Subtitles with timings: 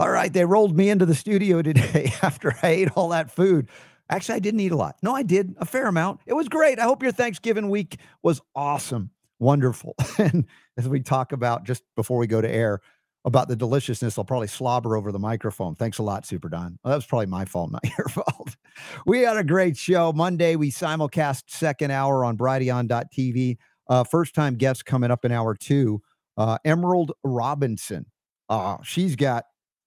[0.00, 3.68] All right, they rolled me into the studio today after I ate all that food.
[4.08, 4.96] Actually, I didn't eat a lot.
[5.02, 6.20] No, I did a fair amount.
[6.24, 6.78] It was great.
[6.78, 9.10] I hope your Thanksgiving week was awesome,
[9.40, 9.94] wonderful.
[10.18, 10.46] and
[10.78, 12.80] as we talk about just before we go to air
[13.26, 15.74] about the deliciousness, I'll probably slobber over the microphone.
[15.74, 16.78] Thanks a lot, Super Don.
[16.82, 18.56] Well, that was probably my fault, not your fault.
[19.04, 20.14] We had a great show.
[20.14, 23.58] Monday, we simulcast second hour on Brighteon.tv.
[23.86, 26.00] Uh, first time guest coming up in hour two,
[26.38, 28.06] uh, Emerald Robinson.
[28.48, 29.44] Uh, she's got,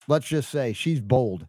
[0.07, 1.47] let's just say, she's bold,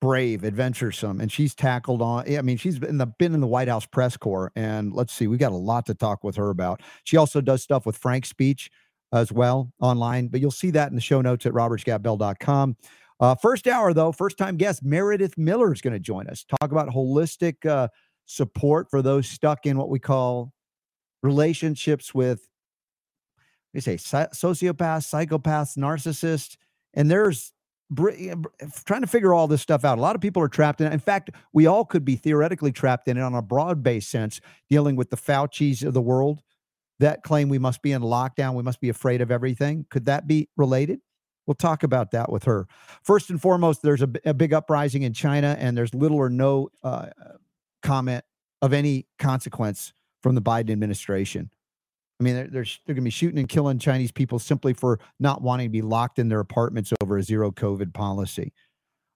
[0.00, 2.24] brave, adventuresome, and she's tackled on.
[2.36, 5.12] I mean, she's been in the been in the White House press corps, and let's
[5.12, 6.80] see, we got a lot to talk with her about.
[7.04, 8.68] She also does stuff with FrankSpeech
[9.12, 12.76] as well online, but you'll see that in the show notes at robertscottbell.com.
[13.18, 16.44] Uh, first hour, though, first time guest Meredith Miller is going to join us.
[16.44, 17.88] Talk about holistic uh,
[18.24, 20.52] support for those stuck in what we call
[21.22, 22.46] relationships with
[23.72, 26.56] they say sociopaths, psychopaths, narcissists,
[26.94, 27.52] and there's
[27.96, 29.98] trying to figure all this stuff out.
[29.98, 30.92] A lot of people are trapped in it.
[30.92, 34.40] In fact, we all could be theoretically trapped in it on a broad based sense,
[34.68, 36.42] dealing with the Fauci's of the world
[37.00, 39.86] that claim we must be in lockdown, we must be afraid of everything.
[39.90, 41.00] Could that be related?
[41.46, 42.68] We'll talk about that with her.
[43.02, 46.68] First and foremost, there's a, a big uprising in China, and there's little or no
[46.84, 47.06] uh,
[47.82, 48.22] comment
[48.62, 51.50] of any consequence from the Biden administration.
[52.20, 55.00] I mean, they're, they're, they're going to be shooting and killing Chinese people simply for
[55.18, 58.52] not wanting to be locked in their apartments over a zero COVID policy.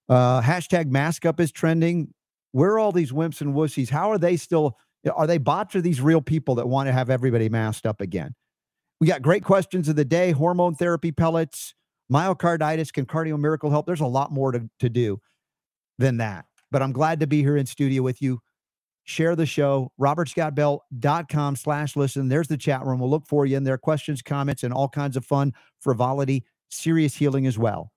[0.08, 2.12] Uh, hashtag mask up is trending.
[2.52, 3.91] Where are all these wimps and wussies?
[3.91, 4.78] How are they still?
[5.14, 8.34] Are they bots or these real people that want to have everybody masked up again?
[9.00, 11.74] We got great questions of the day hormone therapy pellets,
[12.11, 13.84] myocarditis, can cardio miracle help?
[13.84, 15.20] There's a lot more to, to do
[15.98, 16.46] than that.
[16.70, 18.41] But I'm glad to be here in studio with you
[19.05, 22.28] share the show, robertscottbell.com slash listen.
[22.28, 23.00] There's the chat room.
[23.00, 23.78] We'll look for you in there.
[23.78, 27.92] Questions, comments, and all kinds of fun, frivolity, serious healing as well.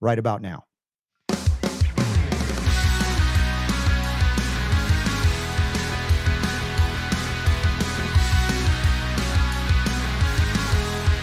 [0.00, 0.64] Right about now.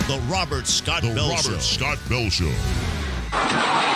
[0.07, 1.59] The Robert Scott the Bell Robert Show.
[1.59, 3.88] Scott Bell Show.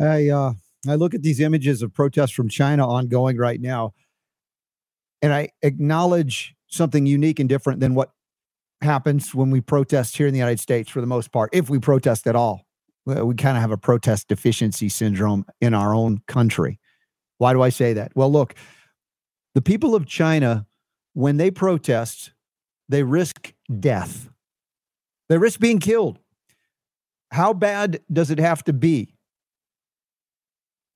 [0.00, 0.52] I uh,
[0.88, 3.94] I look at these images of protests from China ongoing right now,
[5.22, 8.10] and I acknowledge something unique and different than what
[8.82, 11.78] happens when we protest here in the United States for the most part, if we
[11.78, 12.66] protest at all.
[13.06, 16.80] We kind of have a protest deficiency syndrome in our own country.
[17.38, 18.10] Why do I say that?
[18.16, 18.56] Well, look,
[19.54, 20.66] the people of China,
[21.14, 22.32] when they protest,
[22.88, 24.28] they risk death.
[25.28, 26.18] They risk being killed.
[27.30, 29.15] How bad does it have to be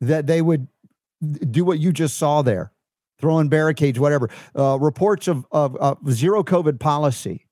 [0.00, 0.68] that they would
[1.50, 2.72] do what you just saw there,
[3.20, 4.30] throwing barricades, whatever.
[4.56, 7.46] Uh, reports of, of, of, zero COVID policy,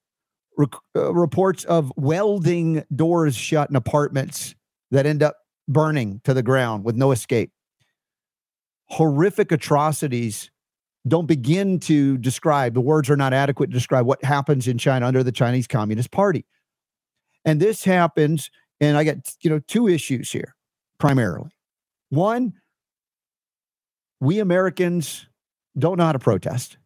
[0.58, 4.54] uh, reports of welding doors shut in apartments
[4.90, 5.36] that end up
[5.68, 7.52] burning to the ground with no escape.
[8.86, 10.50] Horrific atrocities
[11.06, 15.06] don't begin to describe, the words are not adequate to describe what happens in China
[15.06, 16.44] under the Chinese Communist Party.
[17.44, 18.50] And this happens,
[18.80, 20.54] and I got, you know, two issues here
[20.98, 21.50] primarily.
[22.10, 22.54] One,
[24.20, 25.26] we Americans
[25.78, 26.78] don't know how to protest.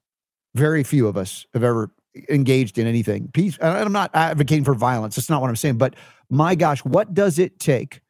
[0.55, 1.91] Very few of us have ever
[2.29, 3.29] engaged in anything.
[3.33, 3.57] Peace.
[3.61, 5.17] I'm not advocating for violence.
[5.17, 5.79] That's not what I'm saying.
[5.79, 5.95] But
[6.29, 8.01] my gosh, what does it take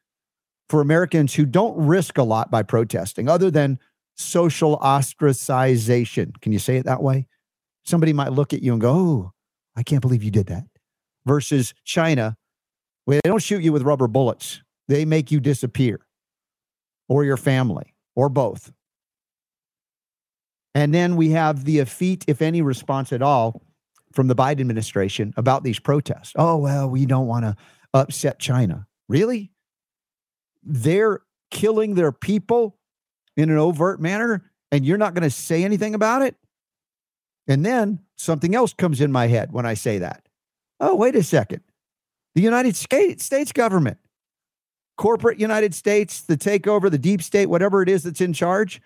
[0.68, 3.78] for Americans who don't risk a lot by protesting other than
[4.16, 6.40] social ostracization?
[6.40, 7.26] Can you say it that way?
[7.84, 9.32] Somebody might look at you and go, Oh,
[9.76, 10.64] I can't believe you did that.
[11.24, 12.36] Versus China,
[13.04, 16.00] where they don't shoot you with rubber bullets, they make you disappear
[17.12, 18.72] or your family or both.
[20.74, 23.62] And then we have the effete, if any, response at all
[24.12, 26.32] from the Biden administration about these protests.
[26.36, 27.54] Oh, well, we don't want to
[27.92, 28.86] upset China.
[29.08, 29.52] Really?
[30.62, 32.78] They're killing their people
[33.36, 36.36] in an overt manner, and you're not going to say anything about it?
[37.47, 40.26] And then something else comes in my head when I say that.
[40.80, 41.60] Oh, wait a second.
[42.34, 43.98] The United States government
[44.97, 48.80] corporate United States, the takeover, the deep state, whatever it is that's in charge,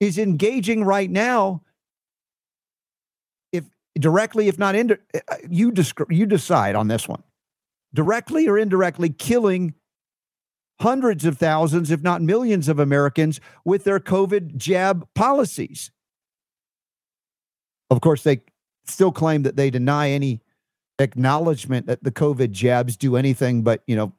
[0.00, 1.62] is engaging right now.
[3.52, 3.64] If
[3.98, 5.72] directly, if not in, uh, you
[6.10, 7.22] you decide on this one,
[7.94, 9.74] directly or indirectly, killing
[10.80, 15.90] hundreds of thousands, if not millions, of Americans with their COVID jab policies.
[17.90, 18.40] Of course, they
[18.86, 20.40] still claim that they deny any
[20.98, 24.12] acknowledgement that the COVID jabs do anything but, you know,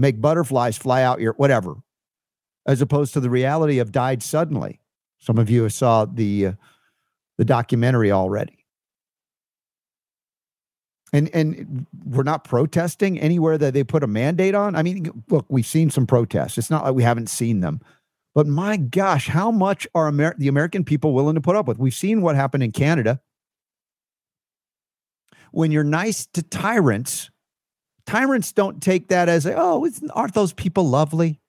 [0.00, 1.76] make butterflies fly out your whatever,
[2.66, 4.80] as opposed to the reality of died suddenly.
[5.18, 6.52] Some of you have saw the uh,
[7.38, 8.64] the documentary already.
[11.12, 14.76] And and we're not protesting anywhere that they put a mandate on.
[14.76, 16.56] I mean, look, we've seen some protests.
[16.56, 17.80] It's not like we haven't seen them.
[18.34, 21.78] But my gosh, how much are Amer- the American people willing to put up with?
[21.78, 23.20] We've seen what happened in Canada.
[25.50, 27.28] When you're nice to tyrants,
[28.10, 31.40] tyrants don't take that as, oh, aren't those people lovely?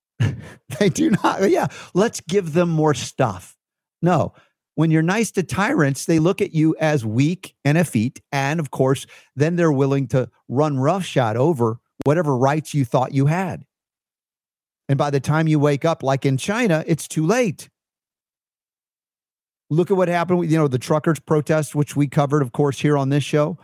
[0.78, 1.50] they do not.
[1.50, 3.56] Yeah, let's give them more stuff.
[4.00, 4.32] No,
[4.76, 8.20] when you're nice to tyrants, they look at you as weak and effete.
[8.30, 13.26] And of course, then they're willing to run roughshod over whatever rights you thought you
[13.26, 13.64] had.
[14.88, 17.68] And by the time you wake up, like in China, it's too late.
[19.70, 22.78] Look at what happened with, you know, the truckers protest, which we covered, of course,
[22.80, 23.58] here on this show.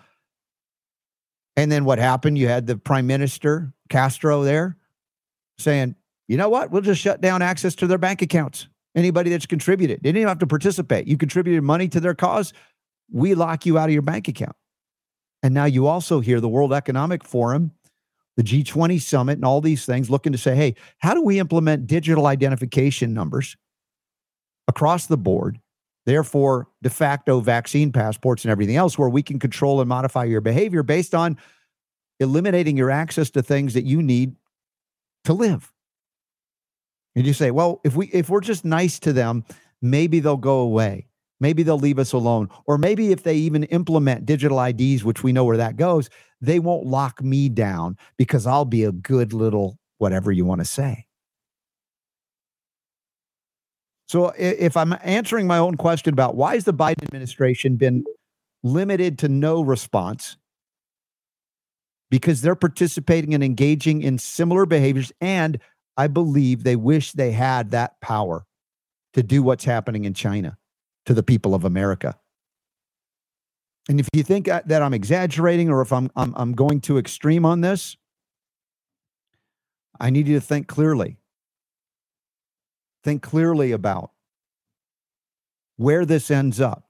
[1.57, 2.39] And then what happened?
[2.39, 4.77] You had the prime minister, Castro, there
[5.59, 5.95] saying,
[6.29, 6.71] you know what?
[6.71, 8.69] We'll just shut down access to their bank accounts.
[8.95, 11.07] Anybody that's contributed, they didn't even have to participate.
[11.07, 12.53] You contributed money to their cause,
[13.11, 14.57] we lock you out of your bank account.
[15.43, 17.73] And now you also hear the World Economic Forum
[18.37, 21.87] the G20 summit and all these things looking to say, hey, how do we implement
[21.87, 23.57] digital identification numbers
[24.69, 25.59] across the board?
[26.07, 30.41] Therefore, de facto vaccine passports and everything else, where we can control and modify your
[30.41, 31.37] behavior based on
[32.21, 34.37] eliminating your access to things that you need
[35.25, 35.73] to live.
[37.17, 39.45] And you say, well, if we if we're just nice to them,
[39.83, 41.09] maybe they'll go away.
[41.41, 42.49] Maybe they'll leave us alone.
[42.67, 46.09] Or maybe if they even implement digital IDs, which we know where that goes,
[46.41, 50.65] they won't lock me down because I'll be a good little whatever you want to
[50.65, 51.06] say.
[54.09, 58.05] So if I'm answering my own question about why has the Biden administration been
[58.63, 60.37] limited to no response
[62.11, 65.59] because they're participating and engaging in similar behaviors and
[65.97, 68.45] I believe they wish they had that power
[69.15, 70.57] to do what's happening in China
[71.07, 72.17] to the people of America.
[73.89, 76.99] And if you think uh, that I'm exaggerating or if I'm, I'm, I'm going too
[76.99, 77.97] extreme on this,
[79.99, 81.17] I need you to think clearly.
[83.07, 84.11] Think clearly about
[85.77, 86.89] where this ends up.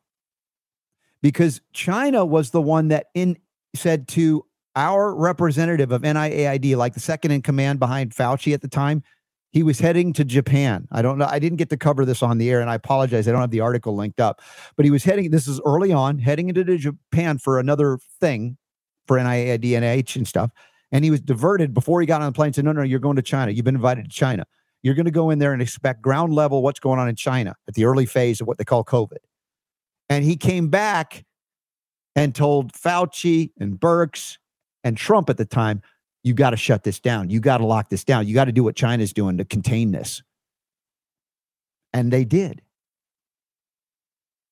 [1.20, 3.36] Because China was the one that in
[3.74, 4.46] said to
[4.76, 9.02] our representative of NIAID, like the second in command behind Fauci at the time,
[9.50, 10.88] he was heading to Japan.
[10.90, 11.28] I don't know.
[11.28, 13.28] I didn't get to cover this on the air, and I apologize.
[13.28, 14.40] I don't have the article linked up,
[14.74, 15.30] but he was heading.
[15.30, 18.56] This is early on, heading into Japan for another thing
[19.06, 20.50] for NIAID, NIH, and stuff.
[20.92, 22.54] And he was diverted before he got on the plane.
[22.54, 23.52] Said, "No, no, you're going to China.
[23.52, 24.46] You've been invited to China.
[24.82, 27.56] You're going to go in there and expect ground level what's going on in China
[27.66, 29.18] at the early phase of what they call COVID."
[30.08, 31.24] And he came back
[32.14, 34.38] and told Fauci and Birx
[34.84, 35.82] and Trump at the time,
[36.22, 37.30] you got to shut this down.
[37.30, 38.26] You got to lock this down.
[38.26, 40.22] You got to do what China's doing to contain this.
[41.92, 42.62] And they did.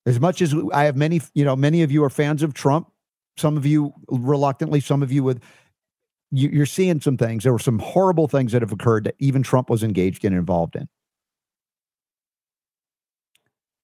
[0.07, 2.91] As much as I have many, you know, many of you are fans of Trump,
[3.37, 5.43] some of you reluctantly, some of you with,
[6.35, 7.45] you, are seeing some things.
[7.45, 10.41] There were some horrible things that have occurred that even Trump was engaged in and
[10.41, 10.89] involved in.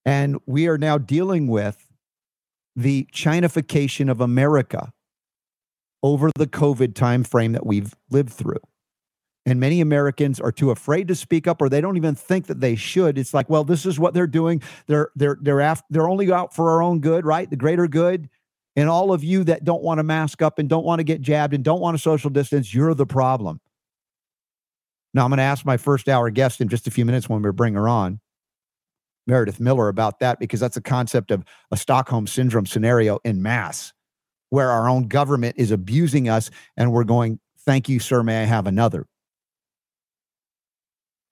[0.04, 1.86] And we are now dealing with
[2.74, 4.92] the Chinafication of America
[6.02, 8.60] over the COVID timeframe that we've lived through.
[9.46, 12.60] And many Americans are too afraid to speak up, or they don't even think that
[12.60, 13.18] they should.
[13.18, 14.62] It's like, well, this is what they're doing.
[14.86, 17.48] They're they're they're after, they're only out for our own good, right?
[17.48, 18.28] The greater good.
[18.76, 21.20] And all of you that don't want to mask up and don't want to get
[21.20, 23.60] jabbed and don't want to social distance, you're the problem.
[25.12, 27.42] Now I'm going to ask my first hour guest in just a few minutes when
[27.42, 28.20] we bring her on,
[29.26, 33.92] Meredith Miller, about that because that's a concept of a Stockholm syndrome scenario in mass
[34.50, 38.44] where our own government is abusing us and we're going, thank you, sir, may I
[38.44, 39.06] have another?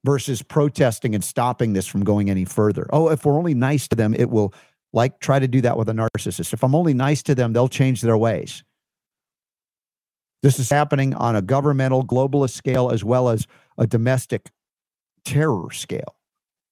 [0.05, 2.89] Versus protesting and stopping this from going any further.
[2.93, 4.55] Oh, if we're only nice to them, it will
[4.99, 6.53] like try to do that with a narcissist.
[6.53, 8.65] If I'm only nice to them, they'll change their ways.
[10.43, 13.47] This is happening on a governmental, globalist scale as well as
[13.79, 14.51] a domestic
[15.25, 16.17] terror scale,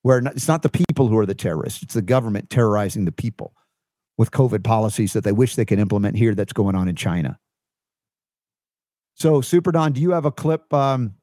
[0.03, 3.55] where it's not the people who are the terrorists, it's the government terrorizing the people
[4.19, 7.39] with COVID policies that they wish they could implement here that's going on in China.
[9.15, 10.73] So, Super Don, do you have a clip?
[10.75, 11.15] Um,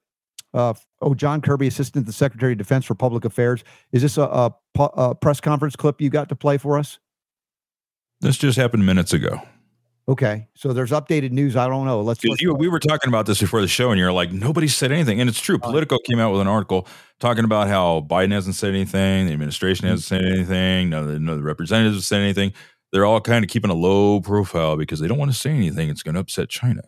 [0.53, 3.63] uh, oh, John Kirby, Assistant to the Secretary of Defense for Public Affairs.
[3.91, 7.00] Is this a, a, a press conference clip you got to play for us?
[8.22, 9.41] This just happened minutes ago.
[10.07, 11.55] Okay, so there's updated news.
[11.55, 12.01] I don't know.
[12.01, 12.22] Let's.
[12.24, 15.22] you, we were talking about this before the show, and you're like, nobody said anything,
[15.22, 15.57] and it's true.
[15.57, 16.88] Politico came out with an article
[17.22, 21.19] talking about how Biden hasn't said anything, the administration hasn't said anything, none of the,
[21.19, 22.51] none of the representatives have said anything
[22.93, 25.89] they're all kind of keeping a low profile because they don't want to say anything.
[25.89, 26.83] It's going to upset China.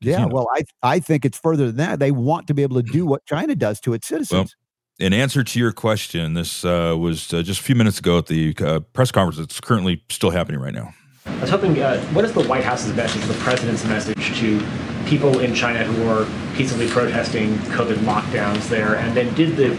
[0.00, 0.34] Yeah, You know.
[0.34, 1.98] well, I I think it's further than that.
[1.98, 4.54] They want to be able to do what China does to its citizens.
[4.98, 8.26] in answer to your question, this uh, was uh, just a few minutes ago at
[8.26, 10.92] the uh, press conference that's currently still happening right now.
[11.26, 14.60] I was hoping, uh, what is the White House's message, the president's message to
[15.06, 16.26] people in China who are
[16.56, 18.96] peacefully protesting COVID lockdowns there?
[18.96, 19.78] And then did the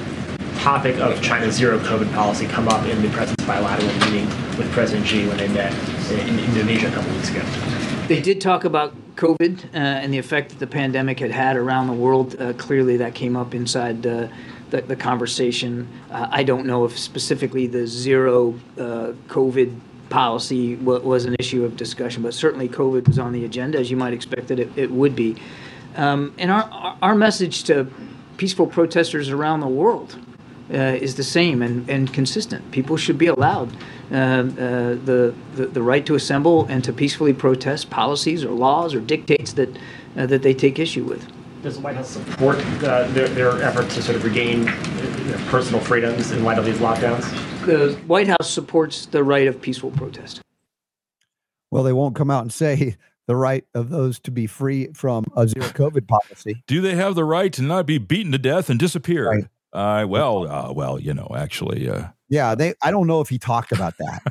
[0.59, 5.07] topic of China's zero COVID policy come up in the president's bilateral meeting with President
[5.07, 5.73] Xi when they met
[6.11, 7.41] in Indonesia a couple weeks ago?
[8.09, 11.85] They did talk about COVID uh, and the effect that the pandemic had had around
[11.85, 12.35] the world.
[12.41, 14.27] Uh, clearly, that came up inside uh,
[14.71, 15.87] the, the conversation.
[16.09, 19.77] Uh, I don't know if specifically the zero uh, COVID
[20.09, 23.91] policy wa- was an issue of discussion, but certainly COVID was on the agenda, as
[23.91, 25.35] you might expect that it, it would be.
[25.95, 27.85] Um, and our, our- our message to
[28.37, 30.17] peaceful protesters around the world
[30.73, 32.71] uh, is the same and, and consistent.
[32.71, 33.69] People should be allowed
[34.11, 34.43] uh, uh,
[35.05, 39.53] the, the the right to assemble and to peacefully protest policies or laws or dictates
[39.53, 39.77] that
[40.17, 41.27] uh, that they take issue with.
[41.61, 45.31] Does the White House support uh, their, their effort to sort of regain uh, you
[45.31, 47.21] know, personal freedoms in light of these lockdowns?
[47.65, 50.41] The White House supports the right of peaceful protest.
[51.69, 52.95] Well, they won't come out and say
[53.27, 56.63] the right of those to be free from a zero COVID policy.
[56.65, 59.29] Do they have the right to not be beaten to death and disappear?
[59.29, 59.43] Right.
[59.71, 62.73] Uh, well, uh, well, you know, actually, uh, Yeah, they.
[62.81, 64.21] I don't know if he talked about that.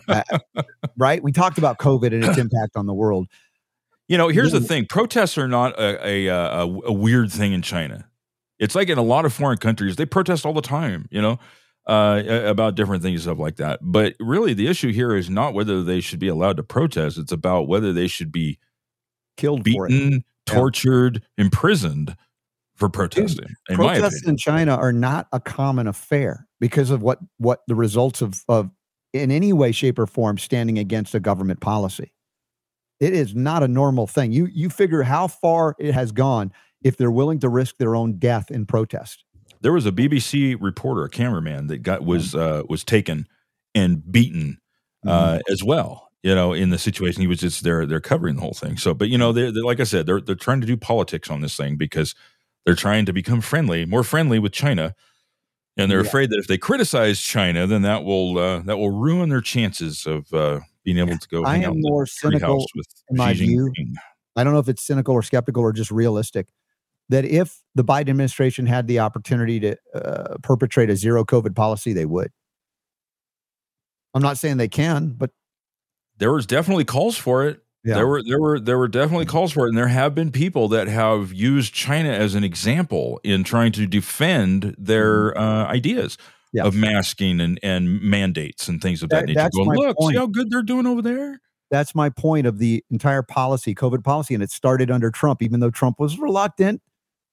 [0.57, 0.63] Uh,
[0.97, 1.23] right?
[1.23, 3.27] We talked about COVID and its impact on the world.
[4.07, 7.63] You know, here's the thing: protests are not a, a, a, a weird thing in
[7.63, 8.09] China.
[8.59, 11.09] It's like in a lot of foreign countries, they protest all the time.
[11.11, 11.39] You know,
[11.87, 13.81] uh, about different things, stuff like that.
[13.83, 17.33] But really, the issue here is not whether they should be allowed to protest; it's
[17.33, 18.59] about whether they should be
[19.39, 22.17] Killed beaten, tortured, imprisoned
[22.79, 23.49] for protesting.
[23.69, 28.23] in Protests in China are not a common affair because of what what the results
[28.23, 28.71] of of
[29.13, 32.13] in any way, shape, or form standing against a government policy.
[33.01, 34.33] It is not a normal thing.
[34.33, 38.19] You you figure how far it has gone if they're willing to risk their own
[38.19, 39.25] death in protest.
[39.61, 43.27] there was a BBC reporter, a cameraman that got was uh, was taken
[43.75, 44.59] and beaten
[45.07, 46.11] uh, as well.
[46.23, 47.87] You know, in the situation, he was just there.
[47.87, 48.77] They're covering the whole thing.
[48.77, 51.31] So, but you know, they're, they're like I said, they're they're trying to do politics
[51.31, 52.15] on this thing because
[52.67, 54.95] they're trying to become friendly, more friendly with China,
[55.77, 56.09] and they're Yeah.
[56.09, 60.07] afraid that if they criticize China, then that will uh, that will ruin their chances
[60.07, 61.45] of uh, being able to go.
[61.45, 63.73] I am out in the more cynical with in my Xi view.
[63.79, 63.95] Jinping.
[64.37, 66.49] I don't know if it's cynical or skeptical or just realistic
[67.09, 71.93] that if the Biden administration had the opportunity to uh, perpetrate a zero COVID policy,
[71.93, 72.31] they would.
[74.15, 75.31] I'm not saying they can, but
[76.19, 77.63] There was definitely calls for it.
[77.85, 80.31] Yeah, There were there were there were definitely calls for it, and there have been
[80.33, 86.17] people that have used China as an example in trying to defend their uh, ideas
[86.17, 86.57] Mm-hmm.
[86.57, 86.65] Yeah.
[86.65, 89.49] of masking and, and mandates and things of that, That- nature.
[89.55, 90.15] Going, look, point.
[90.15, 91.41] see how good they're doing over there.
[91.71, 95.61] that's my point of the entire policy, COVID policy, and it started under Trump, even
[95.61, 96.81] though Trump was reluctant,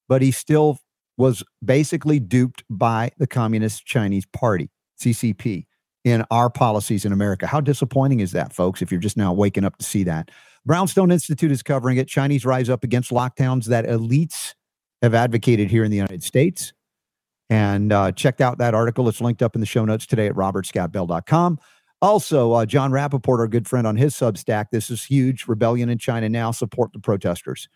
[0.10, 0.80] but he still
[1.18, 4.70] was basically duped by the Communist Chinese Party,
[5.02, 5.66] CCP,
[6.05, 7.47] in our policies in America.
[7.47, 10.29] How disappointing is that, folks, if you're just now waking up to see that?
[10.65, 12.07] Brownstone Institute is covering it.
[12.07, 14.53] Chinese rise up against lockdowns that elites
[15.01, 16.74] have advocated here in the United States.
[17.50, 19.09] And uh, check out that article.
[19.09, 21.59] It's linked up in the show notes today at robertscottbell.com.
[22.01, 25.47] Also, uh, Jon Rappoport, our good friend on his Substack, this is huge.
[25.47, 26.51] Rebellion in China now.
[26.51, 27.67] Support the protesters.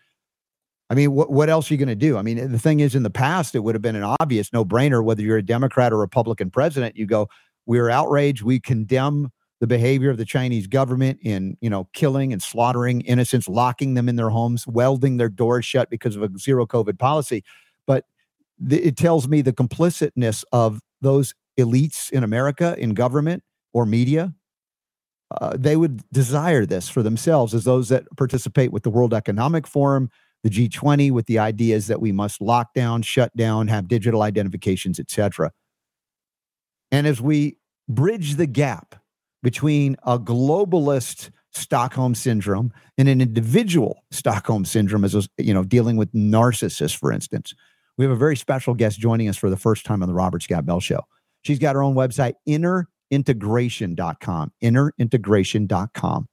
[0.88, 2.16] I mean, what, what else are you going to do?
[2.16, 4.64] I mean, the thing is, in the past, it would have been an obvious no
[4.64, 6.96] brainer whether you're a Democrat or Republican president.
[6.96, 7.28] You go,
[7.66, 8.42] we're outraged.
[8.42, 13.48] We condemn the behavior of the Chinese government in, you know, killing and slaughtering innocents,
[13.48, 17.44] locking them in their homes, welding their doors shut because of a zero COVID policy.
[17.86, 18.06] But
[18.66, 24.34] th- it tells me the complicitness of those elites in America in government or media.
[25.40, 29.66] Uh, they would desire this for themselves as those that participate with the World Economic
[29.66, 30.10] Forum,
[30.42, 34.98] the G20, with the ideas that we must lock down, shut down, have digital identifications,
[34.98, 35.52] etc.
[36.92, 37.56] And as we
[37.88, 38.94] bridge the gap
[39.42, 46.12] between a globalist Stockholm syndrome and an individual Stockholm syndrome, as you know, dealing with
[46.12, 47.54] narcissists, for instance,
[47.98, 50.42] we have a very special guest joining us for the first time on the Robert
[50.42, 51.00] Scott Bell Show.
[51.42, 56.28] She's got her own website, innerintegration.com, innerintegration.com.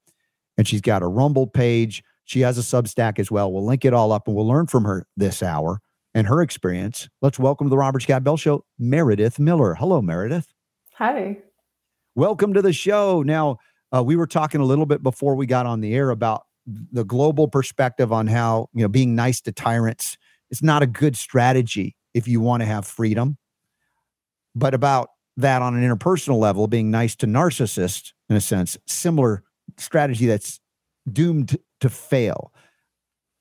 [0.57, 2.03] And she's got a Rumble page.
[2.25, 3.51] She has a Substack as well.
[3.51, 5.81] We'll link it all up and we'll learn from her this hour
[6.17, 7.07] and her experience.
[7.21, 9.75] Let's welcome to the Robert Scott Bell Show, Meredith Miller.
[9.75, 10.47] Hello, Meredith.
[10.95, 11.37] Hi.
[12.15, 13.21] Welcome to the show.
[13.21, 13.57] Now,
[13.95, 17.03] uh, we were talking a little bit before we got on the air about the
[17.03, 20.17] global perspective on how, you know, being nice to tyrants
[20.49, 23.37] is not a good strategy if you want to have freedom.
[24.55, 29.43] But about that on an interpersonal level, being nice to narcissists, in a sense, similar
[29.77, 30.59] strategy that's
[31.13, 32.51] doomed to fail.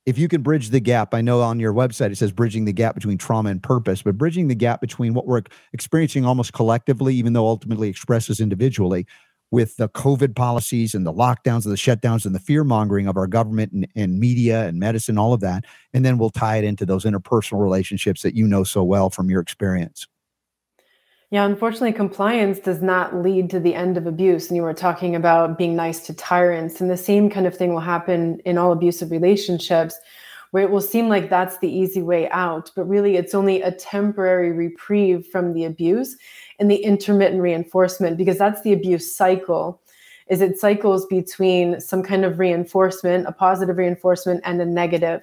[0.07, 2.73] If you can bridge the gap, I know on your website it says bridging the
[2.73, 7.15] gap between trauma and purpose, but bridging the gap between what we're experiencing almost collectively,
[7.17, 9.05] even though ultimately expresses individually,
[9.51, 13.17] with the COVID policies and the lockdowns and the shutdowns and the fear mongering of
[13.17, 15.65] our government and, and, media and medicine, all of that.
[15.93, 19.31] And then we'll tie it into those interpersonal relationships that you know so well from
[19.31, 20.07] your experience.
[21.33, 24.47] Yeah, unfortunately, compliance does not lead to the end of abuse.
[24.49, 27.75] And you were talking about being nice to tyrants, and the same kind of thing
[27.75, 29.99] will happen in all abusive relationships,
[30.53, 33.73] where it will seem like that's the easy way out, but really it's only a
[33.73, 36.17] temporary reprieve from the abuse
[36.61, 39.83] and the intermittent reinforcement, because that's the abuse cycle.
[40.29, 45.23] Is it cycles between some kind of reinforcement, a positive reinforcement, and a negative.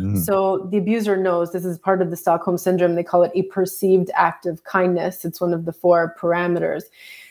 [0.00, 0.20] Mm-hmm.
[0.20, 2.94] So the abuser knows this is part of the Stockholm syndrome.
[2.94, 5.24] They call it a perceived act of kindness.
[5.24, 6.84] It's one of the four parameters.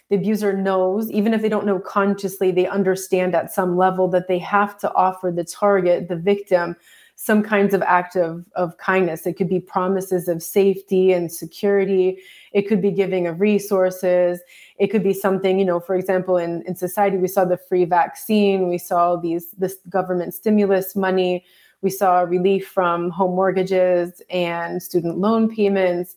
[0.09, 4.27] The abuser knows, even if they don't know consciously, they understand at some level that
[4.27, 6.75] they have to offer the target, the victim,
[7.15, 9.27] some kinds of act of, of kindness.
[9.27, 12.19] It could be promises of safety and security.
[12.53, 14.39] It could be giving of resources.
[14.77, 17.83] It could be something, you know, for example, in, in society, we saw the free
[17.83, 21.43] vaccine, we saw these this government stimulus money
[21.81, 26.15] we saw relief from home mortgages and student loan payments.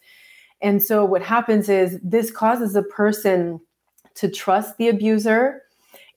[0.60, 3.60] And so what happens is this causes a person
[4.14, 5.62] to trust the abuser.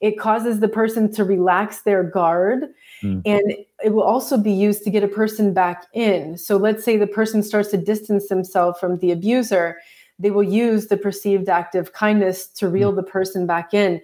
[0.02, 2.66] It causes the person to relax their guard.
[3.02, 3.22] Mm.
[3.26, 6.38] And it will also be used to get a person back in.
[6.38, 9.78] So let's say the person starts to distance themselves from the abuser.
[10.20, 12.98] They will use the perceived act of kindness to reel mm.
[12.98, 14.02] the person back in.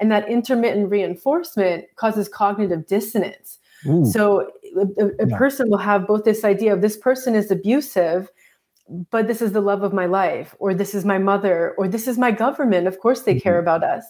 [0.00, 3.58] And that intermittent reinforcement causes cognitive dissonance.
[3.86, 4.04] Ooh.
[4.06, 8.28] So a, a person will have both this idea of this person is abusive,
[9.10, 12.06] but this is the love of my life, or this is my mother, or this
[12.06, 12.86] is my government.
[12.86, 13.40] Of course, they mm-hmm.
[13.40, 14.04] care about us.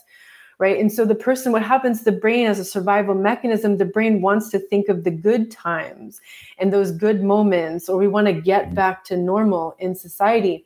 [0.58, 0.78] Right.
[0.78, 4.50] And so the person, what happens, the brain as a survival mechanism, the brain wants
[4.50, 6.20] to think of the good times
[6.58, 8.74] and those good moments, or we want to get mm-hmm.
[8.76, 10.64] back to normal in society.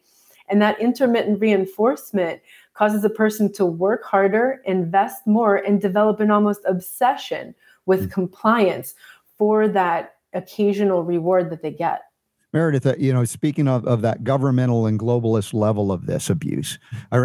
[0.50, 2.42] And that intermittent reinforcement
[2.74, 7.54] causes a person to work harder, invest more, and develop an almost obsession
[7.86, 8.10] with mm-hmm.
[8.10, 8.94] compliance
[9.38, 12.02] for that occasional reward that they get.
[12.52, 16.78] Meredith, uh, you know, speaking of, of that governmental and globalist level of this abuse,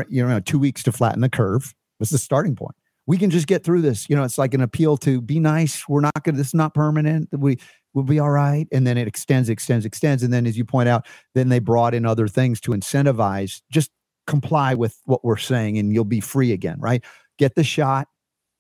[0.09, 2.75] you know, two weeks to flatten the curve was the starting point.
[3.05, 4.09] We can just get through this.
[4.09, 5.87] You know, it's like an appeal to be nice.
[5.87, 7.29] We're not going to, this is not permanent.
[7.31, 7.57] We,
[7.93, 8.67] will be all right.
[8.71, 10.23] And then it extends, extends, extends.
[10.23, 13.91] And then, as you point out, then they brought in other things to incentivize, just
[14.25, 17.03] comply with what we're saying and you'll be free again, right?
[17.37, 18.07] Get the shot,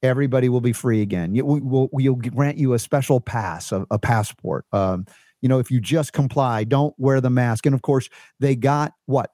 [0.03, 1.33] everybody will be free again.
[1.33, 4.65] You, we'll, we'll grant you a special pass, a, a passport.
[4.71, 5.05] Um,
[5.41, 7.65] you know, if you just comply, don't wear the mask.
[7.65, 9.31] And of course, they got what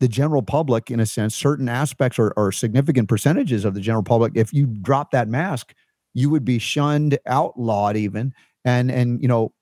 [0.00, 4.02] the general public, in a sense, certain aspects or, or significant percentages of the general
[4.02, 4.32] public.
[4.34, 5.74] If you drop that mask,
[6.14, 8.32] you would be shunned, outlawed, even,
[8.64, 9.52] and and you know,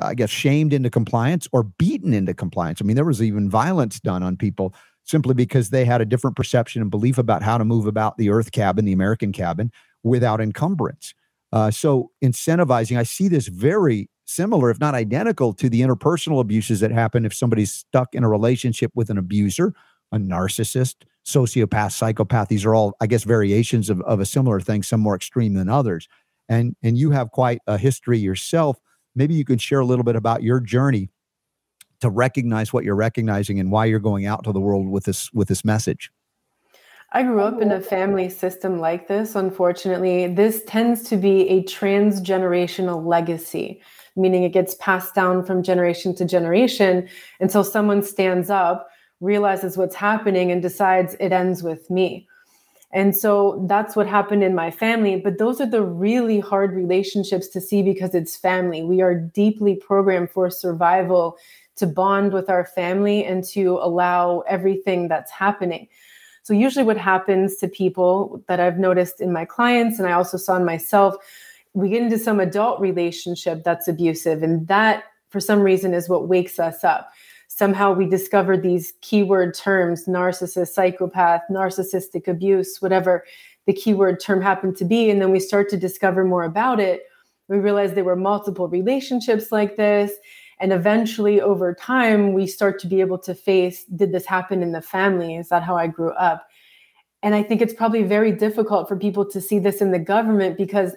[0.00, 2.80] I guess shamed into compliance or beaten into compliance.
[2.80, 6.36] I mean, there was even violence done on people simply because they had a different
[6.36, 9.70] perception and belief about how to move about the Earth cabin, the American cabin,
[10.02, 11.14] without encumbrance.
[11.52, 16.80] Uh, so incentivizing, I see this very similar, if not identical, to the interpersonal abuses
[16.80, 19.74] that happen if somebody's stuck in a relationship with an abuser,
[20.10, 22.48] a narcissist, sociopath, psychopath.
[22.48, 25.68] These are all, I guess, variations of, of a similar thing, some more extreme than
[25.68, 26.08] others.
[26.48, 28.78] And and you have quite a history yourself.
[29.14, 31.10] Maybe you can share a little bit about your journey
[32.00, 35.32] to recognize what you're recognizing and why you're going out to the world with this
[35.32, 36.10] with this message.
[37.14, 37.80] I grew up in a oh.
[37.80, 39.34] family system like this.
[39.34, 43.82] Unfortunately, this tends to be a transgenerational legacy,
[44.16, 48.88] meaning it gets passed down from generation to generation until someone stands up,
[49.20, 52.26] realizes what's happening, and decides it ends with me.
[52.94, 55.16] And so that's what happened in my family.
[55.16, 58.82] But those are the really hard relationships to see because it's family.
[58.82, 61.36] We are deeply programmed for survival
[61.76, 65.88] to bond with our family and to allow everything that's happening.
[66.44, 70.36] So, usually, what happens to people that I've noticed in my clients, and I also
[70.36, 71.14] saw in myself,
[71.74, 74.42] we get into some adult relationship that's abusive.
[74.42, 77.10] And that, for some reason, is what wakes us up.
[77.48, 83.24] Somehow we discover these keyword terms narcissist, psychopath, narcissistic abuse, whatever
[83.66, 85.10] the keyword term happened to be.
[85.10, 87.02] And then we start to discover more about it.
[87.48, 90.12] We realize there were multiple relationships like this
[90.62, 94.72] and eventually over time we start to be able to face did this happen in
[94.72, 95.36] the family?
[95.36, 96.46] Is that how i grew up?
[97.22, 100.56] And i think it's probably very difficult for people to see this in the government
[100.56, 100.94] because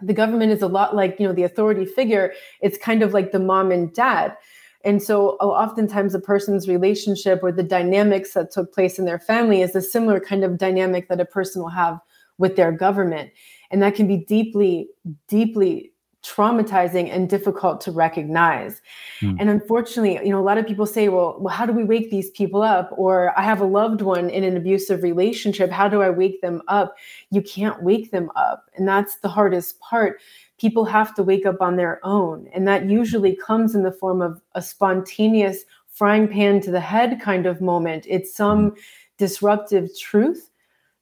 [0.00, 2.32] the government is a lot like you know the authority figure.
[2.62, 4.36] It's kind of like the mom and dad.
[4.84, 9.60] And so oftentimes a person's relationship or the dynamics that took place in their family
[9.60, 11.98] is a similar kind of dynamic that a person will have
[12.38, 13.32] with their government.
[13.72, 14.88] And that can be deeply
[15.26, 15.92] deeply
[16.24, 18.82] traumatizing and difficult to recognize.
[19.20, 19.36] Mm.
[19.38, 22.10] And unfortunately, you know, a lot of people say, well, well, how do we wake
[22.10, 22.90] these people up?
[22.96, 25.70] Or I have a loved one in an abusive relationship.
[25.70, 26.96] How do I wake them up?
[27.30, 28.66] You can't wake them up.
[28.76, 30.20] And that's the hardest part.
[30.58, 32.48] People have to wake up on their own.
[32.52, 37.20] And that usually comes in the form of a spontaneous frying pan to the head
[37.20, 38.06] kind of moment.
[38.08, 38.78] It's some mm.
[39.18, 40.50] disruptive truth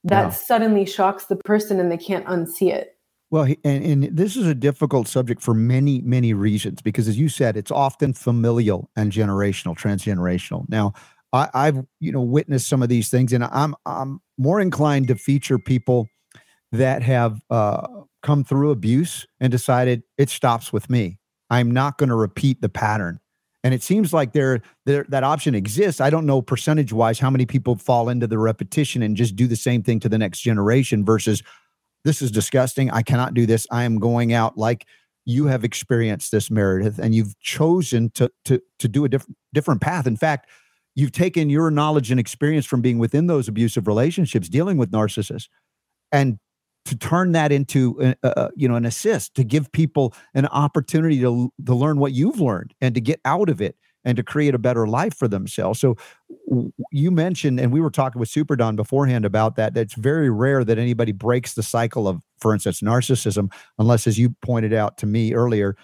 [0.03, 0.29] that yeah.
[0.29, 2.96] suddenly shocks the person and they can't unsee it.
[3.29, 7.27] Well, and, and this is a difficult subject for many, many reasons because, as you
[7.27, 10.65] said, it's often familial and generational, transgenerational.
[10.69, 10.93] Now,
[11.33, 15.15] I, I've you know witnessed some of these things, and I'm I'm more inclined to
[15.15, 16.07] feature people
[16.71, 17.85] that have uh,
[18.23, 21.19] come through abuse and decided it stops with me.
[21.49, 23.19] I'm not going to repeat the pattern.
[23.63, 25.99] And it seems like there, there that option exists.
[25.99, 29.47] I don't know percentage wise how many people fall into the repetition and just do
[29.47, 31.41] the same thing to the next generation versus
[32.07, 32.89] this is disgusting.
[32.89, 33.67] I cannot do this.
[33.69, 34.87] I am going out like
[35.25, 39.81] you have experienced this, Meredith, and you've chosen to to to do a different different
[39.81, 40.07] path.
[40.07, 40.49] In fact,
[40.95, 45.49] you've taken your knowledge and experience from being within those abusive relationships, dealing with narcissists,
[46.09, 46.39] and
[46.85, 51.19] to turn that into a, a, you know an assist to give people an opportunity
[51.19, 53.75] to to learn what you've learned and to get out of it
[54.07, 55.81] and to create a better life for themselves.
[55.81, 55.97] So
[56.91, 59.75] you mentioned, and we were talking with Super Don beforehand about that.
[59.75, 64.29] It's very rare that anybody breaks the cycle of, for instance, narcissism, unless, as you
[64.41, 65.75] pointed out to me earlier,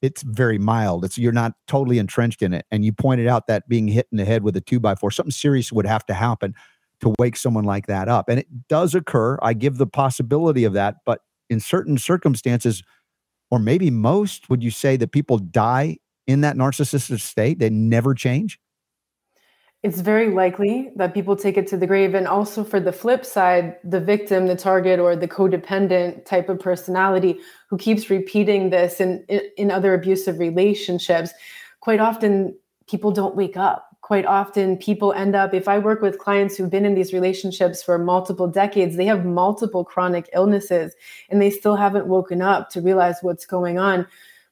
[0.00, 1.04] it's very mild.
[1.04, 2.64] It's you're not totally entrenched in it.
[2.70, 5.10] And you pointed out that being hit in the head with a two by four,
[5.10, 6.54] something serious would have to happen
[7.02, 8.30] to wake someone like that up.
[8.30, 9.38] And it does occur.
[9.42, 12.82] I give the possibility of that, but in certain circumstances,
[13.50, 18.14] or maybe most, would you say that people die in that narcissistic state they never
[18.14, 18.60] change?
[19.82, 22.14] It's very likely that people take it to the grave.
[22.14, 26.58] And also, for the flip side, the victim, the target, or the codependent type of
[26.58, 27.38] personality
[27.70, 31.30] who keeps repeating this in, in, in other abusive relationships,
[31.80, 33.84] quite often people don't wake up.
[34.00, 37.82] Quite often, people end up, if I work with clients who've been in these relationships
[37.82, 40.94] for multiple decades, they have multiple chronic illnesses
[41.28, 44.06] and they still haven't woken up to realize what's going on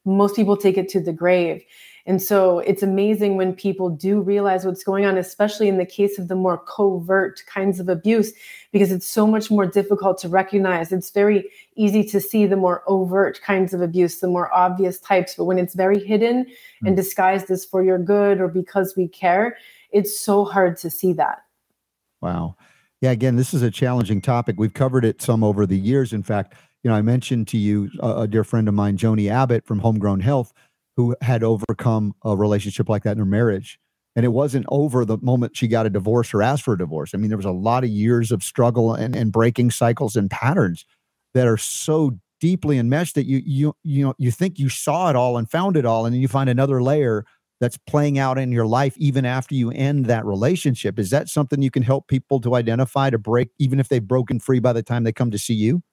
[0.07, 1.63] most people take it to the grave.
[2.07, 6.17] And so it's amazing when people do realize what's going on, especially in the case
[6.17, 8.31] of the more covert kinds of abuse,
[8.71, 10.93] because it's so much more difficult to recognize.
[10.93, 15.35] It's very easy to see the more overt kinds of abuse, the more obvious types.
[15.35, 16.87] But when it's very hidden mm.
[16.87, 19.57] and disguised as for your good or because we care,
[19.91, 21.43] it's so hard to see that.
[22.21, 22.55] Wow.
[23.01, 24.55] Yeah, again, this is a challenging topic.
[24.57, 26.13] We've covered it some over the years.
[26.13, 26.55] In fact,
[26.87, 29.79] you know, I mentioned to you a, a dear friend of mine, Joni Abbott from
[29.79, 30.53] Homegrown Health,
[30.95, 33.77] who had overcome a relationship like that in her marriage.
[34.15, 37.11] And it wasn't over the moment she got a divorce or asked for a divorce.
[37.13, 40.31] I mean, there was a lot of years of struggle and, and breaking cycles and
[40.31, 40.85] patterns
[41.33, 45.17] that are so deeply enmeshed that you you you know you think you saw it
[45.17, 47.25] all and found it all, and then you find another layer
[47.59, 50.97] that's playing out in your life even after you end that relationship.
[50.97, 54.39] Is that something you can help people to identify to break, even if they've broken
[54.39, 55.83] free by the time they come to see you?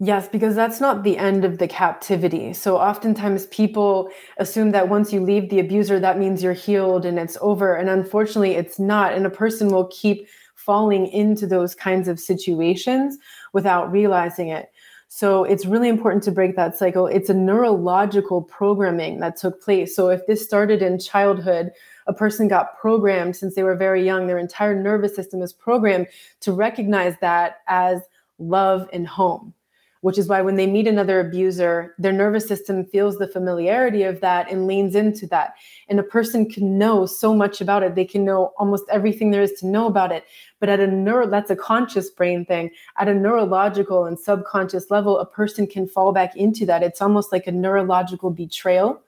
[0.00, 2.52] Yes, because that's not the end of the captivity.
[2.52, 7.18] So oftentimes people assume that once you leave the abuser, that means you're healed and
[7.18, 7.74] it's over.
[7.74, 9.12] And unfortunately, it's not.
[9.12, 13.18] And a person will keep falling into those kinds of situations
[13.52, 14.70] without realizing it.
[15.08, 17.08] So it's really important to break that cycle.
[17.08, 19.96] It's a neurological programming that took place.
[19.96, 21.72] So if this started in childhood,
[22.06, 26.06] a person got programmed since they were very young, their entire nervous system is programmed
[26.40, 28.00] to recognize that as
[28.38, 29.54] love and home
[30.00, 34.20] which is why when they meet another abuser, their nervous system feels the familiarity of
[34.20, 35.54] that and leans into that.
[35.88, 37.94] And a person can know so much about it.
[37.94, 40.24] They can know almost everything there is to know about it.
[40.60, 42.70] But at a neuro, that's a conscious brain thing.
[42.98, 46.82] At a neurological and subconscious level, a person can fall back into that.
[46.82, 49.00] It's almost like a neurological betrayal.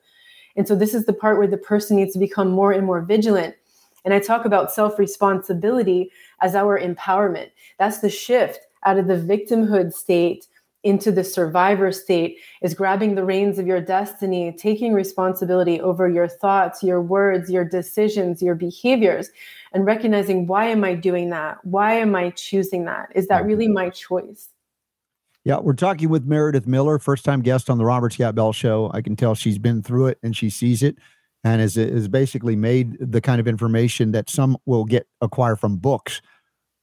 [0.57, 3.00] And so this is the part where the person needs to become more and more
[3.00, 3.55] vigilant.
[4.05, 7.50] And I talk about self responsibility as our empowerment.
[7.79, 10.46] That's the shift out of the victimhood state
[10.83, 16.29] into the survivor state is grabbing the reins of your destiny, taking responsibility over your
[16.29, 19.31] thoughts, your words, your decisions, your behaviors,
[19.73, 21.59] and recognizing why am I doing that?
[21.64, 23.11] Why am I choosing that?
[23.14, 24.49] Is that really my choice?
[25.45, 28.90] Yeah, we're talking with Meredith Miller, first time guest on the Robert Scott Bell Show.
[28.93, 30.97] I can tell she's been through it and she sees it
[31.45, 35.77] and is, is basically made the kind of information that some will get acquire from
[35.77, 36.21] books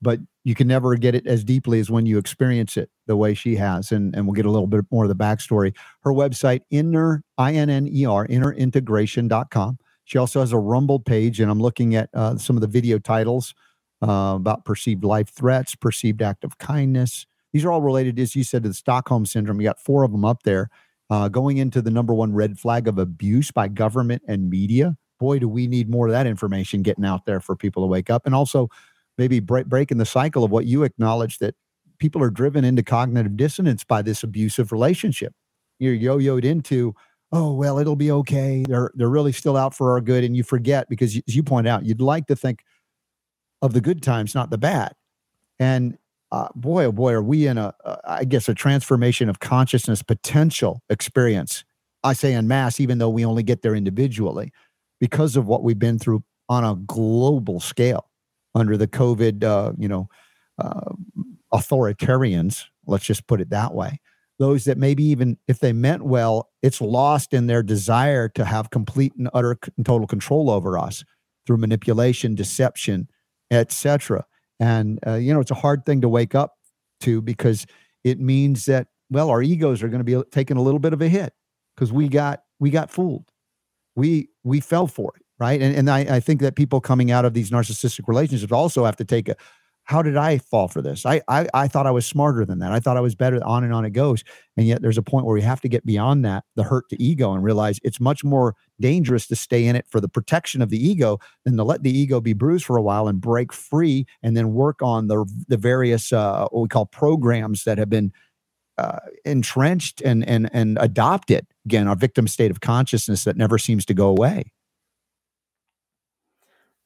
[0.01, 3.33] but you can never get it as deeply as when you experience it the way
[3.33, 3.91] she has.
[3.91, 5.75] And, and we'll get a little bit more of the backstory.
[6.01, 9.79] Her website, inner, I-N-N-E-R, innerintegration.com.
[10.05, 12.97] She also has a Rumble page, and I'm looking at uh, some of the video
[12.99, 13.53] titles
[14.01, 17.25] uh, about perceived life threats, perceived act of kindness.
[17.51, 19.59] These are all related, as you said, to the Stockholm syndrome.
[19.59, 20.69] You got four of them up there.
[21.09, 24.97] uh, going into the number one red flag of abuse by government and media.
[25.19, 28.09] Boy, do we need more of that information getting out there for people to wake
[28.09, 28.25] up.
[28.25, 28.69] And also,
[29.17, 31.55] maybe break, breaking the cycle of what you acknowledge that
[31.99, 35.33] people are driven into cognitive dissonance by this abusive relationship.
[35.79, 36.93] You're yo-yoed into,
[37.31, 38.63] oh well, it'll be okay.
[38.67, 41.67] They're they're really still out for our good, and you forget because, as you point
[41.67, 42.63] out, you'd like to think
[43.61, 44.93] of the good times, not the bad.
[45.59, 45.97] And
[46.31, 50.03] uh, boy, oh boy, are we in a, uh, I guess, a transformation of consciousness
[50.03, 51.63] potential experience.
[52.03, 54.51] I say in mass, even though we only get there individually,
[54.99, 58.09] because of what we've been through on a global scale
[58.57, 60.09] under the COVID, uh, you know,
[60.57, 60.93] uh,
[61.53, 62.65] authoritarians.
[62.85, 64.01] Let's just put it that way.
[64.39, 68.69] Those that maybe even if they meant well, it's lost in their desire to have
[68.69, 71.03] complete and utter and total control over us
[71.45, 73.07] through manipulation, deception,
[73.51, 74.25] etc.
[74.59, 76.55] And uh, you know, it's a hard thing to wake up
[77.01, 77.65] to because
[78.03, 81.01] it means that well, our egos are going to be taking a little bit of
[81.01, 81.33] a hit
[81.75, 83.29] because we got we got fooled.
[83.95, 85.61] We we fell for it, right?
[85.61, 88.97] And and I, I think that people coming out of these narcissistic relationships also have
[88.97, 89.35] to take a
[89.87, 91.05] how did I fall for this?
[91.05, 92.73] I, I I thought I was smarter than that.
[92.73, 93.39] I thought I was better.
[93.45, 94.21] On and on it goes.
[94.57, 97.01] And yet there's a point where we have to get beyond that, the hurt to
[97.01, 100.69] ego, and realize it's much more dangerous to stay in it for the protection of
[100.69, 104.05] the ego than to let the ego be bruised for a while and break free,
[104.21, 108.11] and then work on the the various uh, what we call programs that have been
[108.77, 111.47] uh, entrenched and and and adopted.
[111.65, 114.51] Again, our victim state of consciousness that never seems to go away.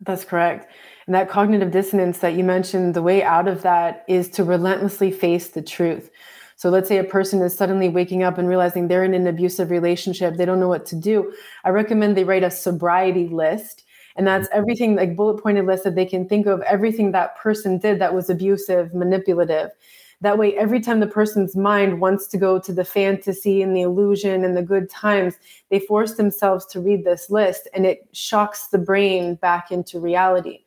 [0.02, 0.72] That's correct.
[1.06, 5.12] And that cognitive dissonance that you mentioned, the way out of that is to relentlessly
[5.12, 6.10] face the truth.
[6.56, 9.72] So let's say a person is suddenly waking up and realizing they're in an abusive
[9.72, 11.34] relationship, they don't know what to do.
[11.64, 13.84] I recommend they write a sobriety list.
[14.16, 14.60] And that's mm-hmm.
[14.60, 18.14] everything like bullet pointed list that they can think of everything that person did that
[18.14, 19.72] was abusive, manipulative.
[20.22, 23.82] That way, every time the person's mind wants to go to the fantasy and the
[23.82, 25.36] illusion and the good times,
[25.70, 30.60] they force themselves to read this list and it shocks the brain back into reality.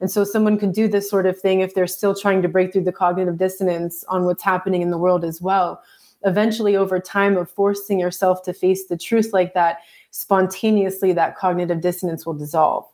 [0.00, 2.72] And so someone could do this sort of thing if they're still trying to break
[2.72, 5.82] through the cognitive dissonance on what's happening in the world as well.
[6.24, 9.78] Eventually, over time of forcing yourself to face the truth like that,
[10.10, 12.86] spontaneously that cognitive dissonance will dissolve.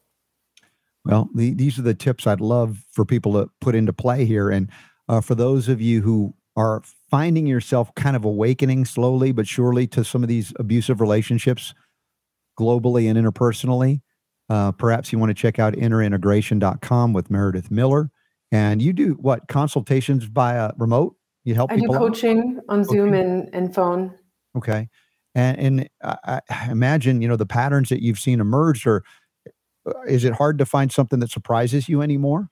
[1.04, 4.50] Well, the, these are the tips I'd love for people to put into play here.
[4.50, 4.68] And
[5.10, 9.86] uh, for those of you who are finding yourself kind of awakening slowly but surely
[9.88, 11.74] to some of these abusive relationships
[12.58, 14.02] globally and interpersonally,
[14.48, 18.10] uh, perhaps you want to check out innerintegration.com with Meredith Miller.
[18.52, 21.16] And you do what consultations via remote?
[21.42, 22.64] You help I people do coaching out?
[22.68, 24.14] on Zoom and, and phone.
[24.56, 24.88] Okay.
[25.34, 29.02] And, and I, I imagine, you know, the patterns that you've seen emerge or
[29.86, 32.48] uh, is it hard to find something that surprises you anymore?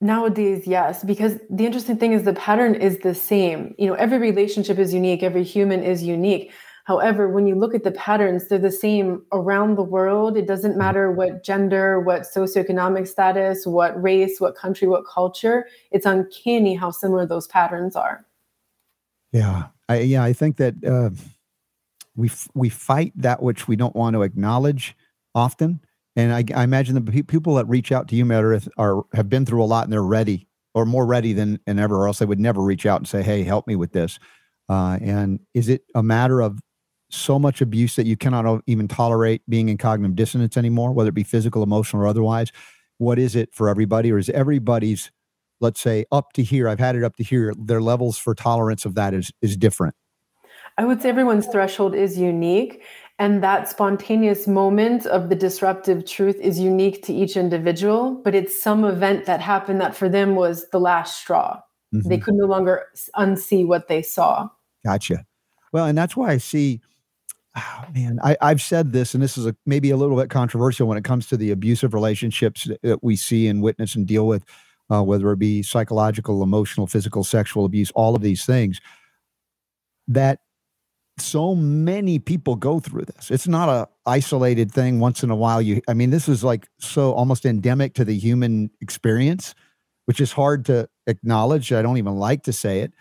[0.00, 3.74] Nowadays, yes, because the interesting thing is the pattern is the same.
[3.78, 6.52] You know, every relationship is unique, every human is unique.
[6.84, 10.36] However, when you look at the patterns, they're the same around the world.
[10.36, 10.78] It doesn't mm-hmm.
[10.78, 15.66] matter what gender, what socioeconomic status, what race, what country, what culture.
[15.90, 18.24] It's uncanny how similar those patterns are.
[19.32, 21.10] Yeah, I, yeah, I think that uh,
[22.14, 24.94] we f- we fight that which we don't want to acknowledge
[25.34, 25.80] often
[26.16, 29.44] and I, I imagine the people that reach out to you, Meredith, are have been
[29.44, 32.26] through a lot and they're ready or more ready than, than ever, or else they
[32.26, 34.18] would never reach out and say, "Hey, help me with this."
[34.68, 36.58] Uh, and is it a matter of
[37.10, 41.14] so much abuse that you cannot even tolerate being in cognitive dissonance anymore, whether it
[41.14, 42.50] be physical, emotional, or otherwise?
[42.98, 45.12] What is it for everybody, or is everybody's,
[45.60, 46.66] let's say, up to here?
[46.66, 47.52] I've had it up to here.
[47.58, 49.94] Their levels for tolerance of that is is different.
[50.78, 52.82] I would say everyone's threshold is unique.
[53.18, 58.60] And that spontaneous moment of the disruptive truth is unique to each individual, but it's
[58.60, 61.60] some event that happened that for them was the last straw.
[61.94, 62.08] Mm-hmm.
[62.08, 62.84] They could no longer
[63.16, 64.48] unsee what they saw.
[64.84, 65.24] Gotcha.
[65.72, 66.82] Well, and that's why I see,
[67.56, 70.86] oh, man, I, have said this, and this is a, maybe a little bit controversial
[70.86, 74.44] when it comes to the abusive relationships that we see and witness and deal with,
[74.90, 78.80] uh, whether it be psychological, emotional, physical, sexual abuse, all of these things.
[80.06, 80.40] That
[81.18, 83.30] so many people go through this.
[83.30, 86.68] It's not a isolated thing once in a while you I mean this is like
[86.78, 89.54] so almost endemic to the human experience,
[90.04, 91.72] which is hard to acknowledge.
[91.72, 92.92] I don't even like to say it.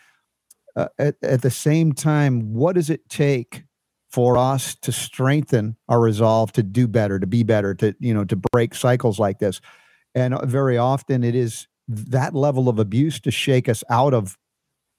[0.75, 3.63] Uh, at, at the same time, what does it take
[4.09, 8.25] for us to strengthen our resolve to do better, to be better, to you know,
[8.25, 9.61] to break cycles like this?
[10.13, 14.37] And very often it is that level of abuse to shake us out of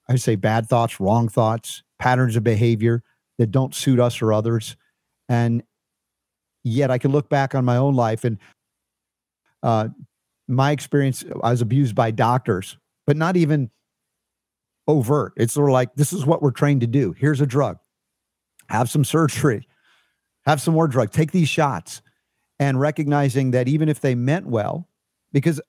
[0.09, 3.03] I say bad thoughts, wrong thoughts, patterns of behavior
[3.39, 4.77] that don't suit us or others.
[5.29, 5.63] And
[6.63, 8.39] yet I can look back on my own life and
[9.63, 9.89] uh,
[10.49, 13.71] my experience, I was abused by doctors, but not even
[14.87, 15.33] overt.
[15.37, 17.13] It's sort of like, this is what we're trained to do.
[17.19, 17.79] Here's a drug.
[18.69, 19.67] have some surgery,
[20.45, 22.03] have some more drugs, take these shots,
[22.59, 24.89] and recognizing that even if they meant well,
[25.33, 25.61] because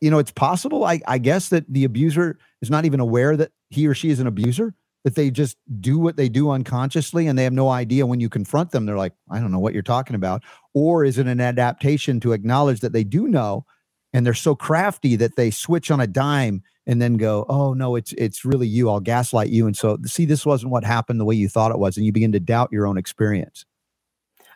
[0.00, 3.52] you know it's possible, I, I guess that the abuser is not even aware that
[3.70, 7.38] he or she is an abuser, that they just do what they do unconsciously and
[7.38, 9.82] they have no idea when you confront them, they're like, I don't know what you're
[9.82, 10.42] talking about.
[10.74, 13.66] Or is it an adaptation to acknowledge that they do know
[14.12, 17.96] and they're so crafty that they switch on a dime and then go, "Oh no,
[17.96, 18.88] it's it's really you.
[18.90, 21.78] I'll gaslight you." And so, see, this wasn't what happened the way you thought it
[21.78, 23.64] was, and you begin to doubt your own experience.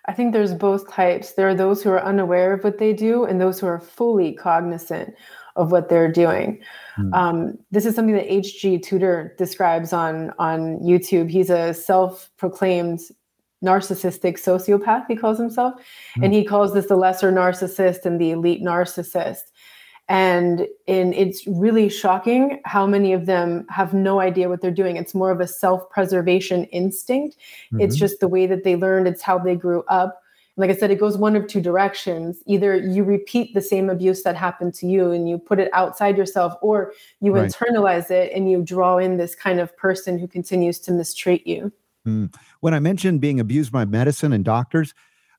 [0.09, 1.35] I think there's both types.
[1.35, 4.33] There are those who are unaware of what they do, and those who are fully
[4.33, 5.15] cognizant
[5.55, 6.61] of what they're doing.
[6.97, 7.15] Hmm.
[7.15, 8.79] Um, this is something that H.G.
[8.79, 11.31] Tudor describes on on YouTube.
[11.31, 13.01] He's a self-proclaimed
[13.63, 15.05] narcissistic sociopath.
[15.09, 15.75] He calls himself,
[16.15, 16.25] hmm.
[16.25, 19.51] and he calls this the lesser narcissist and the elite narcissist
[20.09, 24.97] and in it's really shocking how many of them have no idea what they're doing
[24.97, 27.81] it's more of a self-preservation instinct mm-hmm.
[27.81, 30.23] it's just the way that they learned it's how they grew up
[30.57, 34.23] like i said it goes one of two directions either you repeat the same abuse
[34.23, 37.51] that happened to you and you put it outside yourself or you right.
[37.51, 41.71] internalize it and you draw in this kind of person who continues to mistreat you
[42.07, 42.35] mm.
[42.61, 44.95] when i mentioned being abused by medicine and doctors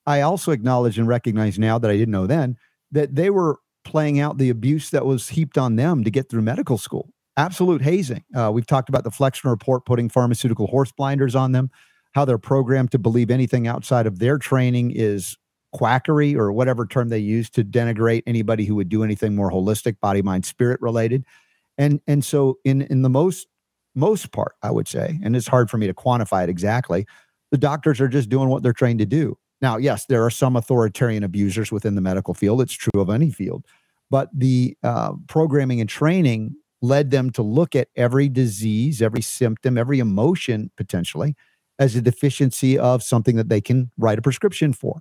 [0.05, 2.55] i also acknowledge and recognize now that i didn't know then
[2.91, 6.43] that they were playing out the abuse that was heaped on them to get through
[6.43, 7.09] medical school.
[7.35, 8.23] Absolute hazing.
[8.35, 11.71] Uh, we've talked about the Flexner report putting pharmaceutical horse blinders on them,
[12.13, 15.37] how they're programmed to believe anything outside of their training is
[15.73, 19.99] quackery or whatever term they use to denigrate anybody who would do anything more holistic,
[19.99, 21.25] body, mind, spirit related.
[21.77, 23.47] And and so in in the most
[23.95, 27.07] most part, I would say, and it's hard for me to quantify it exactly,
[27.51, 29.37] the doctors are just doing what they're trained to do.
[29.61, 32.61] Now, yes, there are some authoritarian abusers within the medical field.
[32.61, 33.65] It's true of any field.
[34.09, 39.77] But the uh, programming and training led them to look at every disease, every symptom,
[39.77, 41.35] every emotion potentially
[41.77, 44.99] as a deficiency of something that they can write a prescription for.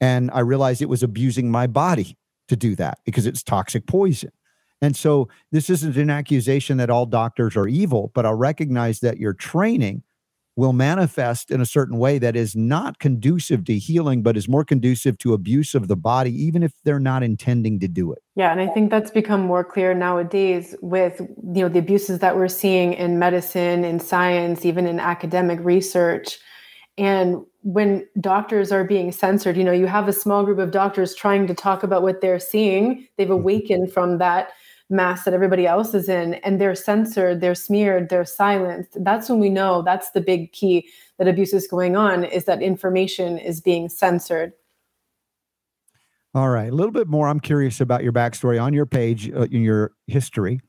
[0.00, 2.18] And I realized it was abusing my body
[2.48, 4.30] to do that because it's toxic poison.
[4.82, 9.18] And so this isn't an accusation that all doctors are evil, but I'll recognize that
[9.18, 10.02] your training
[10.56, 14.64] will manifest in a certain way that is not conducive to healing, but is more
[14.64, 18.22] conducive to abuse of the body, even if they're not intending to do it.
[18.36, 22.36] Yeah, and I think that's become more clear nowadays with you know the abuses that
[22.36, 26.38] we're seeing in medicine, in science, even in academic research.
[26.96, 31.14] And when doctors are being censored, you know, you have a small group of doctors
[31.14, 33.08] trying to talk about what they're seeing.
[33.16, 33.32] They've mm-hmm.
[33.32, 34.52] awakened from that
[34.90, 39.40] mass that everybody else is in and they're censored they're smeared they're silenced that's when
[39.40, 40.86] we know that's the big key
[41.18, 44.52] that abuse is going on is that information is being censored.
[46.34, 48.62] All right a little bit more i'm curious about your backstory.
[48.62, 50.60] On your page uh, in your history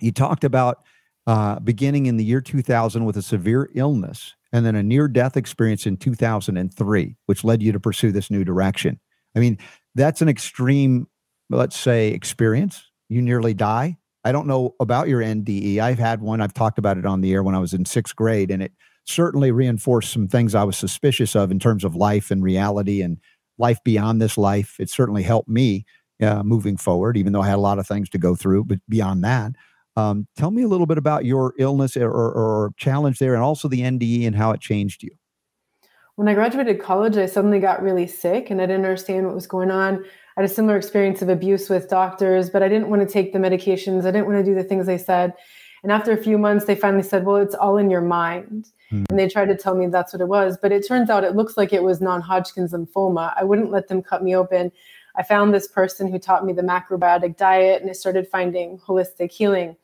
[0.00, 0.82] you talked about
[1.26, 5.36] uh, beginning in the year 2000 with a severe illness and then a near death
[5.36, 8.98] experience in 2003 which led you to pursue this new direction.
[9.36, 9.58] I mean
[9.94, 11.06] that's an extreme
[11.50, 13.98] let's say experience you nearly die.
[14.24, 15.78] I don't know about your NDE.
[15.78, 16.40] I've had one.
[16.40, 18.72] I've talked about it on the air when I was in sixth grade, and it
[19.06, 23.18] certainly reinforced some things I was suspicious of in terms of life and reality and
[23.56, 24.76] life beyond this life.
[24.78, 25.86] It certainly helped me
[26.22, 28.64] uh, moving forward, even though I had a lot of things to go through.
[28.64, 29.52] But beyond that,
[29.96, 33.42] um, tell me a little bit about your illness or, or, or challenge there, and
[33.42, 35.10] also the NDE and how it changed you.
[36.16, 39.46] When I graduated college, I suddenly got really sick and I didn't understand what was
[39.46, 40.04] going on.
[40.38, 43.32] I had a similar experience of abuse with doctors, but I didn't want to take
[43.32, 44.06] the medications.
[44.06, 45.34] I didn't want to do the things they said.
[45.82, 48.70] And after a few months, they finally said, Well, it's all in your mind.
[48.92, 49.04] Mm.
[49.10, 50.56] And they tried to tell me that's what it was.
[50.56, 53.32] But it turns out it looks like it was non Hodgkin's lymphoma.
[53.36, 54.70] I wouldn't let them cut me open.
[55.16, 59.32] I found this person who taught me the macrobiotic diet and I started finding holistic
[59.32, 59.76] healing.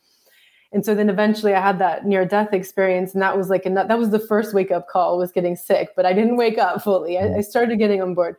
[0.71, 3.13] And so then eventually I had that near death experience.
[3.13, 5.91] And that was like, a, that was the first wake up call was getting sick,
[5.97, 7.19] but I didn't wake up fully.
[7.19, 8.37] I, I started getting on board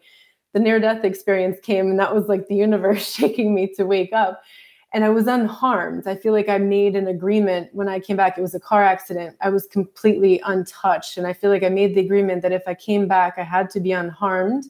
[0.55, 4.13] the near death experience came and that was like the universe shaking me to wake
[4.13, 4.41] up.
[4.93, 6.07] And i was unharmed.
[6.07, 8.37] I feel like i made an agreement when i came back.
[8.37, 9.35] It was a car accident.
[9.41, 11.17] I was completely untouched.
[11.17, 13.69] And i feel like i made the agreement that if i came back i had
[13.71, 14.63] to be unharmed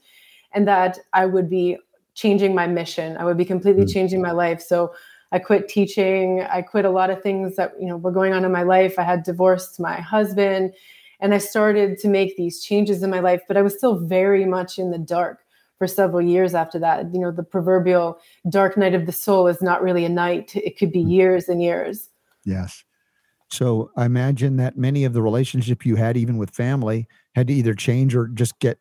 [0.54, 1.78] and that i would be
[2.16, 3.18] changing my mission.
[3.18, 3.94] I would be completely mm.
[3.94, 4.62] changing my life.
[4.62, 4.96] So
[5.32, 6.42] i quit teaching.
[6.50, 8.98] I quit a lot of things that you know were going on in my life.
[8.98, 10.74] I had divorced my husband
[11.22, 14.46] and i started to make these changes in my life but i was still very
[14.46, 15.45] much in the dark
[15.78, 17.14] for several years after that.
[17.14, 18.20] You know, the proverbial
[18.50, 21.12] dark night of the soul is not really a night, it could be mm.
[21.12, 22.10] years and years.
[22.44, 22.84] Yes.
[23.52, 27.54] So I imagine that many of the relationship you had, even with family, had to
[27.54, 28.80] either change or just get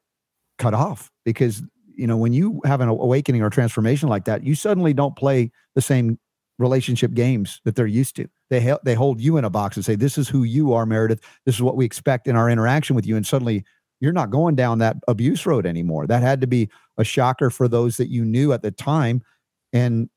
[0.59, 1.63] cut off because
[1.97, 5.51] you know when you have an awakening or transformation like that, you suddenly don't play
[5.75, 6.19] the same
[6.59, 8.29] relationship games that they're used to.
[8.49, 10.87] They ha- they hold you in a box and say, "This is who you are,
[10.87, 11.21] Meredith.
[11.45, 13.65] This is what we expect in our interaction with you." And suddenly,
[14.05, 16.07] you're not going down that abuse road anymore.
[16.07, 19.23] That had to be a shocker for those that you knew at the time.
[19.73, 20.09] And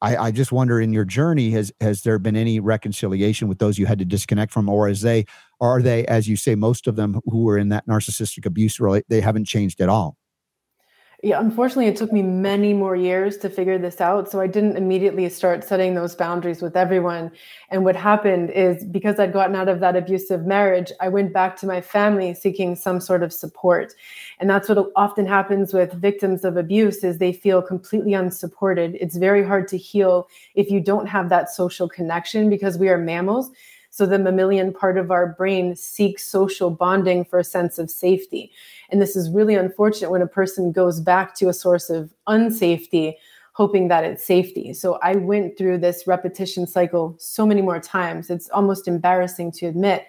[0.00, 3.78] I, I just wonder, in your journey, has has there been any reconciliation with those
[3.78, 5.24] you had to disconnect from, or as they
[5.60, 9.02] are they, as you say, most of them who were in that narcissistic abuse, really,
[9.08, 10.16] they haven't changed at all?
[11.24, 14.28] Yeah, unfortunately, it took me many more years to figure this out.
[14.28, 17.30] So I didn't immediately start setting those boundaries with everyone.
[17.70, 21.54] And what happened is because I'd gotten out of that abusive marriage, I went back
[21.58, 23.94] to my family seeking some sort of support.
[24.40, 28.96] And that's what often happens with victims of abuse is they feel completely unsupported.
[29.00, 32.98] It's very hard to heal if you don't have that social connection because we are
[32.98, 33.52] mammals.
[33.92, 38.50] So the mammalian part of our brain seeks social bonding for a sense of safety.
[38.88, 43.16] And this is really unfortunate when a person goes back to a source of unsafety,
[43.52, 44.72] hoping that it's safety.
[44.72, 48.30] So I went through this repetition cycle so many more times.
[48.30, 50.06] It's almost embarrassing to admit.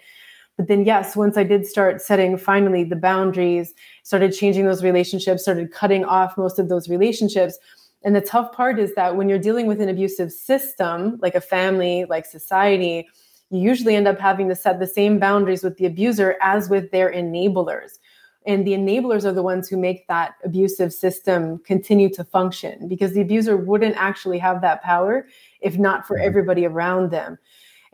[0.56, 5.42] But then, yes, once I did start setting finally the boundaries, started changing those relationships,
[5.42, 7.58] started cutting off most of those relationships.
[8.02, 11.40] And the tough part is that when you're dealing with an abusive system, like a
[11.42, 13.08] family, like society,
[13.50, 16.90] you usually end up having to set the same boundaries with the abuser as with
[16.90, 17.98] their enablers.
[18.46, 23.14] And the enablers are the ones who make that abusive system continue to function because
[23.14, 25.26] the abuser wouldn't actually have that power
[25.60, 26.26] if not for mm-hmm.
[26.26, 27.38] everybody around them.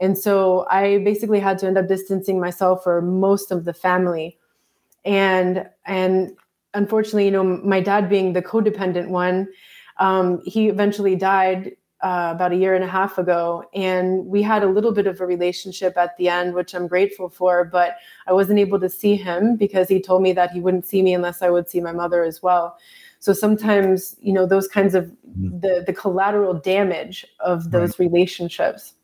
[0.00, 4.38] And so I basically had to end up distancing myself for most of the family.
[5.04, 6.32] And and
[6.74, 9.48] unfortunately, you know, my dad being the codependent one,
[9.98, 11.72] um, he eventually died
[12.02, 13.64] uh, about a year and a half ago.
[13.74, 17.28] And we had a little bit of a relationship at the end, which I'm grateful
[17.28, 17.64] for.
[17.64, 17.96] But
[18.26, 21.14] I wasn't able to see him because he told me that he wouldn't see me
[21.14, 22.78] unless I would see my mother as well.
[23.18, 25.60] So sometimes, you know, those kinds of mm-hmm.
[25.60, 28.06] the the collateral damage of those right.
[28.06, 28.94] relationships.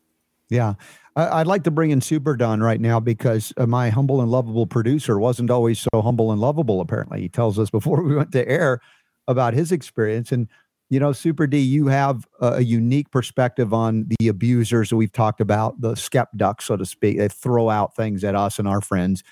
[0.49, 0.73] Yeah.
[1.15, 4.67] I'd like to bring in Super Don right now because uh, my humble and lovable
[4.67, 6.79] producer wasn't always so humble and lovable.
[6.79, 8.81] Apparently, he tells us before we went to air
[9.27, 10.31] about his experience.
[10.31, 10.47] And
[10.89, 15.41] you know, Super D, you have a, unique perspective on the abusers that we've talked
[15.41, 17.17] about, the skep ducks, so to speak.
[17.17, 19.23] They throw out things at us and our friends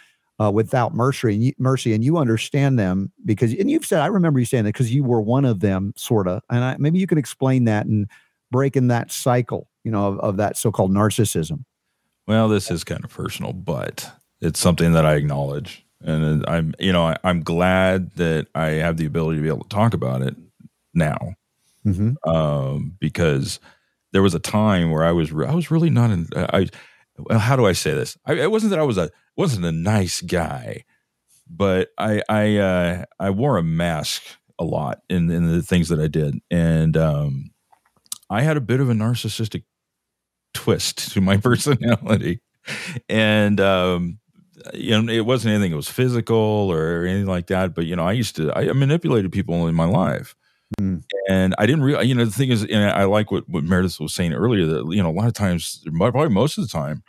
[0.41, 4.08] uh, without mercy, and you, mercy, and you understand them because, and you've said, I
[4.08, 6.43] remember you saying that because you were one of them, sort of.
[6.49, 8.10] And I, maybe you can explain that and
[8.51, 11.64] breaking that cycle, you know, of, of that so-called narcissism.
[12.28, 16.91] Well, this is kind of personal, but it's something that I acknowledge, and I'm, you
[16.91, 20.22] know, I, I'm glad that I have the ability to be able to talk about
[20.22, 20.36] it
[20.93, 21.36] now
[21.86, 22.29] mm-hmm.
[22.29, 23.59] um, because
[24.11, 26.69] there was a time where I was re- I was really not in I
[27.31, 28.17] how do I say this?
[28.25, 30.83] I, it wasn't that I was a wasn't a nice guy,
[31.49, 34.23] but I I uh, I wore a mask
[34.59, 37.51] a lot in in the things that I did, and um,
[38.29, 39.63] I had a bit of a narcissistic
[40.53, 42.41] twist to my personality,
[43.07, 44.19] and um,
[44.73, 48.05] you know it wasn't anything that was physical or anything like that, but you know
[48.05, 50.36] I used to I manipulated people in my life
[50.80, 51.03] Mm.
[51.30, 53.99] And I didn't realize, you know, the thing is, and I like what, what Meredith
[53.99, 57.03] was saying earlier that, you know, a lot of times, probably most of the time,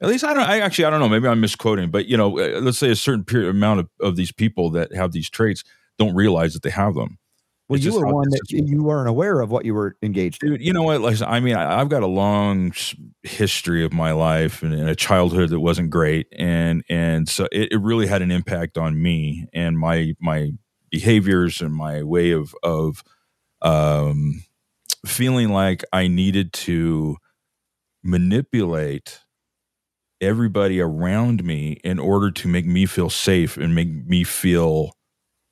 [0.00, 2.38] at least I don't, I actually, I don't know, maybe I'm misquoting, but, you know,
[2.38, 5.64] uh, let's say a certain period amount of, of these people that have these traits
[5.98, 7.18] don't realize that they have them.
[7.68, 10.60] Well, it's you were one that you weren't aware of what you were engaged in.
[10.60, 11.00] you know what?
[11.00, 12.72] Like, I mean, I, have got a long
[13.24, 17.72] history of my life and, and, a childhood that wasn't great, and and so it,
[17.72, 20.52] it really had an impact on me and my my
[20.90, 23.02] behaviors and my way of of
[23.62, 24.44] um,
[25.04, 27.16] feeling like I needed to
[28.02, 29.20] manipulate
[30.20, 34.92] everybody around me in order to make me feel safe and make me feel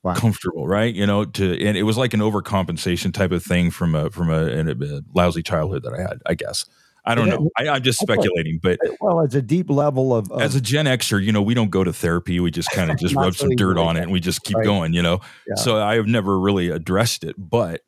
[0.03, 0.15] wow.
[0.15, 3.95] comfortable right you know to and it was like an overcompensation type of thing from
[3.95, 6.65] a from a, a lousy childhood that i had i guess
[7.07, 7.51] I don't know.
[7.59, 10.87] I, am just speculating, but well, it's a deep level of, of, as a Gen
[10.87, 12.41] Xer, you know, we don't go to therapy.
[12.41, 14.65] We just kind of just rub some dirt on it and we just keep right.
[14.65, 14.95] going.
[14.95, 15.57] You know, yeah.
[15.57, 17.83] so I have never really addressed it, but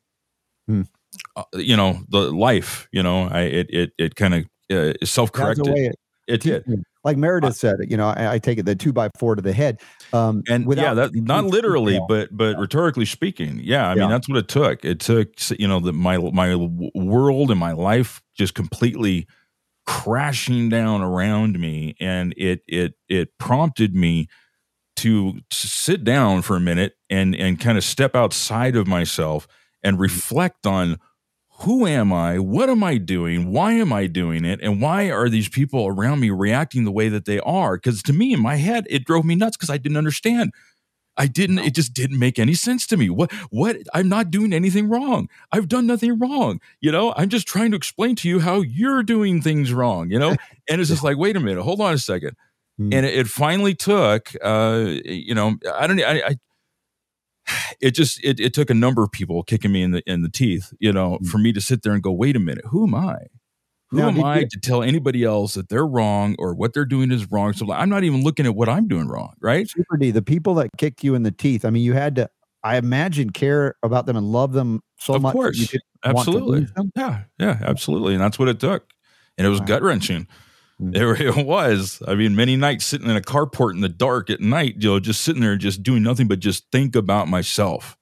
[0.67, 0.83] hmm.
[1.35, 5.31] uh, you know, the life, you know, I it it it kind of uh, self
[5.31, 5.67] corrected.
[5.67, 5.95] It,
[6.27, 6.65] it did.
[7.07, 9.53] Like Meredith said, you know, I, I, take it the two by four to the
[9.53, 9.79] head.
[10.11, 12.59] Um, and yeah, that not literally, but but yeah.
[12.59, 13.87] rhetorically speaking, yeah.
[13.87, 14.01] I yeah.
[14.01, 14.83] mean, that's what it took.
[14.83, 16.53] It took you know the my my
[16.93, 19.25] world and my life just completely
[19.85, 24.27] crashing down around me and it it it prompted me
[24.97, 29.47] to sit down for a minute and and kind of step outside of myself
[29.81, 30.01] and mm-hmm.
[30.01, 30.97] reflect on
[31.61, 32.37] who am I?
[32.37, 33.51] What am I doing?
[33.51, 34.59] Why am I doing it?
[34.61, 37.77] And why are these people around me reacting the way that they are?
[37.77, 40.53] Because to me, in my head, it drove me nuts because I didn't understand.
[41.17, 41.59] I didn't.
[41.59, 43.09] It just didn't make any sense to me.
[43.09, 43.33] What?
[43.49, 43.77] What?
[43.91, 45.29] I'm not doing anything wrong.
[45.51, 46.61] I've done nothing wrong.
[46.79, 50.11] You know, I'm just trying to explain to you how you're doing things wrong.
[50.11, 50.35] You know,
[50.69, 52.35] and it's just like, wait a minute, hold on a second.
[52.77, 52.93] Hmm.
[52.93, 56.35] And it, it finally took, uh, you know, I don't, I, I
[57.81, 60.29] it just it, it took a number of people kicking me in the in the
[60.29, 61.25] teeth, you know, Hmm.
[61.25, 63.17] for me to sit there and go, wait a minute, who am I?
[63.89, 66.73] Who Now, am did I you- to tell anybody else that they're wrong or what
[66.73, 67.53] they're doing is wrong?
[67.53, 69.69] So I'm not even looking at what I'm doing wrong, right?
[69.69, 71.63] Super D, the people that kicked you in the teeth.
[71.63, 72.29] I mean, you had to,
[72.63, 75.31] I imagine, care about them and love them so Of much.
[75.31, 75.57] that course.
[75.57, 76.67] you didn't want to Absolutely.
[76.97, 78.13] Yeah, yeah, absolutely.
[78.15, 78.91] And that's what it took.
[79.37, 79.65] And it was Wow.
[79.67, 80.27] gut wrenching.
[80.79, 82.01] It, it was.
[82.07, 84.99] I mean, many nights sitting in a carport in the dark at night, you know,
[84.99, 87.97] just sitting there and just doing nothing but just think about myself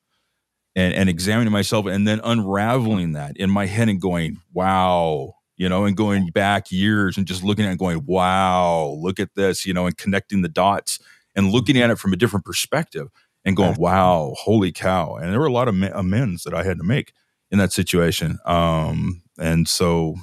[0.75, 5.69] and, and examining myself and then unraveling that in my head and going, wow, you
[5.69, 9.35] know, and going back years and just looking at it and going, wow, look at
[9.35, 10.99] this, you know, and connecting the dots
[11.35, 13.07] and looking at it from a different perspective
[13.45, 15.15] and going, wow, holy cow.
[15.15, 17.13] And there were a lot of amends that I had to make
[17.51, 18.39] in that situation.
[18.45, 20.15] Um, and so,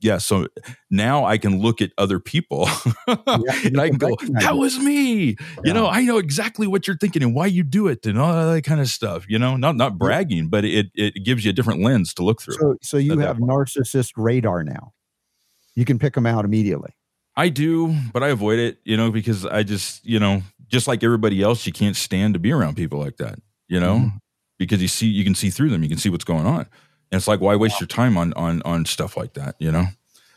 [0.00, 0.46] yeah, so
[0.90, 2.68] now I can look at other people
[3.06, 5.36] and I can go, that was me.
[5.64, 8.32] You know, I know exactly what you're thinking and why you do it and all
[8.52, 9.24] that kind of stuff.
[9.28, 12.40] You know, not not bragging, but it it gives you a different lens to look
[12.40, 12.54] through.
[12.54, 14.92] So, so you have narcissist radar now.
[15.74, 16.90] You can pick them out immediately.
[17.36, 21.04] I do, but I avoid it, you know, because I just, you know, just like
[21.04, 23.38] everybody else, you can't stand to be around people like that,
[23.68, 24.18] you know, Mhm.
[24.58, 26.66] because you see, you can see through them, you can see what's going on,
[27.10, 29.86] and it's like, why waste your time on on on stuff like that, you know?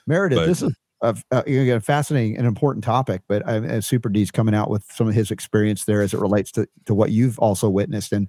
[0.08, 3.88] Meredith, But- this is a, you know, a fascinating and important topic, but I, as
[3.88, 6.94] Super D's coming out with some of his experience there as it relates to, to
[6.94, 8.12] what you've also witnessed.
[8.12, 8.28] And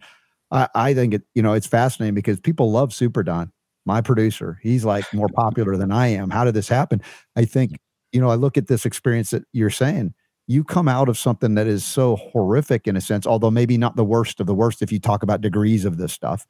[0.50, 3.52] I, I think it, you know, it's fascinating because people love Super Don,
[3.84, 4.58] my producer.
[4.62, 6.30] He's like more popular than I am.
[6.30, 7.02] How did this happen?
[7.36, 7.78] I think,
[8.10, 10.14] you know, I look at this experience that you're saying.
[10.46, 13.96] You come out of something that is so horrific in a sense, although maybe not
[13.96, 16.46] the worst of the worst if you talk about degrees of this stuff.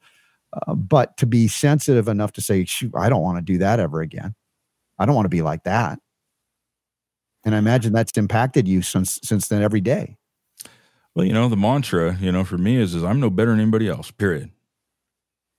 [0.53, 3.79] Uh, but to be sensitive enough to say, shoot, I don't want to do that
[3.79, 4.35] ever again.
[4.99, 5.99] I don't want to be like that.
[7.43, 10.17] And I imagine that's impacted you since since then every day.
[11.15, 13.59] Well, you know, the mantra, you know, for me is, is I'm no better than
[13.59, 14.11] anybody else.
[14.11, 14.51] Period.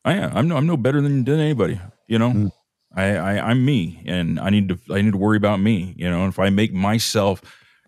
[0.04, 0.36] I am.
[0.36, 0.56] I'm no.
[0.56, 1.80] I'm no better than, than anybody.
[2.06, 2.52] You know, Mm.
[2.96, 4.78] I, I I'm me, and I need to.
[4.90, 5.94] I need to worry about me.
[5.96, 7.42] You know, and if I make myself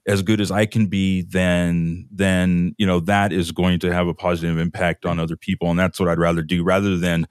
[0.06, 4.06] as good as I can be, then then you know that is going to have
[4.06, 7.26] a positive impact on other people, and that's what I'd rather do rather than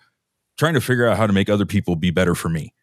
[0.57, 2.73] trying to figure out how to make other people be better for me.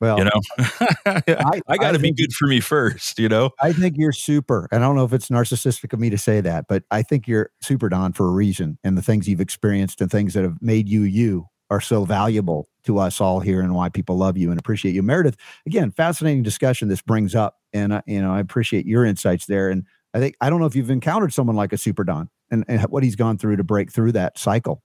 [0.00, 0.40] Well, You know,
[1.06, 3.18] I, I got to be good for me first.
[3.18, 4.68] You know, I think you're super.
[4.70, 7.26] And I don't know if it's narcissistic of me to say that, but I think
[7.26, 8.78] you're super Don for a reason.
[8.84, 12.68] And the things you've experienced and things that have made you you are so valuable
[12.84, 15.02] to us all here and why people love you and appreciate you.
[15.02, 15.36] Meredith,
[15.66, 17.56] again, fascinating discussion this brings up.
[17.76, 19.68] And I, you know, I appreciate your insights there.
[19.70, 22.64] And I think I don't know if you've encountered someone like a super Don and,
[22.68, 24.82] and what he's gone through to break through that cycle.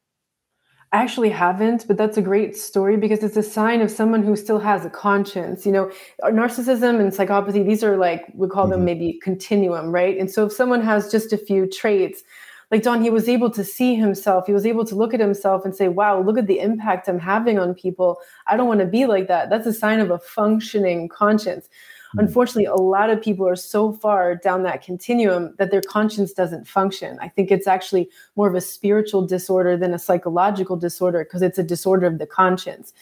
[0.93, 4.35] I actually haven't, but that's a great story because it's a sign of someone who
[4.35, 5.65] still has a conscience.
[5.65, 8.71] You know, narcissism and psychopathy, these are like, we call Mhm.
[8.71, 10.17] them maybe continuum, right?
[10.17, 12.23] And so if someone has just a few traits,
[12.71, 15.63] like Don, he was able to see himself, he was able to look at himself
[15.63, 18.19] and say, wow, look at the impact I'm having on people.
[18.47, 19.49] I don't want to be like that.
[19.49, 21.69] That's a sign of a functioning conscience.
[22.15, 22.23] Mhm.
[22.23, 26.67] Unfortunately, a lot of people are so far down that continuum that their conscience doesn't
[26.67, 27.17] function.
[27.21, 31.59] I think it's actually more of a spiritual disorder than a psychological disorder because it's
[31.59, 32.93] a disorder of the conscience.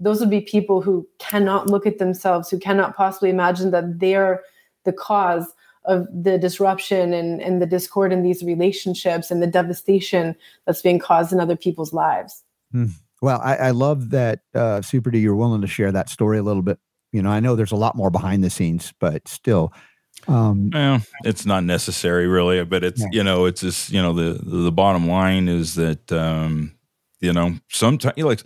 [0.00, 4.42] Those would be people who cannot look at themselves, who cannot possibly imagine that they're
[4.84, 5.52] the cause
[5.84, 10.98] of the disruption and, and the discord in these relationships and the devastation that's being
[10.98, 12.44] caused in other people's lives.
[13.22, 16.42] Well, I, I love that, uh, Super D, you're willing to share that story a
[16.42, 16.78] little bit.
[17.12, 19.72] You know, I know there's a lot more behind the scenes, but still,
[20.26, 23.06] um, Well, it's not necessary really, but it's Yeah.
[23.12, 26.72] you know, it's just you know the the bottom line is that um,
[27.20, 28.42] you know sometimes like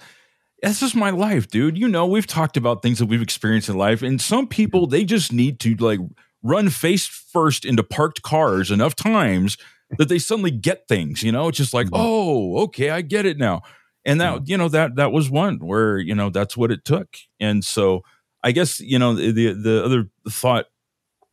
[0.62, 1.76] that's just my life, dude.
[1.76, 5.04] You know, we've talked about things that we've experienced in life, and some people they
[5.04, 5.98] just need to like
[6.42, 9.56] run face first into parked cars enough times
[9.98, 11.22] that they suddenly get things.
[11.22, 11.92] You know, it's just like, Mhm.
[11.94, 13.62] oh, okay, I get it now.
[14.04, 17.08] And that you know that that was one where you know that's what it took,
[17.40, 18.02] and so
[18.42, 20.66] I guess you know the the, the other thought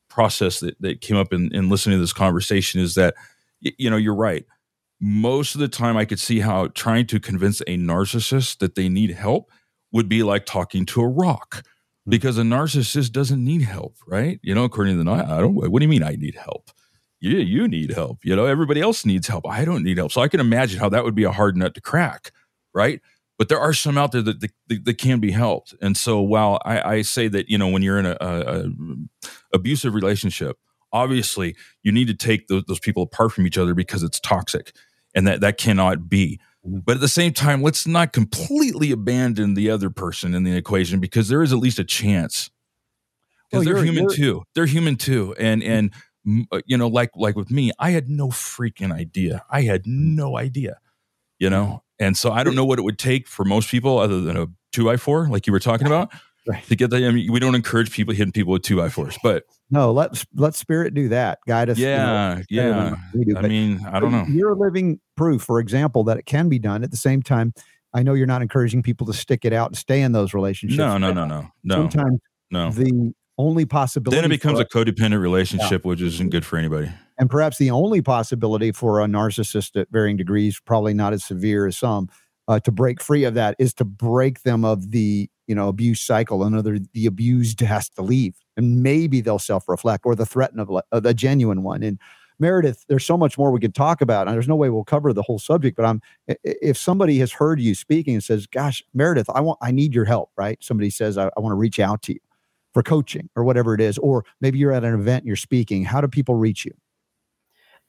[0.10, 3.16] process that, that came up in, in listening to this conversation is that
[3.62, 4.45] you know you're right.
[5.01, 8.89] Most of the time i could see how trying to convince a narcissist that they
[8.89, 9.49] need help
[9.91, 11.64] would be like talking to a rock
[12.05, 12.12] hmm.
[12.12, 14.39] because a narcissist doesn't need help right?
[14.43, 16.70] You know according to the i don't what do you mean i need help?
[17.22, 19.47] Yeah, you need help you know everybody else needs help.
[19.47, 20.12] I don't need help.
[20.12, 22.32] So i can imagine how that would be a hard nut to crack
[22.74, 23.01] right
[23.40, 26.60] but there are some out there that, that, that can be helped and so while
[26.66, 28.66] I, I say that you know when you're in a, a, a
[29.54, 30.58] abusive relationship
[30.92, 34.76] obviously you need to take those, those people apart from each other because it's toxic
[35.16, 36.40] and that that cannot be.
[36.68, 36.84] Mhm.
[36.86, 41.00] But at the same time, let's not completely abandon the other person in the equation
[41.00, 42.50] because there is at least a chance.
[43.52, 44.44] Well, Because they're human you're- too.
[44.56, 45.94] They're human too, and and
[46.28, 49.44] mm, uh, you know, like like with me, I had no freaking idea.
[49.50, 50.80] I had no idea,
[51.40, 54.22] you know, and so I don't know what it would take for most people other
[54.22, 56.12] than a two by four, like you were talking about,
[56.47, 56.64] Right.
[56.68, 57.04] to get that.
[57.04, 60.24] I mean, we don't encourage people hitting people with two by fours, but No, let
[60.36, 61.39] let spirit do that.
[61.47, 61.78] Guide us.
[61.78, 62.95] you know, yeah, yeah.
[63.14, 63.38] we do.
[63.38, 64.26] I mean, I don't know.
[64.28, 66.84] You're living proof, for example, that it can be done.
[66.84, 67.54] At the same time,
[67.93, 70.78] I know you're not encouraging people to stick it out and stay in those relationships.
[70.78, 72.20] No, no, no, no, no, Sometimes
[72.52, 72.72] no.
[72.72, 76.92] the only possibility Then it becomes a codependent relationship, which isn't good for anybody.
[77.18, 81.66] and perhaps the only possibility for a narcissist at varying degrees, probably not as severe
[81.66, 82.10] as some,
[82.48, 86.02] uh, to break free of that is to break them of the you know abuse
[86.02, 86.44] cycle.
[86.44, 91.04] Another, the abused has to leave, and maybe they'll self-reflect, or the threat of, of
[91.04, 91.82] the genuine one.
[91.84, 91.98] And
[92.40, 95.14] Meredith, there's so much more we could talk about, and there's no way we'll cover
[95.14, 95.76] the whole subject.
[95.78, 96.02] But I'm,
[96.44, 100.06] if somebody has heard you speaking and says, "Gosh, Meredith, I want, I need your
[100.06, 100.58] help," right?
[100.62, 102.20] Somebody says, "I, I want to reach out to you."
[102.80, 105.84] For coaching or whatever it is, or maybe you're at an event and you're speaking.
[105.84, 106.72] How do people reach you?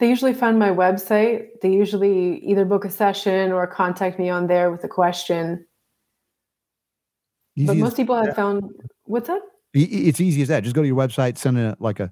[0.00, 1.60] They usually find my website.
[1.62, 5.64] They usually either book a session or contact me on there with a question.
[7.56, 8.64] But Easy as- most people have found
[9.04, 9.40] what's that?
[9.74, 10.64] It's easy as that.
[10.64, 12.10] Just go to your website, send a, like a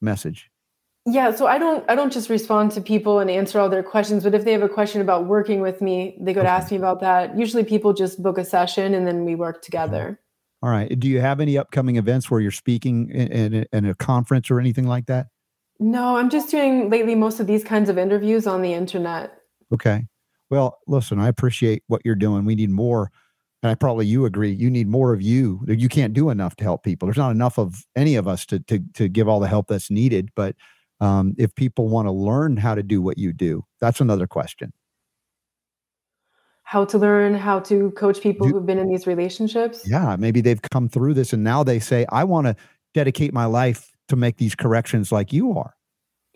[0.00, 0.52] message.
[1.06, 4.22] Yeah, so I don't I don't just respond to people and answer all their questions,
[4.22, 6.76] but if they have a question about working with me, they go to ask me
[6.76, 7.36] about that.
[7.36, 10.20] Usually people just book a session and then we work together.
[10.62, 10.98] All right.
[10.98, 14.50] Do you have any upcoming events where you're speaking in, in, a- in a conference
[14.50, 15.28] or anything like that?
[15.78, 19.32] No, I'm just doing lately most of these kinds of interviews on the internet.
[19.72, 20.06] Okay.
[20.50, 22.44] Well, listen, I appreciate what you're doing.
[22.44, 23.10] We need more.
[23.62, 24.52] And I probably you agree.
[24.52, 25.60] You need more of you.
[25.66, 27.06] You can't do enough to help people.
[27.06, 29.90] There's not enough of any of us to to to give all the help that's
[29.90, 30.30] needed.
[30.34, 30.56] But
[31.00, 34.72] um, if people want to learn how to do what you do, that's another question.
[36.70, 39.82] How to learn how to coach people who've been in these relationships.
[39.84, 42.54] Yeah, maybe they've come through this and now they say, I want to
[42.94, 45.74] dedicate my life to make these corrections like you are.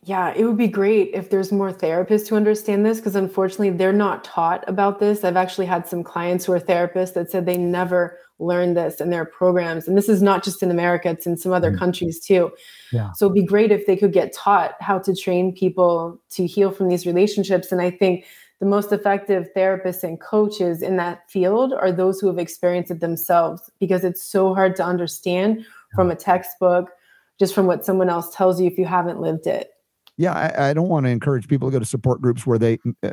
[0.03, 3.93] Yeah, it would be great if there's more therapists who understand this because unfortunately they're
[3.93, 5.23] not taught about this.
[5.23, 9.11] I've actually had some clients who are therapists that said they never learned this in
[9.11, 9.87] their programs.
[9.87, 11.79] And this is not just in America, it's in some other Mm.
[11.79, 12.51] countries too.
[12.93, 13.13] Yeah.
[13.13, 16.73] So it'd be great if they could get taught how to train people to heal
[16.73, 17.71] from these relationships.
[17.71, 18.25] And I think
[18.61, 23.01] the most effective therapists and coaches in that field are those who have experienced it
[23.01, 26.91] themselves because it's so hard to understand from a textbook,
[27.39, 29.71] just from what someone else tells you if you haven't lived it.
[30.17, 32.79] Yeah, I, I don't want to encourage people to go to support groups where they
[33.03, 33.11] uh,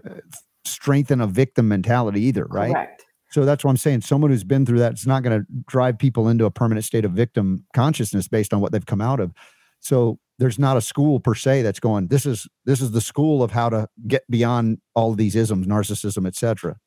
[0.66, 2.72] strengthen a victim mentality either, right?
[2.72, 3.06] Correct.
[3.32, 4.02] So that's what I'm saying.
[4.02, 7.06] Someone who's been through that is not going to drive people into a permanent state
[7.06, 9.34] of victim consciousness based on what they've come out of.
[9.80, 12.08] So there's not a school per se that's going.
[12.08, 15.68] This is this is the school of how to get beyond all of these isms,
[15.68, 16.78] narcissism, etc.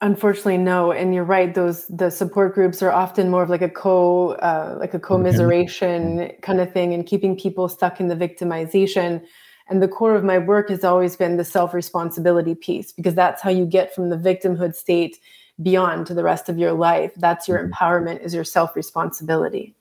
[0.00, 0.92] Unfortunately, no.
[0.92, 4.76] And you're right; those the support groups are often more of like a co, uh,
[4.78, 9.24] like a commiseration kind of thing, and keeping people stuck in the victimization.
[9.68, 13.42] And the core of my work has always been the self responsibility piece, because that's
[13.42, 15.18] how you get from the victimhood state
[15.60, 17.12] beyond to the rest of your life.
[17.16, 17.70] That's your Mhm.
[17.72, 19.74] empowerment, is your self responsibility.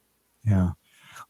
[0.46, 0.72] Yeah.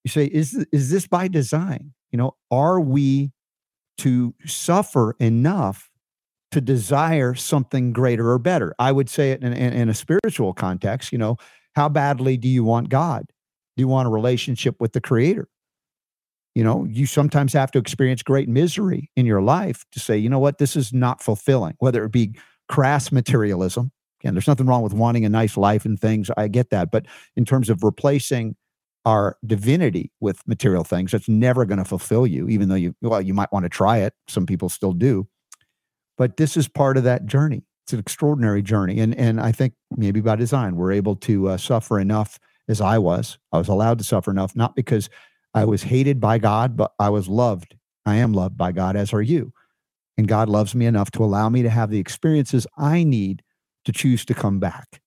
[0.04, 1.92] You say, is, is this by design?
[2.10, 3.32] You know, are we
[3.98, 5.90] to suffer enough
[6.52, 8.74] to desire something greater or better.
[8.78, 11.36] I would say it in, in, in, a spiritual context, you know,
[11.74, 13.24] how badly do you want God?
[13.76, 15.48] Do you want a relationship with the creator?
[16.54, 20.30] You know, you sometimes have to experience great misery in your life to say, you
[20.30, 22.34] know what, this is not fulfilling, whether it be
[22.68, 23.92] crass materialism.
[24.26, 26.32] Again, there's nothing wrong with wanting a nice life and things.
[26.36, 26.90] I get that.
[26.90, 27.06] But
[27.36, 28.56] in terms of replacing
[29.04, 33.22] our divinity with material things, that's never going to fulfill you, even though you, well,
[33.22, 34.14] you might want to try it.
[34.26, 35.28] Some people still do.
[36.18, 37.62] But this is part of that journey.
[37.84, 38.98] It's an extraordinary journey.
[38.98, 42.98] And, and I think maybe by design, we're able to uh, suffer enough as I
[42.98, 43.38] was.
[43.52, 45.08] I was allowed to suffer enough, not because
[45.54, 47.76] I was hated by God, but I was loved.
[48.04, 49.52] I am loved by God, as are you.
[50.18, 53.44] And God loves me enough to allow me to have the experiences I need
[53.86, 55.00] to choose to come back.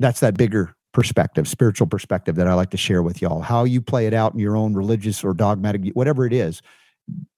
[0.00, 3.40] That's that bigger perspective, spiritual perspective that I like to share with y'all.
[3.40, 6.62] How you play it out in your own religious or dogmatic, whatever it is,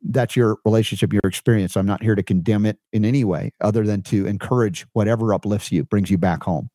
[0.08, 1.76] that's your relationship, your experience.
[1.76, 5.72] I'm not here to condemn it in any way other than to encourage whatever uplifts
[5.72, 6.70] you, brings you back home.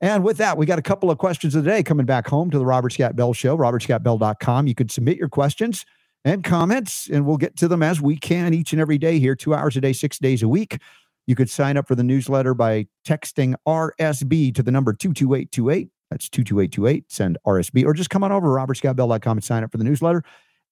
[0.00, 2.50] And with that, we got a couple of questions of the day coming back home
[2.50, 4.66] to the Robert Scott Bell Show, robertscottbell.com.
[4.66, 5.86] You can submit your questions
[6.24, 9.36] and comments, and we'll get to them as we can each and every day here,
[9.36, 10.78] two hours a day, six days a week.
[11.26, 15.88] You could sign up for the newsletter by texting RSB to the number 22828.
[16.10, 17.10] That's 22828.
[17.10, 20.22] Send RSB, or just come on over to robertscottbell.com and sign up for the newsletter.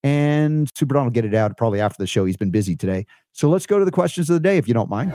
[0.03, 2.25] And Super Don will get it out probably after the show.
[2.25, 3.07] He's been busy today.
[3.33, 5.13] So let's go to the questions of the day, if you don't mind.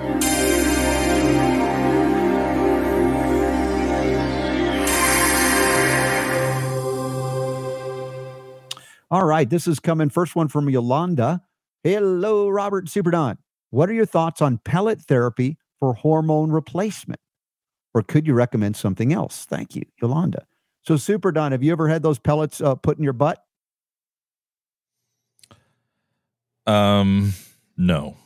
[9.10, 10.10] All right, this is coming.
[10.10, 11.42] First one from Yolanda.
[11.84, 13.38] Hello, Robert Super Don.
[13.70, 17.20] What are your thoughts on pellet therapy for hormone replacement?
[17.94, 19.46] Or could you recommend something else?
[19.46, 20.46] Thank you, Yolanda.
[20.84, 23.44] So, Super Don, have you ever had those pellets uh, put in your butt?
[26.66, 27.34] Um,
[27.76, 28.18] no.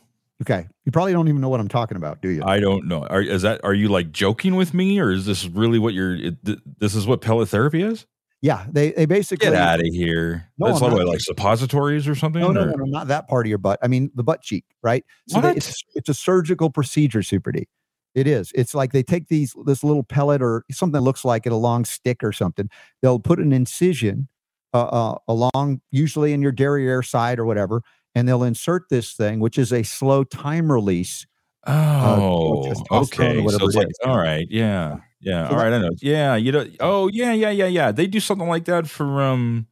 [0.42, 2.42] Okay, you probably don't even know what I'm talking about, do you?
[2.44, 3.06] I don't know.
[3.06, 6.16] Are is that are you like joking with me, or is this really what you're?
[6.16, 8.06] It, this is what pellet therapy is?
[8.42, 10.50] Yeah, they they basically get out of here.
[10.58, 12.42] No, That's like, like suppositories or something.
[12.42, 12.66] No, no, or?
[12.66, 13.78] no, no, not that part of your butt.
[13.82, 15.04] I mean the butt cheek, right?
[15.28, 17.68] So they, it's it's a surgical procedure, Super D.
[18.16, 18.50] It is.
[18.54, 21.56] It's like they take these this little pellet or something that looks like it, a
[21.56, 22.68] long stick or something.
[23.00, 24.28] They'll put an incision
[24.74, 27.82] uh, uh, along, usually in your derriere side or whatever,
[28.14, 31.26] and they'll insert this thing, which is a slow time release.
[31.64, 33.46] Uh, oh, uh, okay.
[33.48, 34.96] So it's like, all right, yeah.
[35.22, 35.48] Yeah.
[35.48, 35.72] So all that, right.
[35.72, 35.90] I know.
[36.00, 36.36] Yeah.
[36.36, 36.66] You know.
[36.80, 37.32] Oh, yeah.
[37.32, 37.50] Yeah.
[37.50, 37.66] Yeah.
[37.66, 37.92] Yeah.
[37.92, 39.66] They do something like that for um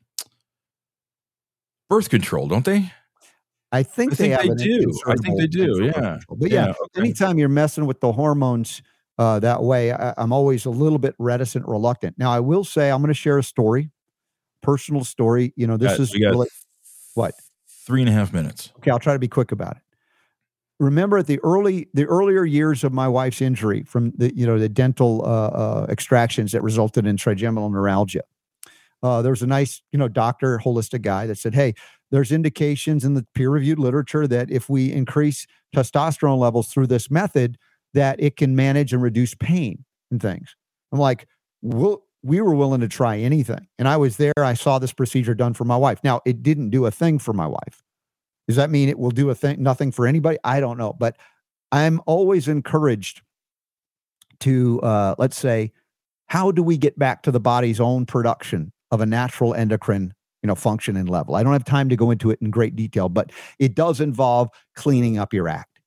[1.88, 2.92] birth control, don't they?
[3.72, 5.00] I think, I they, think they do.
[5.06, 5.84] I think they do.
[5.84, 6.18] Yeah.
[6.28, 7.00] But yeah, yeah okay.
[7.00, 8.82] anytime you're messing with the hormones
[9.18, 12.18] uh, that way, I, am always a little bit reticent, reluctant.
[12.18, 13.90] Now, I will say I'm going to share a story,
[14.60, 15.52] personal story.
[15.56, 16.48] You know, this is really,
[17.14, 17.34] what
[17.86, 18.72] three and a half minutes.
[18.78, 19.82] Okay, I'll try to be quick about it
[20.80, 24.58] remember at the early the earlier years of my wife's injury from the you know
[24.58, 28.22] the dental uh, uh, extractions that resulted in trigeminal neuralgia.
[29.02, 31.74] Uh, there was a nice you know doctor, holistic guy that said, "Hey,
[32.10, 37.56] there's indications in the peer-reviewed literature that if we increase testosterone levels through this method,
[37.94, 40.56] that it can manage and reduce pain and things."
[40.92, 41.28] I'm like,
[41.62, 43.66] "Well." We were willing to try anything.
[43.78, 44.34] And I was there.
[44.36, 46.00] I saw this procedure done for my wife.
[46.04, 47.82] Now, it didn't do a thing for my wife
[48.48, 50.38] does that mean it will do a thing, nothing for anybody?
[50.44, 50.94] I don't know.
[50.98, 51.16] But
[51.72, 53.22] I'm always encouraged
[54.40, 55.72] to, uh, let's say,
[56.26, 60.46] how do we get back to the body's own production of a natural endocrine you
[60.46, 63.08] know function and level i don't have time to go into it in great detail
[63.08, 65.80] but it does involve cleaning up your act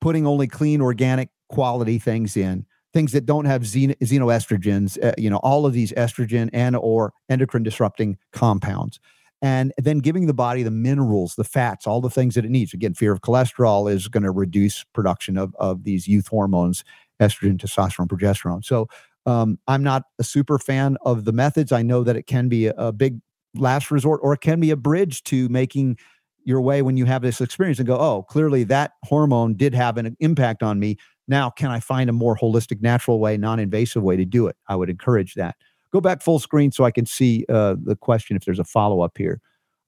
[0.00, 5.30] putting only clean organic quality things in things that don't have xeno- xenoestrogens uh, you
[5.30, 9.00] know all of these estrogen and or endocrine disrupting compounds
[9.44, 12.72] and then giving the body the minerals, the fats, all the things that it needs.
[12.72, 16.82] Again, fear of cholesterol is going to reduce production of, of these youth hormones,
[17.20, 18.64] estrogen, testosterone, progesterone.
[18.64, 18.88] So
[19.26, 21.72] um, I'm not a super fan of the methods.
[21.72, 23.20] I know that it can be a, a big
[23.54, 25.98] last resort or it can be a bridge to making
[26.44, 29.98] your way when you have this experience and go, oh, clearly that hormone did have
[29.98, 30.96] an impact on me.
[31.28, 34.56] Now, can I find a more holistic, natural way, non invasive way to do it?
[34.68, 35.56] I would encourage that.
[35.94, 39.00] Go back full screen so I can see uh, the question if there's a follow
[39.00, 39.40] up here.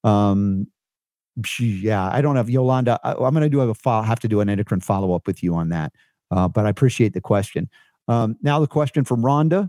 [0.04, 0.68] Um,
[1.58, 3.00] yeah, I don't have Yolanda.
[3.02, 5.26] I, am going to do have a follow, have to do an endocrine follow up
[5.26, 5.92] with you on that.
[6.30, 7.68] Uh, but I appreciate the question.
[8.06, 9.68] Um, now the question from Rhonda: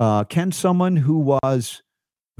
[0.00, 1.82] uh, Can someone who was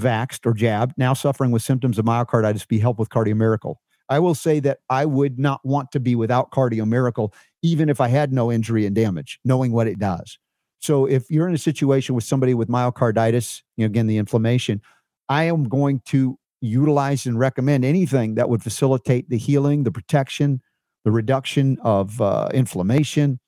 [0.01, 3.81] vaxed or jabbed now suffering with symptoms of myocarditis be helped with cardio miracle?
[4.09, 8.01] I will say that I would not want to be without cardio miracle, even if
[8.01, 10.39] I had no injury and damage, knowing what it does.
[10.79, 14.81] So if you're in a situation with somebody with myocarditis, you know, again, the inflammation,
[15.29, 20.61] I am going to utilize and recommend anything that would facilitate the healing, the protection,
[21.05, 23.41] the reduction of uh, inflammation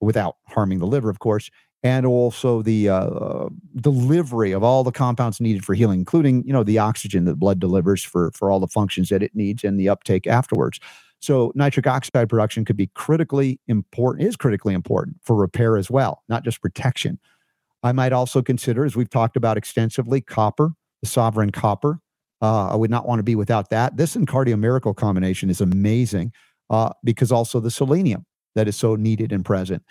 [0.00, 1.50] without harming the liver, of course,
[1.82, 6.64] and also the uh, delivery of all the compounds needed for healing, including you know
[6.64, 9.88] the oxygen that blood delivers for for all the functions that it needs and the
[9.88, 10.80] uptake afterwards.
[11.20, 16.22] So nitric oxide production could be critically important, is critically important for repair as well,
[16.28, 17.18] not just protection.
[17.82, 22.00] I might also consider, as we've talked about extensively, copper, the sovereign copper.
[22.40, 23.96] Uh, I would not want to be without that.
[23.96, 26.32] This and Cardio Miracle combination is amazing
[26.70, 29.82] uh, because also the selenium that is so needed and present.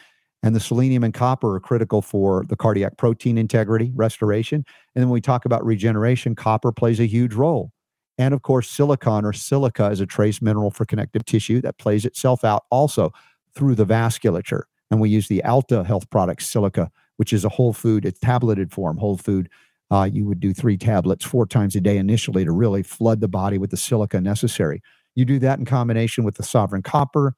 [0.43, 4.63] And the selenium and copper are critical for the cardiac protein integrity, restoration.
[4.95, 7.71] And then when we talk about regeneration, copper plays a huge role.
[8.17, 12.05] And of course, silicon or silica is a trace mineral for connective tissue that plays
[12.05, 13.11] itself out also
[13.53, 14.63] through the vasculature.
[14.89, 18.71] And we use the Alta Health product silica, which is a whole food, it's tableted
[18.71, 19.49] form, whole food.
[19.91, 23.27] Uh, you would do three tablets four times a day initially to really flood the
[23.27, 24.81] body with the silica necessary.
[25.15, 27.35] You do that in combination with the sovereign copper,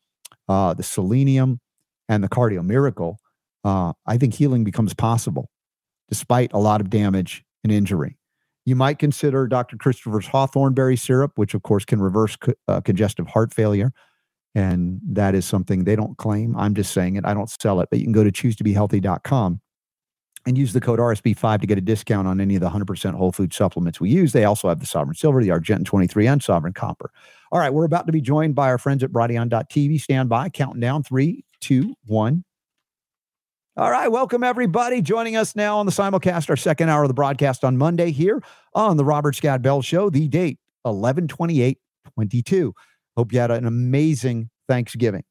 [0.48, 1.60] uh, the selenium,
[2.08, 3.20] and the cardio miracle.
[3.64, 5.50] Uh, I think healing becomes possible
[6.10, 8.19] despite a lot of damage and injury.
[8.70, 9.78] You might consider Dr.
[9.78, 13.92] Christopher's hawthorn berry syrup, which of course can reverse co- uh, congestive heart failure.
[14.54, 16.56] And that is something they don't claim.
[16.56, 17.26] I'm just saying it.
[17.26, 19.60] I don't sell it, but you can go to choosetobehealthy.com
[20.46, 23.32] and use the code RSB5 to get a discount on any of the 100% whole
[23.32, 24.34] food supplements we use.
[24.34, 27.10] They also have the Sovereign Silver, the Argentyn 23, and Sovereign Copper.
[27.52, 30.00] All right, we're about to be joined by our friends at Brighteon.tv.
[30.00, 32.44] Stand by, counting down three, two, one.
[33.80, 37.14] All right, welcome everybody joining us now on the simulcast, our second hour of the
[37.14, 40.10] broadcast on Monday here on the Robert Scott Bell Show.
[40.10, 41.78] The date 11 28
[42.14, 42.76] 22.
[43.16, 45.24] Hope you had an amazing Thanksgiving.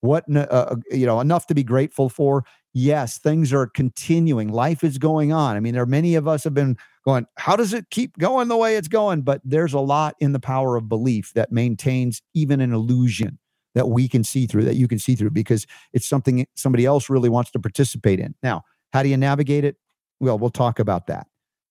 [0.00, 2.44] What, uh, uh, you know, enough to be grateful for.
[2.72, 4.52] Yes, things are continuing.
[4.52, 5.56] Life is going on.
[5.56, 8.46] I mean, there are many of us have been going, how does it keep going
[8.46, 9.22] the way it's going?
[9.22, 13.40] But there's a lot in the power of belief that maintains even an illusion
[13.74, 17.10] that we can see through, that you can see through, because it's something somebody else
[17.10, 18.34] really wants to participate in.
[18.42, 18.62] Now,
[18.92, 19.76] how do you navigate it?
[20.20, 21.26] Well, we'll talk about that.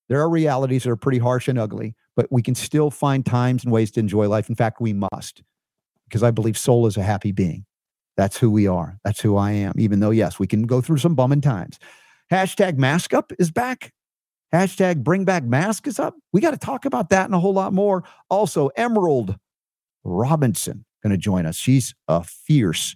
[0.09, 3.63] There are realities that are pretty harsh and ugly, but we can still find times
[3.63, 4.47] and ways to enjoy life.
[4.47, 5.43] In fact, we must,
[6.07, 7.65] because I believe soul is a happy being.
[8.15, 8.97] That's who we are.
[9.03, 9.73] That's who I am.
[9.77, 11.77] Even though, yes, we can go through some bumming times.
[12.31, 13.93] Hashtag mask up is back.
[14.53, 16.15] Hashtag bring back mask is up.
[16.33, 18.03] We got to talk about that and a whole lot more.
[18.29, 19.37] Also, Emerald
[20.03, 21.55] Robinson going to join us.
[21.55, 22.95] She's a fierce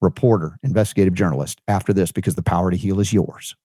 [0.00, 3.56] reporter, investigative journalist after this because the power to heal is yours.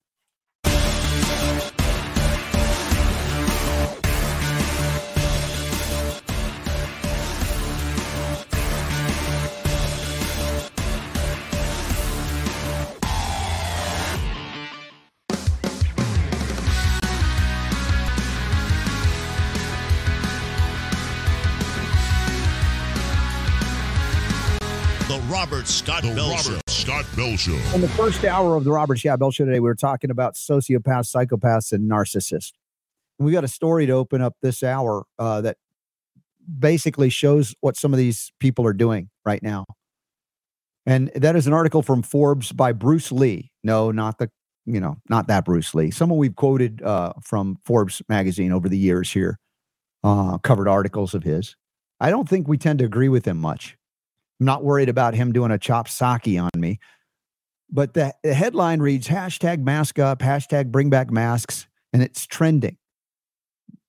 [25.64, 26.50] Robert Scott The Bell Oh, Show.
[26.52, 27.58] Robert Scott Bell Show.
[27.74, 30.34] In the first hour of the Robert Scott Bell Show today, we were talking about
[30.36, 32.52] sociopaths, psychopaths, and narcissists.
[33.18, 35.56] And we got a story to open up this hour uh, that
[36.60, 39.64] basically shows what some of these people are doing right now.
[40.86, 43.50] And that is an article from Forbes by Bruce Lee.
[43.64, 44.30] No, not the,
[44.66, 45.92] you know, not that Bruce Lee.
[45.92, 49.40] Someone we've quoted uh, from Forbes magazine over the years here,
[50.04, 51.56] uh, covered articles of his.
[52.02, 53.78] I don't think we tend to agree with him much.
[54.44, 56.78] I'm not worried about him doing a chop sake on me.
[57.72, 62.76] But the, the headline reads hashtag mask up, hashtag bring back masks, and it's trending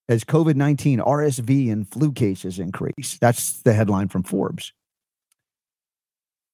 [0.09, 3.19] as COVID 19 RSV and flu cases increase.
[3.21, 4.73] That's the headline from Forbes.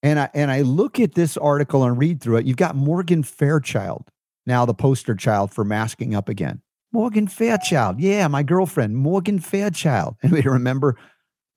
[0.03, 2.46] And I and I look at this article and read through it.
[2.46, 4.09] You've got Morgan Fairchild,
[4.46, 6.62] now the poster child for masking up again.
[6.90, 8.01] Morgan Fairchild.
[8.01, 10.16] Yeah, my girlfriend, Morgan Fairchild.
[10.22, 10.96] Anybody remember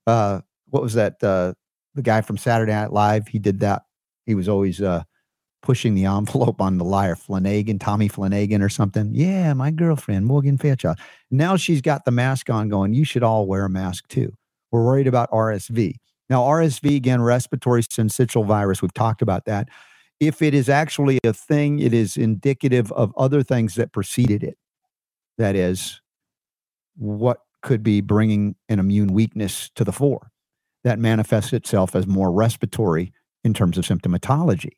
[0.06, 1.24] uh what was that?
[1.24, 1.54] Uh
[1.94, 3.28] the guy from Saturday Night Live.
[3.28, 3.82] He did that.
[4.26, 5.04] He was always uh
[5.62, 9.10] pushing the envelope on the liar, Flanagan, Tommy Flanagan or something.
[9.14, 10.98] Yeah, my girlfriend, Morgan Fairchild.
[11.30, 14.32] Now she's got the mask on going, you should all wear a mask too.
[14.70, 15.94] We're worried about RSV.
[16.30, 19.68] Now, RSV, again, respiratory syncytial virus, we've talked about that.
[20.20, 24.56] If it is actually a thing, it is indicative of other things that preceded it.
[25.36, 26.00] That is,
[26.96, 30.30] what could be bringing an immune weakness to the fore
[30.84, 33.12] that manifests itself as more respiratory
[33.42, 34.72] in terms of symptomatology.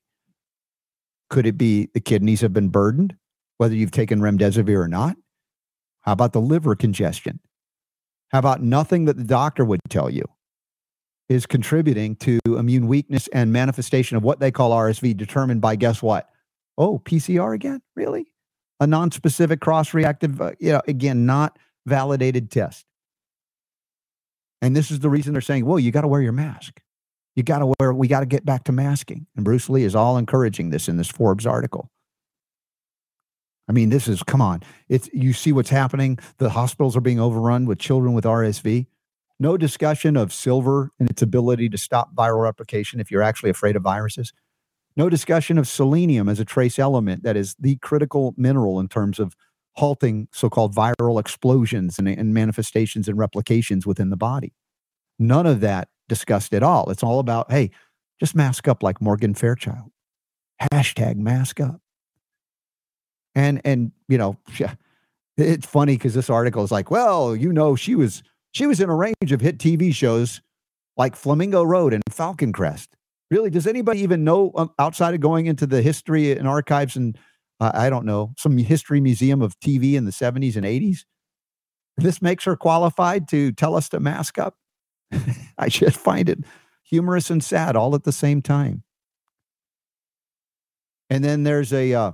[1.29, 3.17] Could it be the kidneys have been burdened,
[3.59, 5.17] whether you've taken remdesivir or not?
[6.03, 7.41] How about the liver congestion?
[8.29, 10.25] How about nothing that the doctor would tell you
[11.29, 16.01] is contributing to immune weakness and manifestation of what they call RSV, determined by guess
[16.03, 16.29] what?
[16.79, 17.81] Oh, PCR again?
[17.97, 18.27] Really?
[18.79, 22.85] A non specific cross reactive, uh, you know, again, not validated test.
[24.63, 26.81] And this is the reason they're saying, well, you got to wear your mask.
[27.35, 29.27] You got to wear, we got to get back to masking.
[29.37, 31.91] And Bruce Lee is all encouraging this in this Forbes article.
[33.69, 34.63] I mean, this is, come on.
[34.89, 36.19] It's, you see what's happening.
[36.39, 38.87] The hospitals are being overrun with children with RSV.
[39.39, 43.77] No discussion of silver and its ability to stop viral replication if you're actually afraid
[43.77, 44.33] of viruses.
[44.97, 49.19] No discussion of selenium as a trace element that is the critical mineral in terms
[49.19, 49.37] of
[49.77, 54.55] halting so called viral explosions and, and manifestations and replications within the body.
[55.19, 56.91] None of that discussed at all.
[56.91, 57.71] It's all about, hey,
[58.19, 59.91] just mask up like Morgan Fairchild.
[60.73, 61.81] Hashtag mask up.
[63.35, 64.39] And and you know,
[65.37, 68.23] it's funny because this article is like, well, you know, she was
[68.53, 70.41] she was in a range of hit TV shows
[70.97, 72.97] like Flamingo Road and Falcon Crest.
[73.31, 77.19] Really, does anybody even know um, outside of going into the history and archives and
[77.61, 81.05] uh, I don't know some history museum of TV in the 70s and 80s?
[81.97, 84.57] This makes her qualified to tell us to mask up.
[85.59, 86.41] I just find it
[86.83, 88.83] humorous and sad all at the same time.
[91.09, 92.13] And then there's a uh,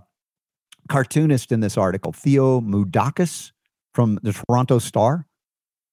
[0.88, 3.52] cartoonist in this article, Theo Moudakis
[3.94, 5.26] from the Toronto Star.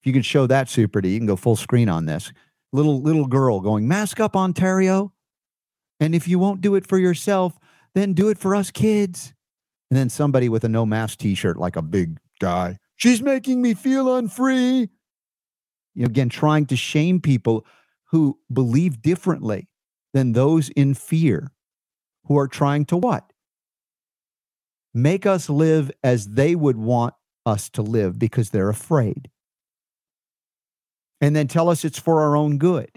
[0.02, 2.32] If you can show that Super you can go full screen on this.
[2.72, 5.14] Little little girl going, mask up, Ontario.
[6.00, 7.58] And if you won't do it for yourself,
[7.96, 9.34] then do it for us kids.
[9.90, 12.78] And then somebody with a no mask t-shirt, like a big guy.
[12.96, 14.90] She's making me feel unfree.
[15.96, 17.66] You know, again, trying to shame people
[18.12, 19.68] who believe differently
[20.14, 21.52] than those in fear,
[22.26, 23.34] who are trying to what?
[24.94, 27.14] Make us live as they would want
[27.46, 29.30] us to live because they're afraid
[31.22, 32.90] and then tell us it's for our own good.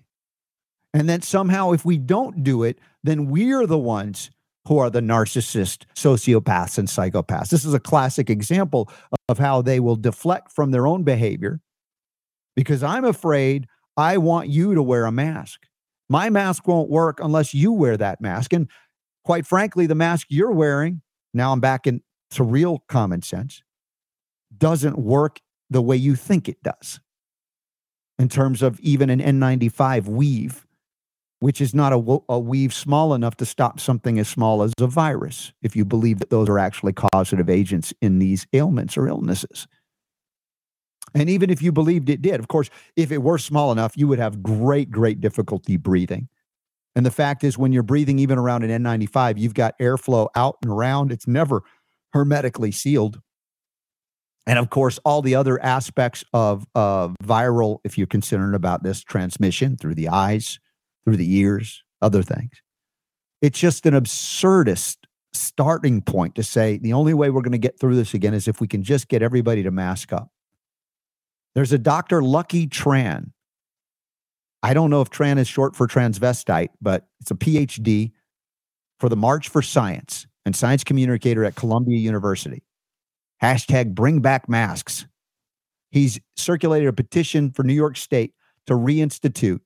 [0.94, 4.30] And then somehow, if we don't do it, then we're the ones
[4.68, 7.48] who are the narcissist, sociopaths, and psychopaths.
[7.48, 8.90] This is a classic example
[9.28, 11.60] of how they will deflect from their own behavior
[12.54, 15.66] because I'm afraid I want you to wear a mask.
[16.08, 18.52] My mask won't work unless you wear that mask.
[18.52, 18.68] And
[19.24, 21.02] quite frankly, the mask you're wearing,
[21.34, 22.02] now I'm back into
[22.38, 23.62] real common sense,
[24.56, 25.40] doesn't work
[25.70, 27.00] the way you think it does
[28.18, 30.66] in terms of even an N95 weave,
[31.42, 34.86] which is not a, a, weave small enough to stop something as small as a
[34.86, 39.66] virus, if you believe that those are actually causative agents in these ailments or illnesses.
[41.14, 44.06] And even if you believed it did, of course, if it were small enough, you
[44.06, 46.28] would have great, great difficulty breathing.
[46.94, 50.58] And the fact is, when you're breathing even around an N95, you've got airflow out
[50.62, 51.10] and around.
[51.10, 51.62] It's never
[52.12, 53.20] hermetically sealed
[54.46, 59.02] and of course, all the other aspects of uh, viral, if you're concerned about this
[59.02, 60.58] transmission through the eyes,
[61.04, 62.52] through the years, other things.
[63.40, 64.98] It's just an absurdist
[65.32, 68.48] starting point to say the only way we're going to get through this again is
[68.48, 70.30] if we can just get everybody to mask up.
[71.54, 72.22] There's a Dr.
[72.22, 73.32] Lucky Tran.
[74.62, 78.12] I don't know if Tran is short for transvestite, but it's a PhD
[79.00, 82.62] for the March for Science and science communicator at Columbia University
[83.42, 85.06] hashtag bring back masks.
[85.90, 88.32] He's circulated a petition for New York State
[88.66, 89.60] to reinstitute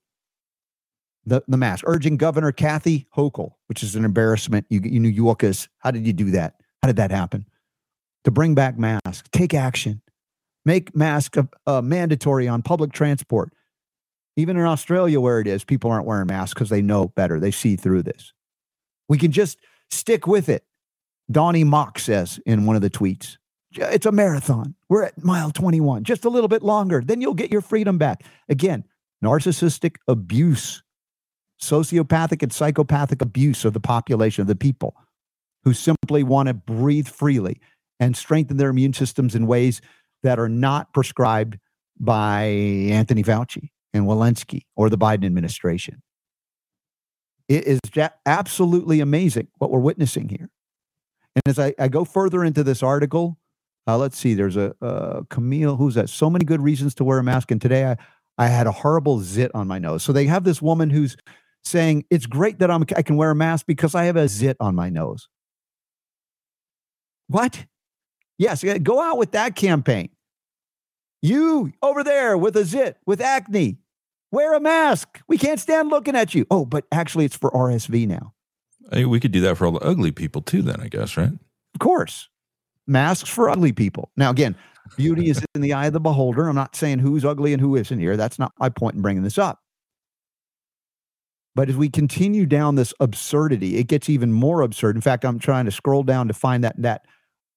[1.27, 4.65] the, the mask, urging Governor Kathy Hochul, which is an embarrassment.
[4.69, 6.55] You, you New Yorkers, how did you do that?
[6.81, 7.45] How did that happen?
[8.23, 10.01] To bring back masks, take action,
[10.65, 13.53] make masks uh, mandatory on public transport.
[14.37, 17.39] Even in Australia, where it is, people aren't wearing masks because they know better.
[17.39, 18.33] They see through this.
[19.09, 19.57] We can just
[19.89, 20.63] stick with it.
[21.29, 23.37] Donnie Mock says in one of the tweets.
[23.73, 24.75] It's a marathon.
[24.87, 27.01] We're at mile 21, just a little bit longer.
[27.05, 28.23] Then you'll get your freedom back.
[28.47, 28.85] Again,
[29.23, 30.83] narcissistic abuse,
[31.61, 34.95] sociopathic and psychopathic abuse of the population, of the people
[35.63, 37.59] who simply want to breathe freely
[37.99, 39.81] and strengthen their immune systems in ways
[40.23, 41.57] that are not prescribed
[41.99, 46.01] by Anthony Fauci and Walensky or the Biden administration.
[47.47, 47.79] It is
[48.25, 50.49] absolutely amazing what we're witnessing here.
[51.35, 53.37] And as I, I go further into this article,
[53.87, 54.33] uh, let's see.
[54.33, 55.77] There's a uh, Camille.
[55.77, 56.09] Who's that?
[56.09, 57.51] So many good reasons to wear a mask.
[57.51, 57.97] And today I,
[58.37, 60.03] I had a horrible zit on my nose.
[60.03, 61.15] So they have this woman who's
[61.67, 64.57] saying it's great that I'm I can wear a mask because I have a zit
[64.59, 65.27] on my nose.
[67.27, 67.65] What?
[68.37, 70.09] Yes, go out with that campaign.
[71.21, 73.77] You over there with a zit, with acne,
[74.31, 75.19] wear a mask.
[75.27, 76.45] We can't stand looking at you.
[76.51, 78.33] Oh, but actually, it's for RSV now.
[78.91, 81.31] Hey, we could do that for all the ugly people too, then, I guess, right?
[81.73, 82.29] Of course
[82.87, 84.09] masks for ugly people.
[84.17, 84.55] Now, again,
[84.95, 86.47] beauty is in the eye of the beholder.
[86.47, 88.17] I'm not saying who's ugly and who isn't here.
[88.17, 89.59] That's not my point in bringing this up.
[91.57, 94.95] But as we continue down this absurdity, it gets even more absurd.
[94.95, 97.05] In fact, I'm trying to scroll down to find that that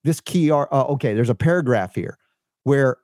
[0.05, 1.13] this key are uh, okay.
[1.13, 2.17] There's a paragraph here
[2.65, 2.97] where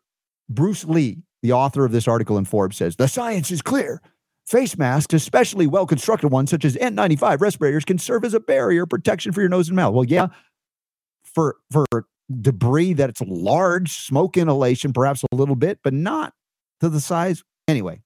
[0.49, 4.01] Bruce Lee, the author of this article in Forbes, says the science is clear.
[4.47, 8.87] Face masks, especially well constructed ones such as N95 respirators, can serve as a barrier
[8.87, 9.93] protection for your nose and mouth.
[9.93, 10.29] Well, yeah,
[11.23, 11.85] for for
[12.41, 16.33] debris that's large, smoke inhalation, perhaps a little bit, but not
[16.81, 17.45] to the size.
[17.69, 18.01] Anyway,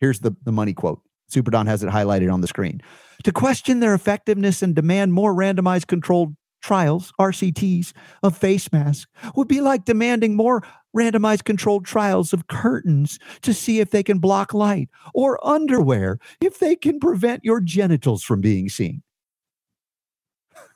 [0.00, 1.02] here's the, the money quote.
[1.30, 2.80] Super Don has it highlighted on the screen.
[3.24, 9.48] To question their effectiveness and demand more randomized controlled trials, RCTs, of face masks would
[9.48, 10.62] be like demanding more
[10.96, 16.58] randomized controlled trials of curtains to see if they can block light or underwear if
[16.58, 19.02] they can prevent your genitals from being seen.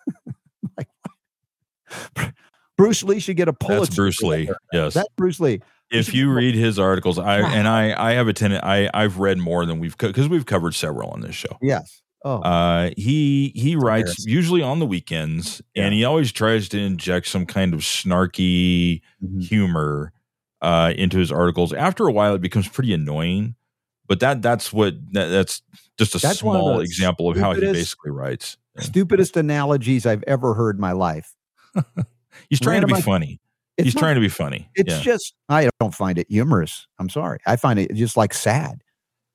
[0.77, 0.89] like,
[2.77, 3.81] Bruce Lee should get a Pulitzer.
[3.81, 4.51] That's Bruce Lee.
[4.73, 4.95] Yes.
[4.95, 5.61] That's Bruce Lee.
[5.91, 8.65] If you read his articles, I and I, I have a tenant.
[8.65, 11.57] I I've read more than we've because we've covered several on this show.
[11.63, 12.03] Yes.
[12.25, 12.39] Oh.
[12.39, 15.85] Uh, he he writes usually on the weekends, Yeah.
[15.85, 19.43] and he always tries to inject some kind of snarky Mhm.
[19.47, 20.13] humor
[20.63, 21.73] uh, into his articles.
[21.75, 23.55] After a while, it becomes pretty annoying.
[24.09, 25.63] But that that's what that, that's
[25.99, 28.57] just a That's one of small example of how he basically writes.
[28.79, 31.35] Stupidest analogies I've ever heard in my life.
[32.51, 33.41] He's trying to be funny.
[33.77, 34.69] It's He's not- trying to be funny.
[34.75, 35.01] It's yeah.
[35.01, 36.87] just I don't find it humorous.
[36.99, 37.39] I'm sorry.
[37.47, 38.83] I find it just like sad.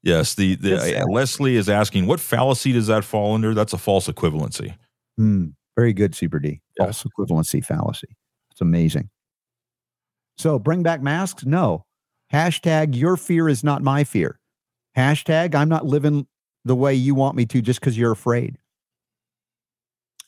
[0.01, 0.35] yes.
[0.35, 1.05] The the uh.
[1.07, 3.53] Leslie is asking what fallacy does that fall under?
[3.53, 4.75] That's a false equivalency.
[5.17, 5.47] Hmm.
[5.75, 6.61] very good, Super D.
[6.79, 6.85] Yeah.
[6.85, 8.15] False equivalency fallacy.
[8.51, 9.09] It's amazing.
[10.37, 11.45] So bring back masks?
[11.45, 11.83] No.
[12.31, 14.39] Hashtag your fear is not my fear.
[14.95, 16.27] Hashtag I'm not living
[16.63, 18.57] the way you want me to just because you're afraid.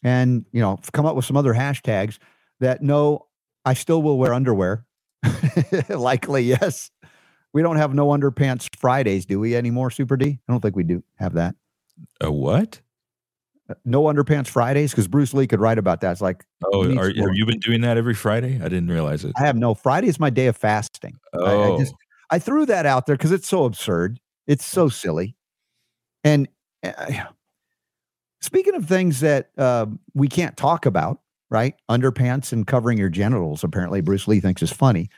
[0.04, 2.18] And you know, come up with some other hashtags
[2.60, 3.28] that no,
[3.66, 4.86] I still will wear underwear.
[5.90, 6.90] Likely, yes.
[7.54, 10.40] We don't have no underpants Fridays, do we anymore, Super D?
[10.48, 11.56] I don't think we do have that.
[12.22, 12.82] A what?
[13.86, 16.12] No underpants Fridays because Bruce Lee could write about that.
[16.12, 18.56] It's like Oh, are, have you been doing that every Friday?
[18.56, 19.34] I didn't realize it.
[19.38, 21.18] I have no Friday is my day of fasting.
[21.34, 21.94] I, Oh, I just
[22.32, 24.20] I threw that out there because it's so absurd.
[24.48, 25.36] It's so silly.
[26.24, 26.48] And
[26.84, 27.26] uh,
[28.42, 31.21] speaking of things that um, we can't talk about,
[31.52, 31.76] right?
[31.90, 33.64] Underpants and covering your genitals.
[33.64, 35.10] Apparently, Bruce Lee thinks is funny.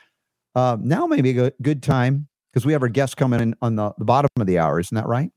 [0.54, 3.76] Uh, now maybe a good, good time because we have our guest coming in on
[3.76, 4.78] the, the bottom of the hour.
[4.78, 5.30] Isn't that right?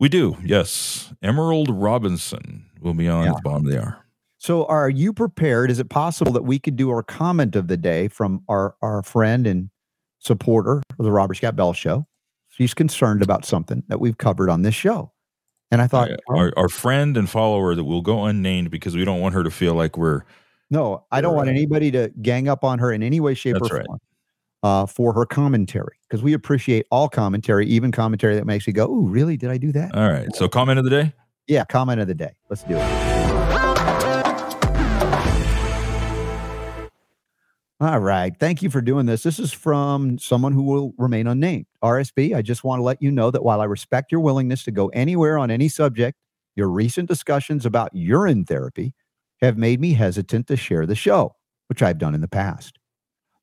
[0.00, 0.36] we do.
[0.44, 3.30] Yes, Emerald Robinson will be on Yeah.
[3.30, 4.04] at the bottom of the hour.
[4.38, 5.70] So, are you prepared?
[5.70, 9.02] Is it possible that we could do our comment of the day from our our
[9.02, 9.70] friend and
[10.20, 12.06] supporter of the Robert Scott Bell Show?
[12.48, 15.12] She's concerned about something that we've covered on this show,
[15.70, 19.20] and I thought, our, our friend and follower that will go unnamed because we don't
[19.20, 20.22] want her to feel like we're
[20.70, 23.66] no, I don't want anybody to gang up on her in any way, shape, or
[23.68, 23.86] right.
[23.86, 23.98] form
[24.62, 28.86] uh, for her commentary because we appreciate all commentary, even commentary that makes you go,
[28.86, 29.36] "Oh, really?
[29.36, 30.34] Did I do that?" all right.
[30.34, 31.14] So comment of the day.
[31.46, 32.32] Yeah, comment of the day.
[32.50, 33.17] Let's do it.
[37.80, 38.34] All right.
[38.40, 39.22] Thank you for doing this.
[39.22, 41.66] This is from someone who will remain unnamed.
[41.82, 44.72] RSB, I just want to let you know that while I respect your willingness to
[44.72, 46.18] go anywhere on any subject,
[46.56, 48.94] your recent discussions about urine therapy
[49.40, 51.36] have made me hesitant to share the show,
[51.68, 52.80] which I've done in the past.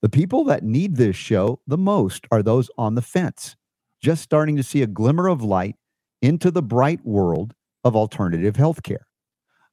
[0.01, 3.55] The people that need this show the most are those on the fence,
[4.01, 5.77] just starting to see a glimmer of light
[6.21, 7.53] into the bright world
[7.85, 9.05] of alternative healthcare.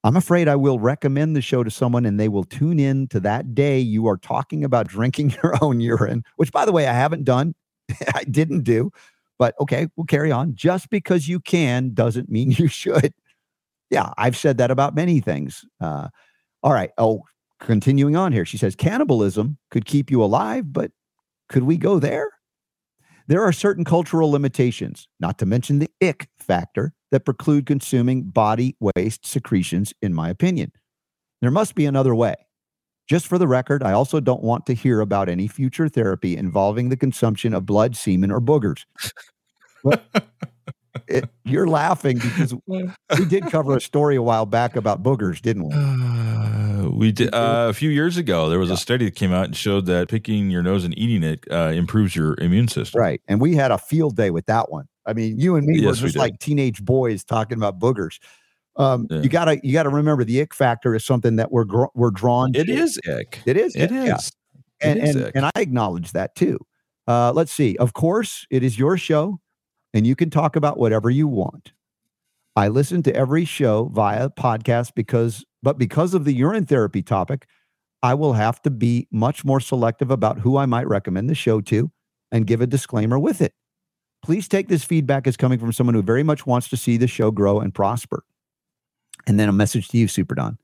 [0.04, 3.20] I'm afraid I will recommend the show to someone and they will tune in to
[3.20, 6.92] that day you are talking about drinking your own urine, which, by the way, I
[6.92, 7.54] haven't done.
[8.14, 8.90] I didn't do,
[9.38, 10.54] but okay, we'll carry on.
[10.54, 13.12] Just because you can doesn't mean you should.
[13.90, 15.64] Yeah, I've said that about many things.
[15.80, 16.08] Uh,
[16.62, 16.90] all right.
[16.98, 17.22] Oh,
[17.60, 18.44] continuing on here.
[18.44, 20.90] She says cannibalism could keep you alive, but
[21.48, 22.30] could we go there?
[23.32, 28.76] There are certain cultural limitations, not to mention the ick factor, that preclude consuming body
[28.78, 30.70] waste secretions, in my opinion.
[31.40, 32.34] There must be another way.
[33.08, 36.90] Just for the record, I also don't want to hear about any future therapy involving
[36.90, 38.84] the consumption of blood, semen, or boogers.
[41.08, 42.90] It- you're laughing because we
[43.30, 45.74] did cover a story a while back about boogers, didn't we?
[45.74, 46.61] Uh,
[47.02, 48.48] We did uh, a few years ago.
[48.48, 51.24] There was a study that came out and showed that picking your nose and eating
[51.24, 53.00] it uh, improves your immune system.
[53.00, 53.20] Right.
[53.26, 54.86] And we had a field day with that one.
[55.04, 56.20] I mean, you and me were Yes, we just did.
[56.20, 58.20] like teenage boys talking about boogers.
[58.76, 59.20] Um, Yeah.
[59.22, 62.54] You gotta you gotta remember the ick factor is something that we're gr- we're drawn.
[62.54, 62.72] It to.
[62.72, 63.40] is ick.
[63.46, 63.74] It is.
[63.74, 64.14] It yeah.
[64.14, 64.30] is.
[64.80, 66.60] and It is and, and I acknowledge that too.
[67.08, 67.76] Uh, let's see.
[67.78, 69.40] Of course, it is your show,
[69.92, 71.72] and you can talk about whatever you want.
[72.54, 77.46] I listen to every show via podcast because, but because of the urine therapy topic,
[78.02, 81.60] I will have to be much more selective about who I might recommend the show
[81.62, 81.90] to,
[82.30, 83.54] and give a disclaimer with it.
[84.24, 87.06] Please take this feedback as coming from someone who very much wants to see the
[87.06, 88.24] show grow and prosper.
[89.26, 90.58] And then a message to you, Super Don.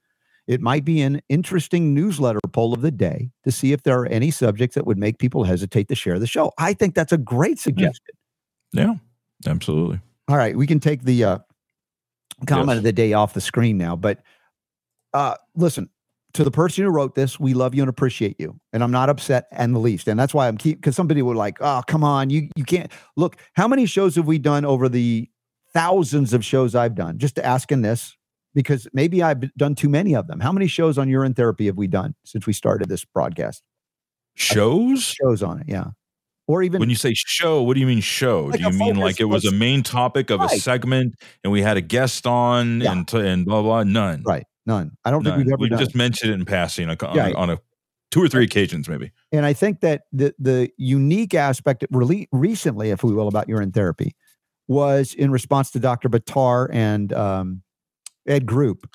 [0.47, 4.07] It might be an interesting newsletter poll of the day to see if there are
[4.07, 6.53] any subjects that would make people hesitate to share the show.
[6.59, 8.15] I think that's a great suggestion.
[8.73, 8.95] Yeah.
[9.47, 10.01] Absolutely.
[10.29, 11.39] All right, we can take the uh,
[12.47, 12.79] comment Yes.
[12.79, 13.97] of the day off the screen now.
[13.97, 14.21] But
[15.15, 15.89] uh, listen,
[16.35, 19.09] to the person who wrote this, we love you and appreciate you, and I'm not
[19.09, 20.09] upset and the least.
[20.09, 22.93] And that's why I'm keep because somebody would like, oh come on, you you can't
[23.17, 23.37] look.
[23.55, 25.29] How many shows have we done over the
[25.73, 27.19] thousands of shows I've done?
[27.19, 28.15] Just asking this
[28.55, 30.41] because maybe I've done too many of them.
[30.41, 33.63] How many shows on urine therapy have we done since we started this broadcast?
[34.35, 35.03] Shows?
[35.03, 35.87] Shows on it, yeah,
[36.49, 38.47] or even When you say show, what do you mean show?
[38.47, 41.15] Like do you mean like it was a main topic of a segment
[41.45, 42.91] and we had a guest on Yeah.
[42.93, 43.85] and t- and blah blah?
[43.85, 44.23] None.
[44.27, 44.91] right, none.
[45.05, 45.35] I don't None.
[45.35, 45.79] think we've ever we done.
[45.79, 45.85] it.
[45.85, 47.29] just mentioned it in passing on, Yeah.
[47.29, 47.59] a, on a
[48.11, 49.13] two or three occasions, maybe.
[49.31, 53.71] And I think that the the unique aspect really recently, if we will, about urine
[53.71, 54.17] therapy
[54.67, 56.09] was in response to Dr.
[56.09, 57.63] Batar and um,
[58.27, 58.89] Ed Group.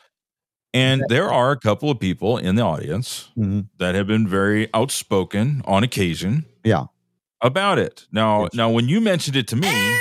[0.76, 3.68] And there are a couple of people in the audience Mhm.
[3.78, 6.46] that have been very outspoken on occasion.
[6.64, 6.86] Yeah.
[7.44, 8.06] About it.
[8.12, 8.54] Now, Yes.
[8.54, 9.68] now when you mentioned it to me,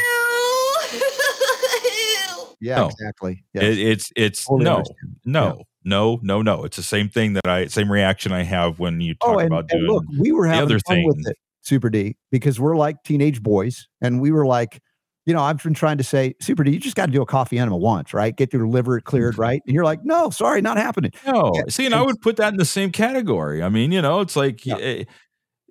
[2.61, 2.87] Yeah, No.
[2.89, 3.43] exactly.
[3.55, 3.65] Yes.
[3.65, 5.17] it, it's it's Totally no, understand.
[5.25, 6.63] no, no, no, no.
[6.65, 9.49] It's the same thing that I same reaction I have when you talk Oh, and,
[9.49, 12.77] about and doing look, we were having other fun with it, Super D, because we're
[12.77, 14.81] like teenage boys, and we were like,
[15.27, 17.27] you know, I've been trying to say, Super D, you just got to do a
[17.27, 18.37] coffee enema once, right?
[18.37, 19.61] Get your liver cleared, right?
[19.67, 21.11] And you're like, no, sorry, not happening.
[21.27, 23.61] No, Yeah, see, and I would put that in the same category.
[23.61, 24.77] I mean, you know, it's like, Yeah.
[24.77, 25.05] eh,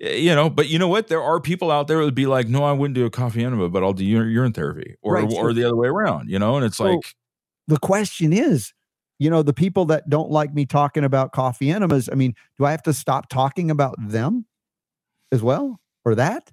[0.01, 1.07] you know, but you know what?
[1.07, 3.43] There are people out there that would be like, no, I wouldn't do a coffee
[3.43, 6.29] enema, but I'll do urine, urine therapy, or Right, or the other way around.
[6.29, 7.15] You know, and it's So- like,
[7.67, 8.73] the question is,
[9.19, 12.65] you know, the people that don't like me talking about coffee enemas, I mean, do
[12.65, 14.45] I have to stop talking about them
[15.31, 16.49] as well or that?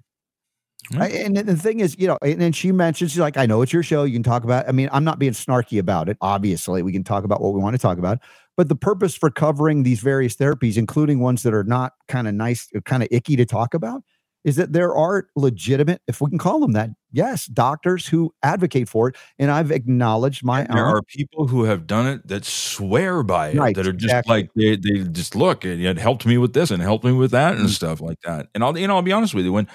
[0.93, 1.01] Hmm.
[1.01, 3.63] I, and the thing is, you know, and then she mentions, she's like, I know
[3.63, 4.03] it's your show.
[4.03, 6.17] You can talk about, I mean, I'm not being snarky about it.
[6.21, 8.19] Obviously, we can talk about what we want to talk about.
[8.59, 12.33] But the purpose for covering these various therapies, including ones that are not kind of
[12.33, 14.03] nice, kind of icky to talk about,
[14.43, 18.89] is that there are legitimate, if we can call them that, yes, doctors who advocate
[18.89, 19.15] for it.
[19.37, 23.55] And I've acknowledged my there are people who have done it that swear by it,
[23.57, 24.33] Right, that are just exactly.
[24.41, 27.31] like they, they just look, it, it helped me with this and helped me with
[27.31, 27.73] that and Mhm.
[27.73, 28.47] stuff like that.
[28.53, 29.69] And I'll, you know, I'll be honest with you, when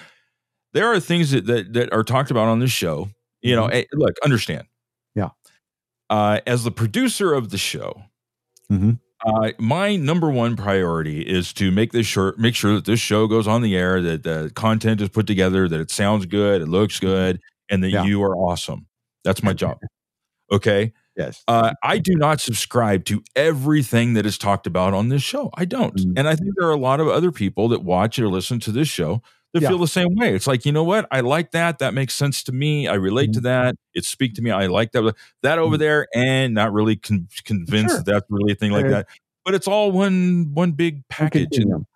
[0.74, 3.08] there are things that that, that are talked about on this show,
[3.40, 4.64] you know, eh, look, understand.
[5.16, 5.20] Mm-hmm.
[5.20, 5.28] Yeah.
[6.10, 8.02] Uh, as the producer of the show,
[8.72, 8.98] Mhm.
[9.26, 13.26] uh, my number one priority is to make this sure, make sure that this show
[13.26, 16.68] goes on the air, that the content is put together, that it sounds good, it
[16.68, 17.94] looks good, and that Mm-hmm.
[17.96, 18.04] Yeah.
[18.04, 18.86] you are awesome.
[19.24, 19.78] That's my job.
[20.52, 20.92] Okay.
[21.16, 21.42] Yes.
[21.48, 25.50] Uh, I do not subscribe to everything that is talked about on this show.
[25.54, 25.96] I don't.
[25.96, 26.12] Mm.
[26.18, 28.70] And I think there are a lot of other people that watch or listen to
[28.70, 29.22] this show
[29.54, 29.68] that Yeah.
[29.70, 30.34] feel the same way.
[30.34, 31.06] It's like, you know what?
[31.10, 31.78] I like that.
[31.78, 32.86] That makes sense to me.
[32.88, 33.32] I relate Mm-hmm.
[33.34, 33.76] to that.
[33.94, 34.50] It speak to me.
[34.50, 35.14] I like that.
[35.42, 37.98] That over there, and not really con- convinced Sure.
[38.02, 39.06] that that's really a thing like that.
[39.44, 41.44] But it's all one one big package.
[41.58, 41.86] And, Continuum.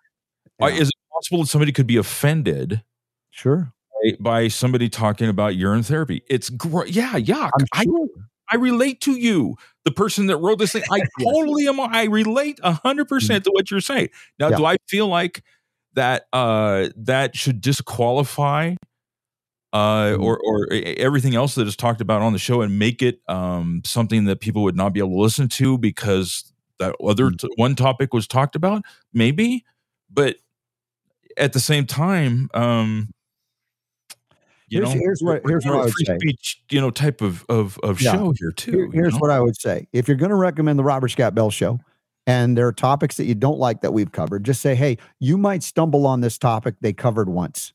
[0.61, 2.83] uh, Is it possible that somebody could be offended
[3.31, 3.71] Sure.
[4.03, 6.23] by, by somebody talking about urine therapy?
[6.29, 6.89] It's great.
[6.95, 7.51] Yeah, yuck.
[7.59, 8.07] I'm I sure.
[8.51, 10.81] I relate to you, the person that wrote this thing.
[10.91, 11.79] I totally am.
[11.79, 14.09] I relate a hundred percent to what you're saying.
[14.39, 14.53] Now, Mm-hmm.
[14.53, 14.57] Yeah.
[14.57, 15.43] do I feel like
[15.93, 18.75] that uh, that should disqualify
[19.73, 19.77] uh,
[20.13, 20.23] Mhm.
[20.23, 23.81] or or everything else that is talked about on the show and make it um,
[23.85, 27.39] something that people would not be able to listen to because that other Mm.
[27.39, 28.83] t- one topic was talked about?
[29.13, 29.63] Maybe,
[30.09, 30.37] but
[31.37, 32.49] at the same time.
[32.53, 33.09] Um,
[34.69, 36.17] you Here's- know, here's what- here's what I would free say.
[36.19, 38.13] speech, you know, type of of, of Yeah.
[38.13, 38.71] show here too.
[38.71, 39.19] Here- you here's know?
[39.19, 39.87] what I would say.
[39.93, 41.79] If you're going to recommend the Robert Scott Bell show
[42.29, 45.35] and there are topics that you don't like that we've covered, just say, hey, you
[45.35, 47.73] might stumble on this topic they covered once.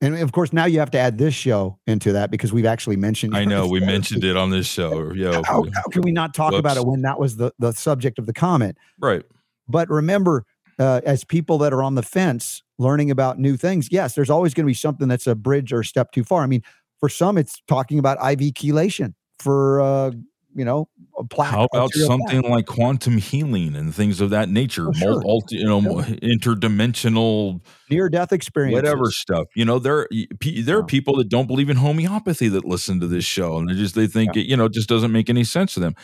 [0.00, 2.96] And of course, now you have to add this show into that because we've actually
[2.96, 3.36] mentioned.
[3.36, 5.12] I know we mentioned it on this show.
[5.12, 8.18] Yeah, How, how can we not talk about it when that was the, the subject
[8.18, 8.76] of the comment?
[8.98, 9.22] right.
[9.68, 10.44] But remember,
[10.80, 14.52] uh, as people that are on the fence learning about new things, yes, there's always
[14.52, 16.42] going to be something that's a bridge or a step too far.
[16.42, 16.62] I mean,
[16.98, 20.10] for some, it's talking about IV chelation for, uh,
[20.56, 20.88] you know,
[21.18, 21.50] a plaque.
[21.50, 22.30] How about arterial plaque.
[22.30, 24.88] something like quantum healing and things of that nature?
[24.88, 25.20] Oh, sure.
[25.22, 26.02] Multi- you know, Sure.
[26.16, 27.60] interdimensional
[27.90, 28.74] near death experience?
[28.74, 29.46] whatever stuff.
[29.54, 30.08] You know, there
[30.40, 30.86] there are Yeah.
[30.86, 34.06] people that don't believe in homeopathy that listen to this show, and they just they
[34.06, 35.94] think it, you know, it just doesn't make any sense to them.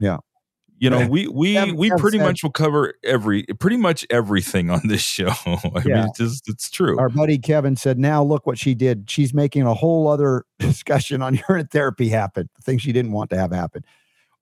[0.00, 0.18] Yeah.
[0.84, 4.70] You know, we we Kev- we pretty said- much will cover every pretty much everything
[4.70, 5.28] on this show.
[5.46, 5.94] I Yeah.
[6.00, 6.98] mean, it's just it's true.
[6.98, 9.08] Our buddy Kevin said, now look what she did.
[9.10, 13.30] She's making a whole other discussion on urine therapy happen, the thing she didn't want
[13.30, 13.84] to have happen.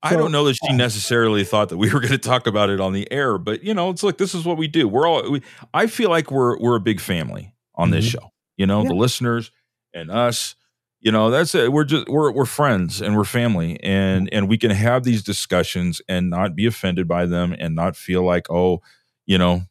[0.03, 2.81] I don't know that she necessarily thought that we were going to talk about it
[2.81, 4.89] on the air, but you know, it's like this is what we do.
[4.89, 5.31] We're all.
[5.31, 5.43] We,
[5.73, 8.11] I feel like we're we're a big family on this Mhm.
[8.11, 8.33] show.
[8.57, 8.89] You know, Yeah.
[8.89, 9.53] the listeners
[9.95, 10.57] and us.
[11.03, 11.73] You know, that's it.
[11.73, 16.01] We're just we're we're friends and we're family, and and we can have these discussions
[16.09, 18.81] and not be offended by them, and not feel like oh,
[19.27, 19.63] you know,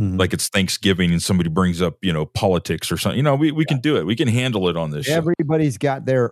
[0.00, 0.18] Mhm.
[0.18, 3.16] like it's Thanksgiving and somebody brings up you know politics or something.
[3.18, 4.06] You know, we we can do it.
[4.06, 5.14] We can handle it on this show.
[5.14, 6.30] Everybody's got their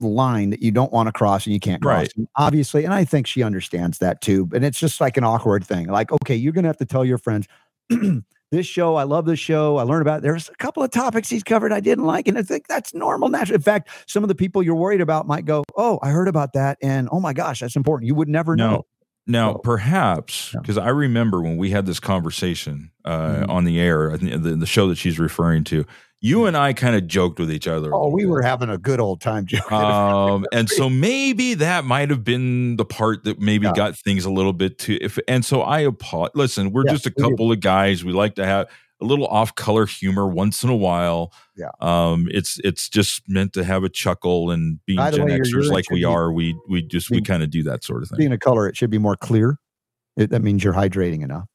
[0.00, 2.00] line that you don't want to cross and you can't cross.
[2.00, 2.12] Right.
[2.16, 4.48] And obviously, and I think she understands that too.
[4.52, 5.86] and it's just like an awkward thing.
[5.86, 7.46] Like, okay, you're gonna have to tell your friends.
[8.52, 9.78] This show, I love this show.
[9.78, 10.18] I learned about.
[10.18, 10.22] It.
[10.24, 13.30] There's a couple of topics he's covered I didn't like, and I think that's normal,
[13.30, 13.56] natural.
[13.56, 16.52] In fact, some of the people you're worried about might go, "Oh, I heard about
[16.52, 18.06] that," and oh my gosh, that's important.
[18.08, 18.70] You would never No.
[18.70, 18.86] know.
[19.26, 23.48] Now, So- perhaps because I remember when we had this conversation uh, Mhm.
[23.48, 25.86] on the air, I the, the show that she's referring to,
[26.24, 27.92] you and I kind of joked with each other.
[27.94, 28.30] Oh, we bit.
[28.30, 29.76] were having a good old time, joking.
[29.76, 33.72] um, and so maybe that might have been the part that maybe Yeah.
[33.74, 34.96] got things a little bit too.
[35.00, 36.32] If and so I apologize.
[36.36, 38.04] Listen, we're Yeah, just a couple of guys.
[38.04, 38.68] We like to have
[39.00, 41.32] a little off-color humor once in a while.
[41.56, 41.70] Yeah.
[41.80, 45.70] Um, it's it's just meant to have a chuckle and being By Gen way, Xers
[45.72, 48.18] like we be- are, we we just we kind of do that sort of thing.
[48.18, 49.58] Being a color, it should be more clear.
[50.16, 51.46] It, that means you're hydrating enough.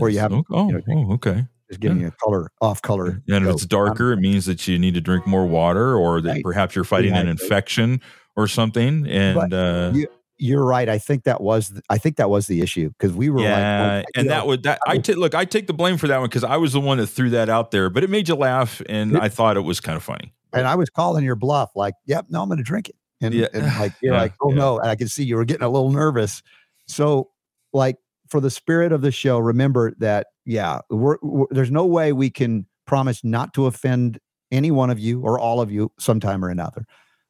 [0.00, 1.46] or you have- oh, you know, oh, okay.
[1.68, 3.22] Just giving you a color, off color.
[3.28, 6.30] And if it's darker, it means that you need to drink more water, or that
[6.30, 6.42] Right.
[6.44, 8.00] perhaps you're fighting an infection
[8.36, 9.06] or something.
[9.06, 10.08] And uh, you-
[10.40, 10.88] You're right.
[10.88, 11.70] I think that was.
[11.70, 14.34] th- I think that was the issue because we were yeah, like, you and know,
[14.34, 15.34] that would that I take look.
[15.34, 17.48] I take the blame for that one because I was the one that threw that
[17.48, 20.02] out there, but it made you laugh, and It- I thought it was kind of
[20.04, 20.32] funny.
[20.52, 21.72] and I was calling your bluff.
[21.74, 22.94] Like, yep, no, I'm going to drink it.
[23.20, 23.48] And, Yeah.
[23.52, 24.56] and like you're Yeah, like, oh yeah.
[24.56, 26.40] no, and I could see you were getting a little nervous.
[26.86, 27.30] So,
[27.72, 27.96] like
[28.28, 30.28] for the spirit of the show, remember that.
[30.48, 34.18] Yeah, we're, we're, there's no way we can promise not to offend
[34.50, 36.86] any one of you or all of you sometime or another.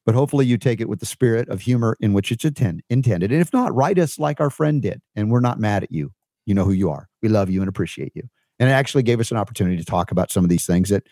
[0.06, 3.32] But hopefully, you take it with the spirit of humor in which it's attend, intended.
[3.32, 6.12] And if not, write us like our friend did, and we're not mad at you.
[6.46, 7.08] You know who you are.
[7.20, 8.22] We love you and appreciate you.
[8.60, 11.02] And it actually gave us an opportunity to talk about some of these things that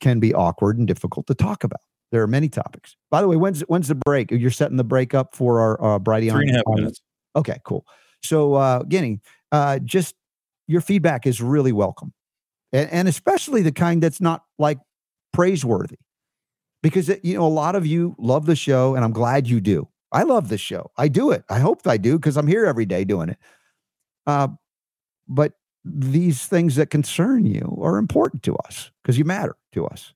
[0.00, 1.80] can be awkward and difficult to talk about.
[2.12, 2.94] There are many topics.
[3.10, 4.30] By the way, when's when's the break?
[4.30, 6.32] You're setting the break up for our uh, Brighteon.
[6.32, 7.00] Three and a half on- minutes.
[7.34, 7.86] Okay, cool.
[8.22, 9.20] So, uh, Guinea,
[9.50, 10.14] uh, just
[10.66, 12.12] your feedback is really welcome,
[12.72, 14.78] and, and especially the kind that's not like
[15.32, 15.98] praiseworthy,
[16.82, 19.60] because it, you know a lot of you love the show, and I'm glad you
[19.60, 19.88] do.
[20.12, 20.90] I love the show.
[20.96, 21.44] I do it.
[21.50, 23.38] I hope I do because I'm here every day doing it.
[24.26, 24.48] Uh,
[25.26, 25.54] but
[25.84, 30.14] these things that concern you are important to us because you matter to us.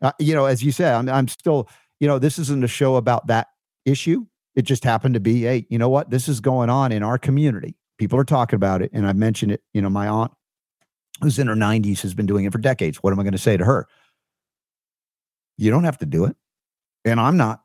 [0.00, 1.68] Uh, you know, as you said, I'm, I'm still,
[2.00, 3.48] you know, this isn't a show about that
[3.84, 4.26] issue.
[4.56, 6.10] It just happened to be, hey, you know what?
[6.10, 7.76] This is going on in our community.
[7.98, 8.90] People are talking about it.
[8.92, 10.32] And I mentioned it, you know, my aunt
[11.20, 12.98] who's in her 90s has been doing it for decades.
[12.98, 13.86] What am I going to say to her?
[15.56, 16.36] You don't have to do it.
[17.04, 17.62] And I'm not,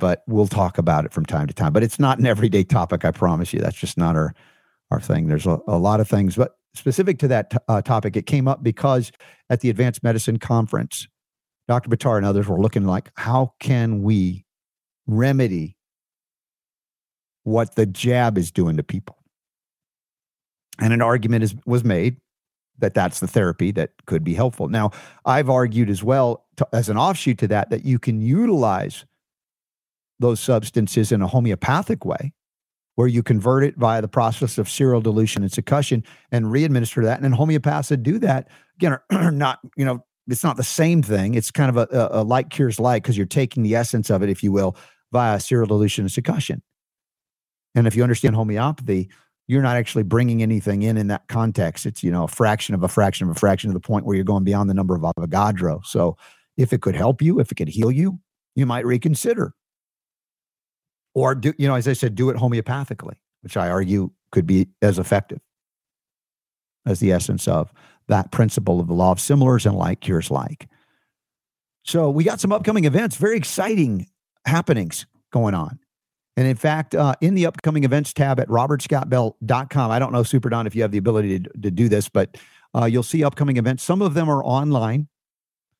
[0.00, 1.72] but we'll talk about it from time to time.
[1.72, 3.60] But it's not an everyday topic, I promise you.
[3.60, 4.34] That's just not our
[4.90, 5.28] our thing.
[5.28, 8.46] There's a, a lot of things, but specific to that t- uh, topic, it came
[8.46, 9.10] up because
[9.48, 11.08] at the Advanced Medicine Conference,
[11.66, 11.88] Dr.
[11.88, 14.44] Batar and others were looking like, how can we
[15.06, 15.76] remedy
[17.44, 19.16] what the jab is doing to people?
[20.80, 22.16] And an argument is, was made
[22.78, 24.68] that that's the therapy that could be helpful.
[24.68, 24.90] Now,
[25.24, 29.04] I've argued as well to, as an offshoot to that that you can utilize
[30.18, 32.32] those substances in a homeopathic way
[32.96, 37.20] where you convert it via the process of serial dilution and succussion and re-administer that.
[37.20, 41.02] And then homeopaths that do that again are not, you know, it's not the same
[41.02, 41.34] thing.
[41.34, 44.22] It's kind of a, a, a like cures like because you're taking the essence of
[44.22, 44.76] it, if you will,
[45.12, 46.60] via serial dilution and succussion.
[47.74, 49.10] And if you understand homeopathy,
[49.46, 51.86] you're not actually bringing anything in in that context.
[51.86, 54.16] It's you know a fraction of a fraction of a fraction to the point where
[54.16, 55.84] you're going beyond the number of Avogadro.
[55.84, 56.16] So
[56.56, 58.18] if it could help you, if it could heal you,
[58.54, 59.54] you might reconsider
[61.14, 64.66] or do you know as i said do it homeopathically which i argue could be
[64.82, 65.40] as effective
[66.86, 67.72] as the essence of
[68.08, 70.68] that principle of the law of similars and like cures like
[71.84, 74.06] so we got some upcoming events very exciting
[74.46, 75.78] happenings going on
[76.36, 80.48] and in fact uh, in the upcoming events tab at robertscottbell.com i don't know super
[80.48, 82.36] don if you have the ability to, to do this but
[82.74, 85.08] uh, you'll see upcoming events some of them are online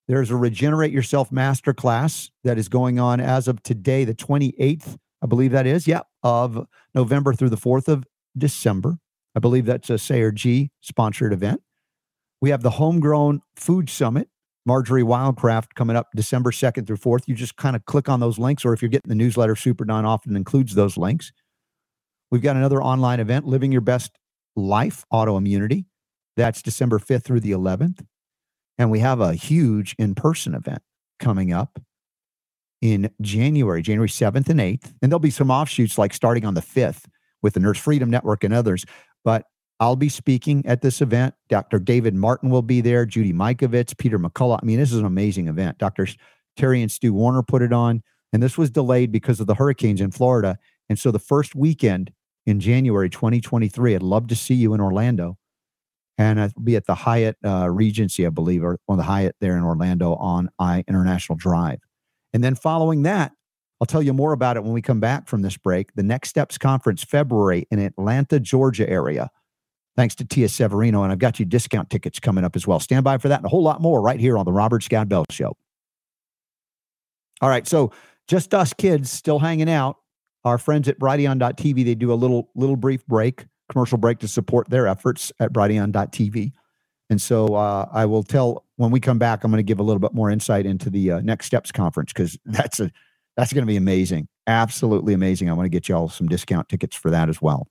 [0.07, 5.27] there's a regenerate yourself masterclass that is going on as of today the 28th I
[5.27, 8.05] believe that is, yeah, of November through the 4th of
[8.37, 8.99] December.
[9.35, 11.63] I believe that's a Sayer Ji sponsored event.
[12.43, 14.29] We have the Homegrown Food Summit,
[14.67, 17.25] Marjory Wildcraft, coming up December 2nd through 4th.
[17.27, 19.85] You just kind of click on those links, or if you're getting the newsletter, Super
[19.85, 21.33] Don often includes those links.
[22.31, 24.19] We've got another online event, Living Your Best
[24.57, 25.85] Life Autoimmunity.
[26.37, 28.05] That's December 5th through the 11th.
[28.79, 30.83] And we have a huge in person event
[31.21, 31.79] coming up
[32.81, 34.95] in January, January 7th and 8th.
[35.01, 37.05] And there'll be some offshoots like starting on the 5th
[37.43, 38.85] with the Nurse Freedom Network and others.
[39.25, 39.45] But
[39.85, 41.35] I'll be speaking at this event.
[41.51, 41.79] Dr.
[41.79, 44.59] David Martin will be there, Judy Mikovits, Peter McCullough.
[44.63, 45.77] I mean, this is an amazing event.
[45.77, 46.09] Dr.
[46.57, 48.03] Terry and Stu Warner put it on,
[48.33, 50.59] and this was delayed because of the hurricanes in Florida.
[50.89, 52.15] And so the first weekend
[52.47, 55.37] in January 2023, I'd love to see you in Orlando.
[56.17, 59.55] And I'll be at the Hyatt uh, Regency, I believe, or on the Hyatt there
[59.55, 61.81] in Orlando on I International Drive.
[62.33, 63.33] And then following that,
[63.83, 65.93] I'll tell you more about it when we come back from this break.
[65.95, 69.29] The Next Steps Conference, February in Atlanta, Georgia area.
[69.97, 71.03] Thanks to Tia Severino.
[71.03, 72.81] And I've got you discount tickets coming up as well.
[72.81, 75.09] Stand by for that and a whole lot more right here on the Robert Scott
[75.09, 75.57] Bell Show.
[77.41, 77.67] All right.
[77.67, 77.93] So
[78.27, 79.99] just us kids still hanging out.
[80.45, 84.69] Our friends at Brighteon.tv, they do a little little brief break, commercial break to support
[84.69, 86.53] their efforts at Brighteon.tv.
[87.11, 89.83] And so uh, I will tell when we come back, I'm going to give a
[89.83, 92.91] little bit more insight into the uh, Next Steps conference because that's a
[93.37, 95.51] that's going to be amazing, absolutely amazing.
[95.51, 97.69] I want to get y'all some discount tickets for that as well.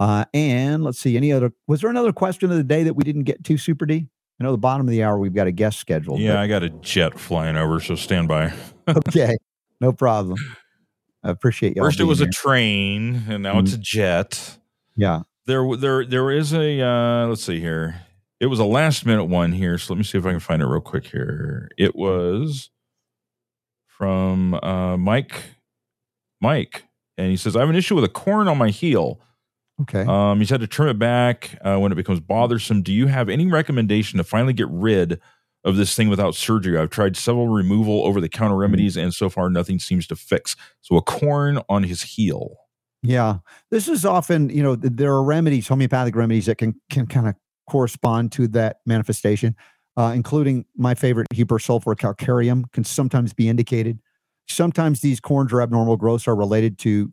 [0.00, 1.52] Uh, and let's see, any other?
[1.66, 4.08] Was there another question of the day that we didn't get to, Super D?
[4.40, 6.20] I know the bottom of the hour we've got a guest scheduled.
[6.20, 8.54] Yeah, I got a jet flying over, so stand by.
[8.88, 9.36] okay,
[9.78, 10.38] no problem.
[11.22, 11.82] I appreciate you.
[11.82, 12.28] First, it was here.
[12.28, 13.66] a train, and now mm-hmm.
[13.66, 14.58] it's a jet.
[14.96, 16.80] Yeah, there, there, there is a.
[16.80, 18.00] Uh, let's see here.
[18.40, 20.62] It was a last minute one here, so let me see if I can find
[20.62, 21.68] it real quick here.
[21.76, 22.70] It was
[23.86, 25.42] from uh, Mike.
[26.40, 26.84] Mike,
[27.18, 29.20] and he says, "I have an issue with a corn on my heel."
[29.82, 30.04] Okay.
[30.06, 32.82] Um, he's had to trim it back uh, when it becomes bothersome.
[32.82, 35.20] Do you have any recommendation to finally get rid
[35.64, 36.76] of this thing without surgery?
[36.76, 38.62] I've tried several removal over the counter mm-hmm.
[38.62, 40.56] remedies, and so far nothing seems to fix.
[40.82, 42.56] So a corn on his heel.
[43.02, 43.38] Yeah,
[43.70, 47.34] this is often you know there are remedies, homeopathic remedies that can can kind of
[47.68, 49.56] correspond to that manifestation,
[49.96, 54.00] uh, including my favorite Hepar sulfur calcareum can sometimes be indicated.
[54.48, 57.10] Sometimes these corns or abnormal growths are related to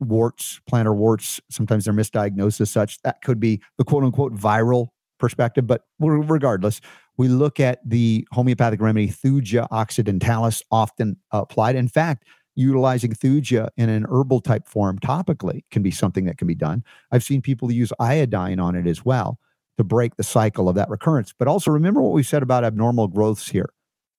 [0.00, 1.40] warts, plantar warts.
[1.50, 3.00] Sometimes they're misdiagnosed as such.
[3.02, 5.66] That could be the quote unquote viral perspective.
[5.66, 6.80] But regardless,
[7.16, 11.76] we look at the homeopathic remedy Thuja occidentalis, often applied.
[11.76, 12.24] In fact,
[12.54, 16.84] utilizing Thuja in an herbal type form topically can be something that can be done.
[17.10, 19.38] I've seen people use iodine on it as well
[19.78, 21.34] to break the cycle of that recurrence.
[21.38, 23.70] But also remember what we said about abnormal growths here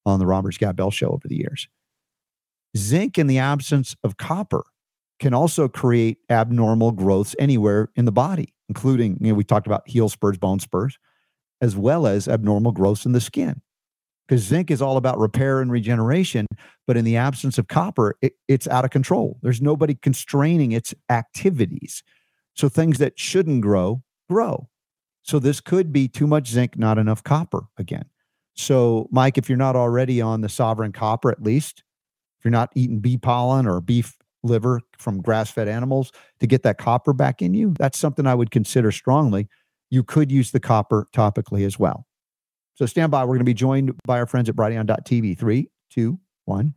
[0.06, 1.68] on the Robert Scott Bell show over the years.
[2.78, 4.64] Zinc in the absence of copper
[5.20, 9.88] can also create abnormal growths anywhere in the body, including, you know, we talked about
[9.88, 10.98] heel spurs, bone spurs,
[11.62, 13.62] as well as abnormal growths in the skin.
[14.28, 16.48] Because zinc is all about repair and regeneration,
[16.86, 19.40] but in the absence of copper, it, it's out of control.
[19.42, 22.04] There's nobody constraining its activities.
[22.54, 24.68] So things that shouldn't grow, grow.
[25.24, 28.06] So this could be too much zinc, not enough copper again.
[28.54, 31.84] So, Mike, if you're not already on the sovereign copper, at least,
[32.40, 36.64] if you're not eating bee pollen or beef liver from grass fed animals to get
[36.64, 39.48] that copper back in you, that's something I would consider strongly.
[39.90, 42.06] You could use the copper topically as well.
[42.76, 43.24] So stand by.
[43.24, 45.38] We're going to be joined by our friends at Brighteon.tv.
[45.38, 46.76] Three, two, one.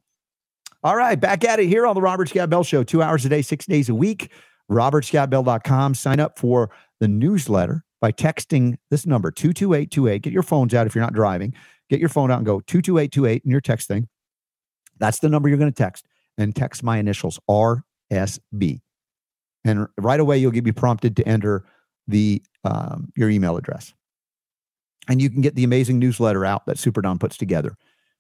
[0.82, 3.28] All right, back at it here on the Robert Scott Bell Show, two hours a
[3.28, 4.30] day, six days a week.
[4.70, 5.94] RobertScottBell.com.
[5.94, 6.70] Sign up for
[7.01, 10.22] the newsletter by texting this number, 22828.
[10.22, 11.55] Get your phones out if you're not driving.
[11.90, 14.09] Get your phone out and go 22828 in your text thing.
[14.98, 16.06] That's the number you're going to text
[16.41, 18.81] and text my initials RSB.
[19.65, 21.65] And right away, you'll get be prompted to enter
[22.09, 23.95] the um, your email address.
[25.09, 27.77] And you can get the amazing newsletter out that Super Don puts together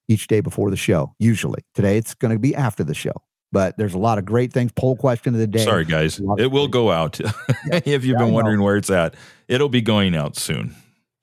[0.08, 1.14] each day before the show.
[1.18, 3.12] Usually, today it's going to be after the show,
[3.52, 4.72] but there's a lot of great things.
[4.72, 5.64] Poll question of the day.
[5.64, 7.20] Sorry, guys, it will go out.
[7.64, 9.14] if you've been wondering where it's at,
[9.48, 10.74] it'll be going out soon.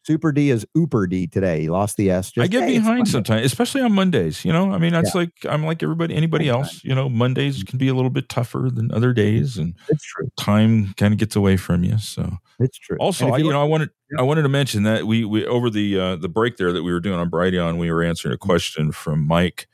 [0.07, 1.59] Super D is Uper D today.
[1.59, 2.31] He lost the S.
[2.31, 4.45] Just, I get hey, behind sometimes, especially on Mondays.
[4.45, 5.21] You know, I mean, that's yeah.
[5.21, 6.81] like I'm like everybody, anybody else.
[6.81, 10.29] You know, Mondays can be a little bit tougher than other days, and it's true.
[10.39, 11.97] Time kind of gets away from you.
[11.97, 12.95] So it's true.
[13.01, 13.89] Also, I, you know, I wanted.
[14.17, 16.93] I wanted to mention that we we over the uh, the break there that we
[16.93, 19.67] were doing on Brighteon, we were answering a question from Mike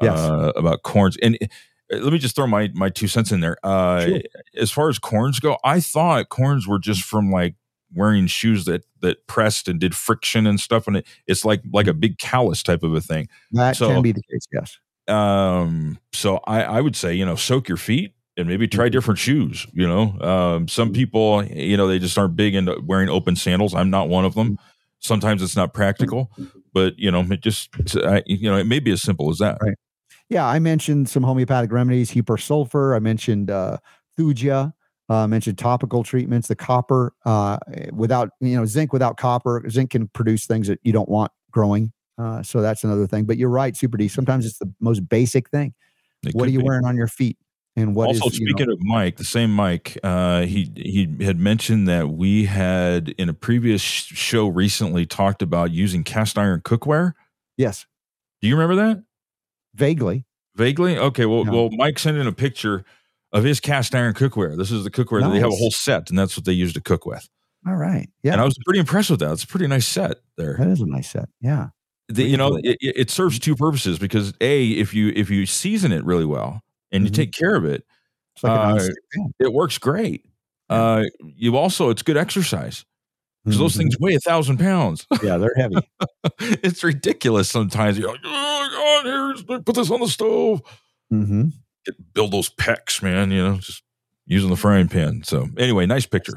[0.00, 0.16] yes.
[0.16, 1.36] uh, about corns, and
[1.92, 3.56] uh, let me just throw my my two cents in there.
[3.64, 4.20] Uh, sure.
[4.56, 7.56] As far as corns go, I thought corns were just from like
[7.94, 11.86] wearing shoes that that pressed and did friction and stuff and it, it's like like
[11.86, 13.28] a big callus type of a thing.
[13.52, 14.78] That so, can be the case yes.
[15.08, 18.92] um so i i would say you know soak your feet and maybe try mm-hmm.
[18.92, 20.18] different shoes you know?
[20.20, 20.94] Um some mm-hmm.
[20.94, 23.74] people you know they just aren't big into wearing open sandals.
[23.74, 24.52] I'm not one of them.
[24.52, 24.64] Mm-hmm.
[25.00, 26.30] sometimes it's not practical
[26.72, 29.58] but you know it just I, you know it may be as simple as that.
[29.60, 29.74] Right.
[30.28, 32.94] Yeah i mentioned some homeopathic remedies Hepar sulfur.
[32.94, 33.78] I mentioned uh
[34.18, 34.72] thuja
[35.12, 37.58] uh, mentioned topical treatments, the copper uh,
[37.92, 41.92] without you know zinc without copper, zinc can produce things that you don't want growing.
[42.16, 43.24] Uh, so that's another thing.
[43.24, 44.08] But you're right, Super D.
[44.08, 45.74] Sometimes it's the most basic thing.
[46.24, 46.64] It what are you be.
[46.64, 47.36] wearing on your feet?
[47.76, 51.38] And what also is, speaking know, of Mike, the same Mike, uh, he he had
[51.38, 57.12] mentioned that we had in a previous show recently talked about using cast iron cookware.
[57.58, 57.84] Yes.
[58.40, 59.04] Do you remember that?
[59.74, 60.24] Vaguely.
[60.54, 60.96] Vaguely.
[60.96, 61.26] Okay.
[61.26, 61.52] Well, no.
[61.52, 62.84] well, Mike sent in a picture
[63.32, 64.56] of his cast iron cookware.
[64.56, 65.28] This is the cookware nice.
[65.28, 67.28] that they have a whole set, and that's what they use to cook with.
[67.66, 68.08] All right.
[68.22, 68.32] Yeah.
[68.32, 69.32] And I was pretty impressed with that.
[69.32, 70.56] It's a pretty nice set there.
[70.58, 71.28] That is a nice set.
[71.40, 71.68] Yeah.
[72.08, 75.92] the, you know it, it, serves two purposes because a if you if you season
[75.92, 76.60] it really well
[76.90, 77.22] and you mm-hmm.
[77.22, 77.84] take care of it
[78.42, 78.88] like uh,
[79.38, 80.26] it works great
[80.68, 82.84] uh, you also it's good exercise
[83.44, 83.64] because mm-hmm.
[83.64, 85.76] those things weigh a thousand pounds yeah they're heavy
[86.40, 90.60] it's ridiculous sometimes you're like oh god here's put this on the stove
[91.12, 91.48] mm-hmm.
[91.84, 93.82] Get, build those pecs man you know just
[94.26, 96.34] using the frying pan so anyway nice picture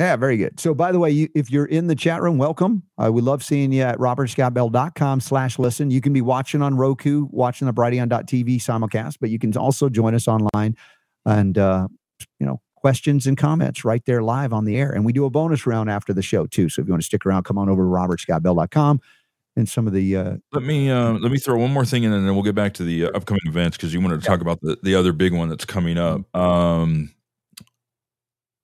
[0.00, 0.58] yeah, very good.
[0.58, 2.84] So, by the way, you, if you're in the chat room, welcome.
[2.96, 5.90] Uh, we love seeing you at robertscottbell.com slash listen.
[5.90, 10.14] You can be watching on Roku, watching the Brighteon.tv simulcast, but you can also join
[10.14, 10.74] us online
[11.26, 11.86] and, uh,
[12.38, 14.90] you know, questions and comments right there live on the air.
[14.90, 16.70] And we do a bonus round after the show, too.
[16.70, 19.02] So, if you want to stick around, come on over to robertscottbell.com
[19.60, 22.12] and some of the uh, let me uh, let me throw one more thing in
[22.12, 24.28] and then we'll get back to the uh, upcoming events because you wanted to yeah.
[24.28, 27.10] talk about the, the other big one that's coming up um,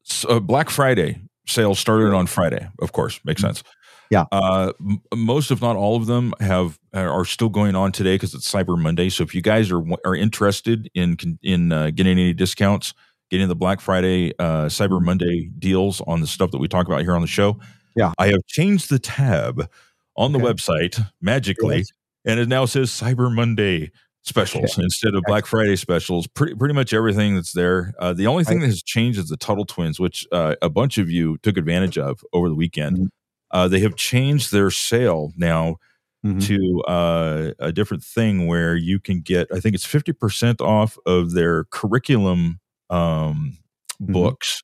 [0.03, 2.69] so Black Friday sales started on Friday.
[2.81, 3.55] Of course, makes mm-hmm.
[3.55, 3.63] sense.
[4.11, 4.25] Yeah.
[4.31, 8.35] Uh, m- most, if not all of them, have are still going on today because
[8.35, 9.09] it's Cyber Monday.
[9.09, 12.95] So if you guys are are interested in in uh, getting any discounts,
[13.31, 15.07] getting the Black Friday, uh, Cyber mm-hmm.
[15.07, 17.59] Monday deals on the stuff that we talk about here on the show,
[17.97, 19.69] yeah, I have changed the tab
[20.17, 21.93] on the website magically, yes.
[22.25, 23.91] and it now says Cyber Monday
[24.23, 24.83] specials okay.
[24.83, 26.27] instead of Black Friday specials.
[26.27, 27.95] Pretty pretty much everything that's there.
[27.99, 30.99] Uh, the only thing that has changed is the Tuttle Twins, which uh, a bunch
[30.99, 32.97] of you took advantage of over the weekend.
[32.97, 33.07] Mm-hmm.
[33.53, 35.77] Uh, they have changed their sale now
[36.25, 36.41] mm-hmm.
[36.41, 39.49] to uh, a different thing where you can get.
[39.53, 42.61] I think it's fifty percent off of their curriculum
[42.91, 43.59] um,
[44.03, 44.13] mm-hmm.
[44.13, 44.63] books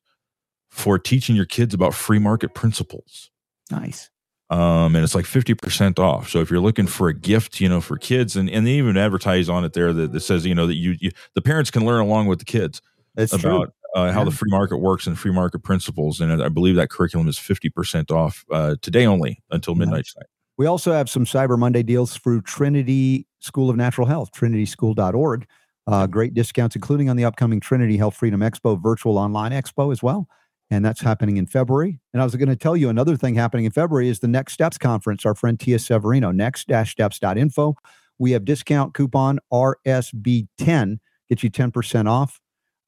[0.70, 3.30] for teaching your kids about free market principles.
[3.70, 4.10] Nice
[4.52, 6.28] um, and it's like 50% off.
[6.28, 8.98] So if you're looking for a gift, you know, for kids, and, and they even
[8.98, 11.86] advertise on it there that, that says, you know, that you, you, the parents can
[11.86, 12.82] learn along with the kids
[13.14, 14.24] That's about uh, how yeah.
[14.24, 16.20] the free market works and free market principles.
[16.20, 20.12] And I believe that curriculum is 50% off uh, today only until midnight nice.
[20.12, 20.26] tonight.
[20.58, 25.46] We also have some Cyber Monday deals through Trinity School of Natural Health, trinityschool.org.
[25.86, 30.02] Uh, great discounts, including on the upcoming Trinity Health Freedom Expo virtual online expo as
[30.02, 30.28] well
[30.72, 32.00] and that's happening in February.
[32.14, 34.54] And I was going to tell you another thing happening in February is the Next
[34.54, 35.26] Steps conference.
[35.26, 37.74] Our friend Tia Severino, next-steps.info.
[38.18, 42.40] We have discount coupon RSB10 get you 10% off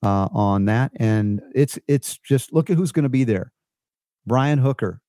[0.03, 3.53] uh, on that, and it's it's just look at who's going to be there.
[4.27, 5.01] Brian Hooker.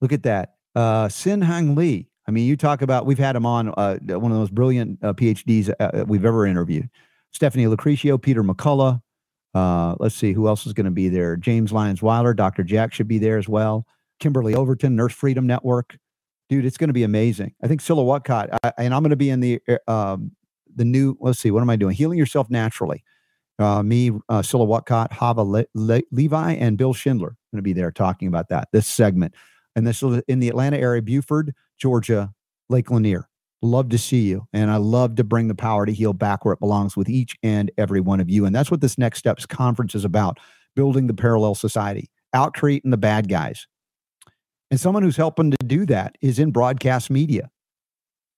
[0.00, 0.54] Look at that.
[0.74, 2.08] Uh, Sin Hang Lee.
[2.26, 4.98] I mean, you talk about we've had him on uh, one of the most brilliant
[5.02, 6.88] uh, PhDs uh, we've ever interviewed.
[7.30, 9.00] Stephanie Locricchio, Peter McCullough,
[9.54, 11.36] uh, let's see who else is going to be there.
[11.36, 12.62] James Lyons Weiler, Dr.
[12.62, 13.86] Jack should be there as well.
[14.20, 15.96] Kimberly Overton, Nurse Freedom Network.
[16.48, 17.54] Dude, it's going to be amazing.
[17.62, 20.32] I think Cilla Whatcott, I, and I'm going to be in the uh, um,
[20.74, 21.16] the new.
[21.20, 21.94] Let's see, what am I doing?
[21.94, 23.02] Healing yourself naturally.
[23.58, 27.72] Uh, me, uh, Cilla Whatcott, Hava Le- Le- Levi, and Bill Schindler going to be
[27.72, 28.68] there talking about that.
[28.72, 29.34] This segment,
[29.76, 32.32] and this is in the Atlanta area, Buford, Georgia,
[32.68, 33.28] Lake Lanier.
[33.64, 34.46] Love to see you.
[34.52, 37.34] And I love to bring the power to heal back where it belongs with each
[37.42, 38.44] and every one of you.
[38.44, 40.38] And that's what this Next Steps conference is about
[40.76, 43.66] building the parallel society, out creating the bad guys.
[44.70, 47.48] And someone who's helping to do that is in broadcast media.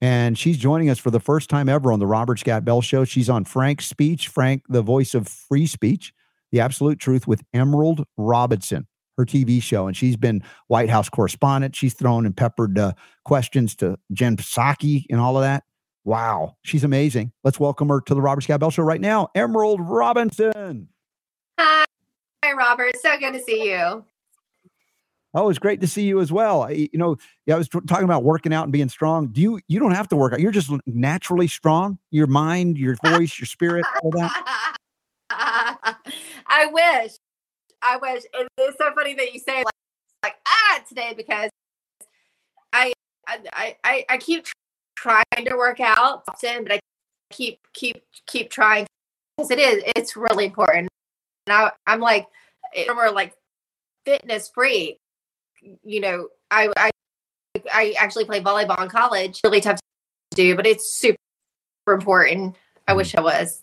[0.00, 3.04] And she's joining us for the first time ever on the Robert Scott Bell Show.
[3.04, 6.12] She's on Frank's Speech, Frank, the voice of free speech,
[6.52, 8.86] the absolute truth with Emerald Robinson
[9.16, 11.74] her TV show, and she's been White House correspondent.
[11.74, 12.92] She's thrown and peppered uh,
[13.24, 15.64] questions to Jen Psaki and all of that.
[16.04, 17.32] Wow, she's amazing.
[17.42, 20.88] Let's welcome her to the Robert Scott Bell Show right now, Emerald Robinson.
[21.58, 21.84] Hi,
[22.44, 22.94] hi, Robert.
[23.00, 24.04] So good to see you.
[25.34, 26.62] Oh, it's great to see you as well.
[26.62, 29.26] I, you know, yeah, I was t- talking about working out and being strong.
[29.28, 29.60] Do you?
[29.68, 30.40] You don't have to work out.
[30.40, 31.98] You're just naturally strong.
[32.10, 34.76] Your mind, your voice, your spirit, all that.
[36.46, 37.12] I wish.
[37.86, 39.74] I wish it's so funny that you say like,
[40.22, 41.50] like ah today because
[42.72, 42.92] I
[43.26, 44.46] I I, I keep
[44.96, 46.80] trying to work out often, but I
[47.30, 48.86] keep keep keep trying
[49.36, 50.88] because it is it's really important.
[51.46, 52.26] And I, I'm like
[52.88, 53.34] we're like
[54.04, 54.98] fitness free.
[55.84, 56.90] You know, I I
[57.72, 59.40] I actually play volleyball in college.
[59.44, 59.78] Really tough
[60.32, 61.16] to do, but it's super
[61.88, 62.56] important.
[62.88, 63.62] I wish I was.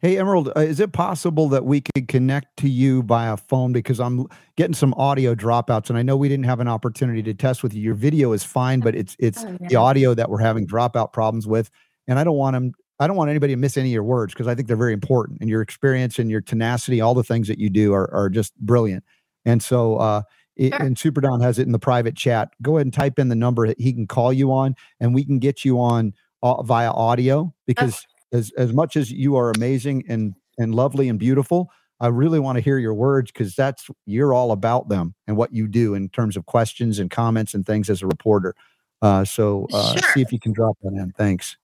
[0.00, 3.98] Hey, Emerald, uh, is it possible that we could connect to you via phone because
[3.98, 4.26] I'm
[4.56, 7.74] getting some audio dropouts, and I know we didn't have an opportunity to test with
[7.74, 7.82] you.
[7.82, 9.68] Your video is fine, but it's it's oh, yeah.
[9.68, 11.68] the audio that we're having dropout problems with,
[12.06, 12.72] and I don't want them.
[13.00, 14.92] I don't want anybody to miss any of your words because I think they're very
[14.92, 18.30] important, and your experience and your tenacity, all the things that you do are are
[18.30, 19.02] just brilliant.
[19.44, 20.22] And so, uh,
[20.54, 20.80] it, sure.
[20.80, 22.50] and Super Don has it in the private chat.
[22.62, 25.24] Go ahead and type in the number that he can call you on, and we
[25.24, 26.12] can get you on
[26.44, 31.18] uh, via audio because as as much as you are amazing and and lovely and
[31.18, 35.36] beautiful, I really want to hear your words because that's you're all about them and
[35.36, 38.54] what you do in terms of questions and comments and things as a reporter.
[39.02, 40.10] Uh, so uh, Sure.
[40.14, 41.12] see if you can drop that in.
[41.16, 41.56] Thanks.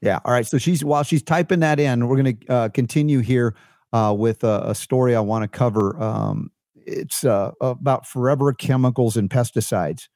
[0.00, 0.20] Yeah.
[0.24, 0.46] All right.
[0.46, 3.54] So she's while she's typing that in, we're going to uh, continue here
[3.92, 6.00] uh, with a, a story I want to cover.
[6.02, 10.08] Um, it's uh, about forever chemicals and pesticides,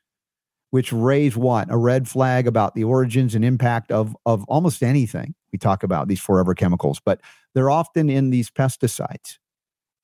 [0.71, 5.35] which raise what a red flag about the origins and impact of of almost anything
[5.53, 7.21] we talk about these forever chemicals, but
[7.55, 9.39] they're often in these pesticides.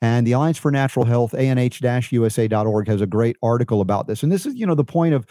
[0.02, 4.22] And the Alliance for Natural Health, anh-usa.org, has a great article about this.
[4.22, 5.24] And this is, you know, the point of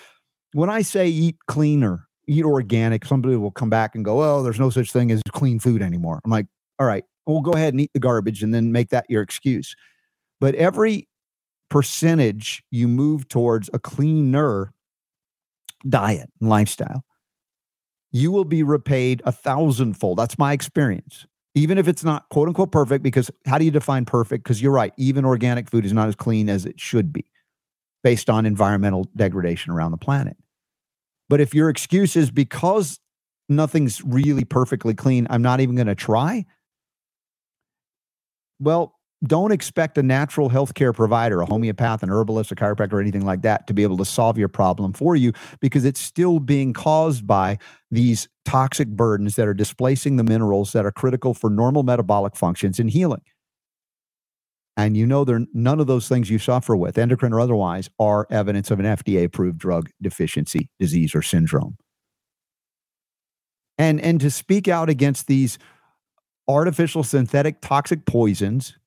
[0.54, 4.60] when I say eat cleaner, eat organic, somebody will come back and go, oh, there's
[4.60, 6.22] no such thing as clean food anymore.
[6.26, 6.48] I'm like,
[6.80, 9.76] all right, we'll go ahead and eat the garbage and then make that your excuse.
[10.40, 11.08] But every
[11.70, 14.74] percentage you move towards a cleaner
[15.88, 17.04] diet and lifestyle,
[18.14, 20.18] you will be repaid a thousandfold.
[20.18, 21.26] That's my experience.
[21.56, 24.44] Even if it's not quote unquote perfect, because how do you define perfect?
[24.44, 27.26] Because you're right, even organic food is not as clean as it should be
[28.04, 30.38] based on environmental degradation around the planet.
[31.30, 33.00] But if your excuse is because
[33.50, 36.46] nothing's really perfectly clean, I'm not even going to try.
[38.60, 43.26] Well, don't expect a natural healthcare provider, a homeopath, an herbalist, a chiropractor, or anything
[43.26, 45.32] like that to be able to solve your problem for you
[45.62, 47.58] because it's still being caused by
[47.90, 52.80] these toxic burdens that are displacing the minerals that are critical for normal metabolic functions
[52.80, 53.22] and healing.
[54.76, 55.24] And you know,
[55.54, 59.26] none of those things you suffer with, endocrine or otherwise, are evidence of an FDA
[59.26, 61.78] approved drug deficiency disease or syndrome.
[63.78, 65.60] And and to speak out against these
[66.48, 68.78] artificial synthetic toxic poisons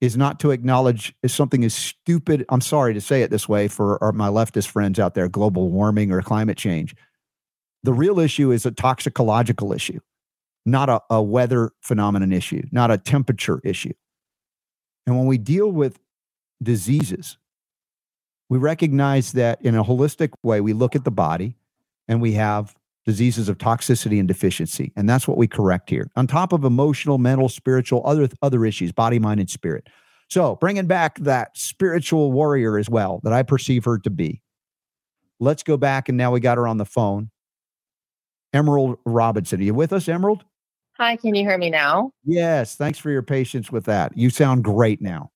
[0.00, 2.44] is not to acknowledge as something as stupid.
[2.48, 5.70] I'm sorry to say it this way for our, my leftist friends out there global
[5.70, 6.94] warming or climate change.
[7.82, 10.00] The real issue is a toxicological issue,
[10.64, 13.92] not a, a weather phenomenon issue, not a temperature issue.
[15.06, 15.98] And when we deal with
[16.62, 17.38] diseases,
[18.48, 21.56] we recognize that in a holistic way, we look at the body
[22.06, 22.74] and we have
[23.08, 24.92] diseases of toxicity and deficiency.
[24.94, 28.92] And that's what we correct here, on top of emotional, mental, spiritual, other, other issues,
[28.92, 29.88] body, mind, and spirit.
[30.28, 34.42] So bringing back that spiritual warrior as well that I perceive her to be.
[35.40, 36.10] Let's go back.
[36.10, 37.30] And now we got her on the phone.
[38.52, 39.60] Emerald Robinson.
[39.60, 40.44] Are you with us, Emerald?
[40.98, 42.10] Hi, can you hear me now?
[42.26, 42.74] Yes.
[42.74, 44.12] Thanks for your patience with that.
[44.18, 45.30] You sound great now.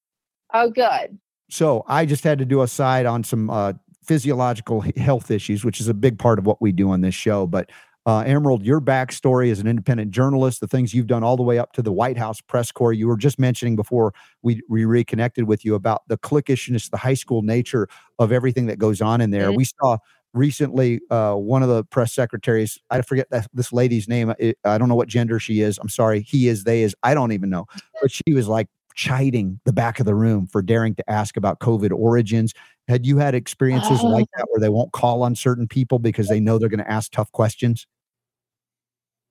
[0.52, 1.18] Oh, good.
[1.48, 5.80] So I just had to do a side on some uh, physiological health issues, which
[5.80, 7.46] is a big part of what we do on this show.
[7.46, 7.70] But
[8.04, 11.58] uh, Emerald, your backstory as an independent journalist, the things you've done all the way
[11.58, 12.92] up to the White House press corps.
[12.92, 14.12] You were just mentioning before
[14.42, 17.86] we, we reconnected with you about the cliquishness, the high school nature
[18.18, 19.50] of everything that goes on in there.
[19.50, 19.56] Mhm.
[19.56, 19.98] We saw
[20.34, 24.30] recently uh, one of the press secretaries, I forget that, this lady's name.
[24.30, 25.78] I, I don't know what gender she is.
[25.78, 26.22] I'm sorry.
[26.22, 26.96] He is, they is.
[27.04, 27.66] I don't even know.
[28.00, 31.60] But she was like chiding the back of the room for daring to ask about
[31.60, 32.52] COVID origins.
[32.88, 34.08] Had you had experiences Oh.
[34.08, 36.90] like that where they won't call on certain people because they know they're going to
[36.90, 37.86] ask tough questions?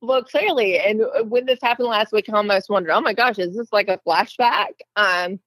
[0.02, 3.38] Well, clearly, and uh, when this happened last week, I almost wondered, oh my gosh,
[3.38, 4.69] is this like a flashback?
[4.95, 5.40] Um,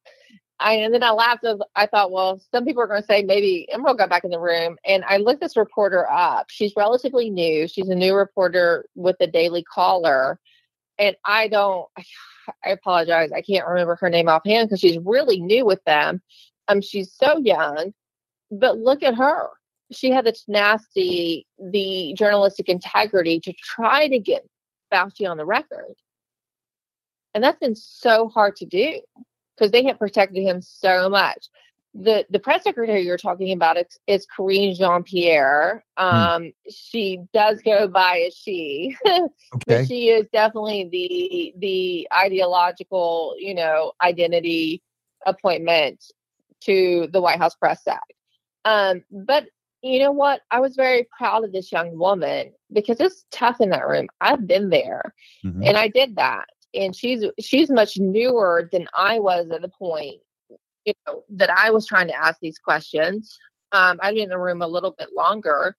[0.61, 1.45] I, and then I laughed.
[1.45, 4.31] As I thought, well, some people are going to say maybe Emerald got back in
[4.31, 4.77] the room.
[4.87, 6.47] And I looked this reporter up.
[6.51, 7.67] She's relatively new.
[7.67, 10.39] She's a new reporter with the Daily Caller.
[10.99, 11.89] And I don't,
[12.65, 13.33] I apologize.
[13.33, 16.23] I can't remember her name offhand because she's really new with them.
[16.69, 17.93] Um, she's so young,
[18.51, 19.49] but look at her.
[19.93, 24.47] She had the tenacity, the journalistic integrity to try to get
[24.93, 25.95] Fauci on the record.
[27.35, 29.01] And that's been so hard to do
[29.57, 31.49] because they have protected him so much.
[31.97, 35.85] The the press secretary you're talking about is, is Karine Jean Pierre.
[35.97, 39.29] Um, She does go by as she, Okay.
[39.67, 44.83] but she is definitely the the ideological, you know, identity
[45.25, 46.05] appointment
[46.65, 48.01] to the White House press sec.
[48.65, 49.47] Um, but
[49.83, 50.41] you know what?
[50.51, 54.09] I was very proud of this young woman because it's tough in that room.
[54.21, 55.15] I've been there
[55.45, 55.67] Mhm.
[55.67, 56.47] and I did that.
[56.73, 60.21] And she's she's much newer than I was at the point,
[60.85, 63.39] you know, that I was trying to ask these questions.
[63.73, 65.77] Um, I've been in the room a little bit longer.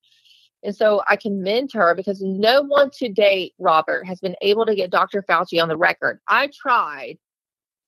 [0.64, 4.74] And so I commend her because no one to date, Robert, has been able to
[4.76, 5.22] get Dr.
[5.22, 6.20] Fauci on the record.
[6.28, 7.18] I tried.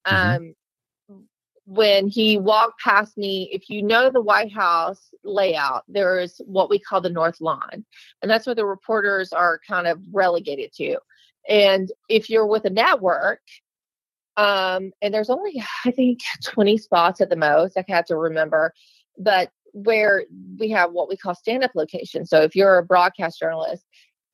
[0.06, 0.54] Um,
[1.68, 6.70] when he walked past me, if you know the White House layout, there is what
[6.70, 7.86] we call the North Lawn.
[8.22, 10.98] And that's where the reporters are kind of relegated to.
[11.50, 13.42] And if you're with a network,
[14.38, 18.74] um, and there's only, I think, 20 spots at the most, I have to remember,
[19.18, 20.24] but where
[20.58, 22.30] we have what we call stand up locations.
[22.30, 23.84] So if you're a broadcast journalist,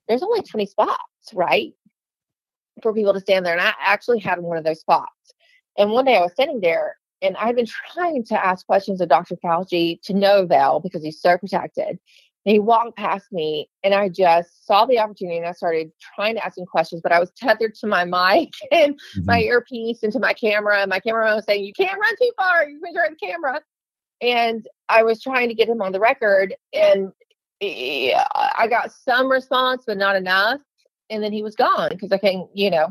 [0.08, 1.02] there's only 20 spots,
[1.34, 1.74] right?
[2.84, 3.54] For people to stand there.
[3.54, 5.34] And I actually had one of those spots.
[5.80, 9.10] And one day I was sitting there and I've been trying to ask questions of
[9.10, 9.36] Dr.
[9.38, 11.98] Fauci to no avail because he's so protected.
[12.46, 16.36] And he walked past me, and I just saw the opportunity, and I started trying
[16.36, 17.00] to ask him questions.
[17.02, 19.26] But I was tethered to my mic and Mm-hmm.
[19.26, 20.82] my earpiece and to my camera.
[20.82, 22.68] And my cameraman was saying, "You can't run too far.
[22.70, 23.62] You're going to the camera."
[24.22, 27.14] And I was trying to get him on the record, and
[27.62, 30.60] I got some response, but not enough.
[31.10, 32.90] And then he was gone because I can't, you know.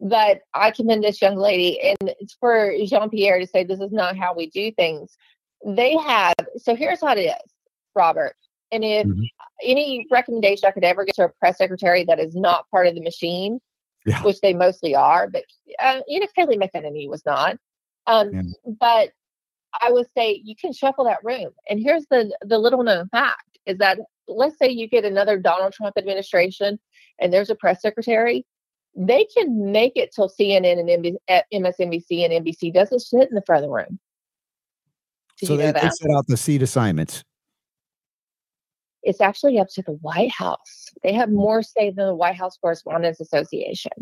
[0.00, 3.92] But I commend this young lady, and it's for Jean Pierre to say this is
[3.92, 5.16] not how we do things.
[5.64, 7.52] They have so here's how it is,
[7.94, 8.34] Robert.
[8.72, 9.24] And if Mhm.
[9.62, 12.94] any recommendation I could ever get to a press secretary that is not part of
[12.94, 13.60] the machine,
[14.06, 14.22] Yeah.
[14.22, 15.44] which they mostly are, but
[15.78, 17.58] uh, you know, McEnany was not.
[18.06, 18.42] Um, Yeah.
[18.64, 19.10] But
[19.82, 21.50] I would say you can shuffle that room.
[21.68, 25.74] And here's the the little known fact is that let's say you get another Donald
[25.74, 26.80] Trump administration
[27.18, 28.46] and there's a press secretary,
[28.96, 31.18] they can make it till CNN and
[31.52, 33.98] MSNBC and NBC doesn't sit in the front of the room.
[35.38, 37.24] Did So you know they, they set out the seat assignments.
[39.02, 40.88] It's actually up to the White House.
[41.02, 43.92] They have more say than the White House Correspondents Association.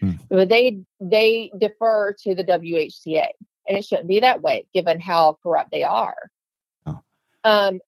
[0.00, 0.12] Hmm.
[0.28, 3.28] But they they defer to the WHCA,
[3.68, 6.30] and it shouldn't be that way given how corrupt they are.
[6.86, 7.00] Oh.
[7.44, 7.80] Um,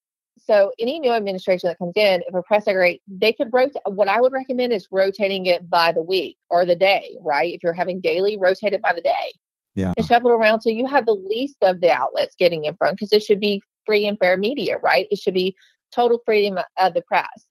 [0.43, 3.81] so any new administration that comes in, if a press secretary, they could rotate.
[3.85, 7.53] What I would recommend is rotating it by the week or the day, right?
[7.53, 9.33] If you're having daily, rotate it by the day
[9.75, 9.93] Yeah.
[9.97, 12.97] and shuffle it around so you have the least of the outlets getting in front
[12.97, 15.07] because it should be free and fair media, right?
[15.11, 15.55] It should be
[15.91, 17.45] total freedom of the press.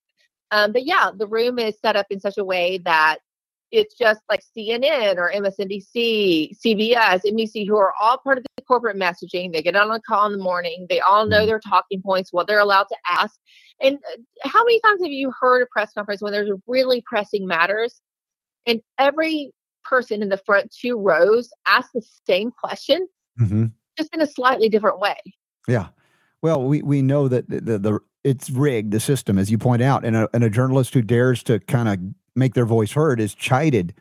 [0.50, 3.18] Um, but yeah, the room is set up in such a way that
[3.70, 8.96] it's just like CNN or MSNBC, CBS, NBC, who are all part of the corporate
[8.96, 9.52] messaging.
[9.52, 10.86] They get on a call in the morning.
[10.88, 13.34] They all know their talking points, what they're allowed to ask.
[13.80, 17.46] And uh, how many times have you heard a press conference when there's really pressing
[17.46, 18.00] matters
[18.66, 19.50] and every
[19.84, 23.66] person in the front two rows asks the same question, hmm
[23.96, 25.16] just in a slightly different way?
[25.66, 25.88] Yeah.
[26.40, 29.82] Well, we, we know that the, the, the it's rigged the system as you point
[29.82, 31.98] out, and a, and a journalist who dares to kind of
[32.36, 33.94] make their voice heard is chided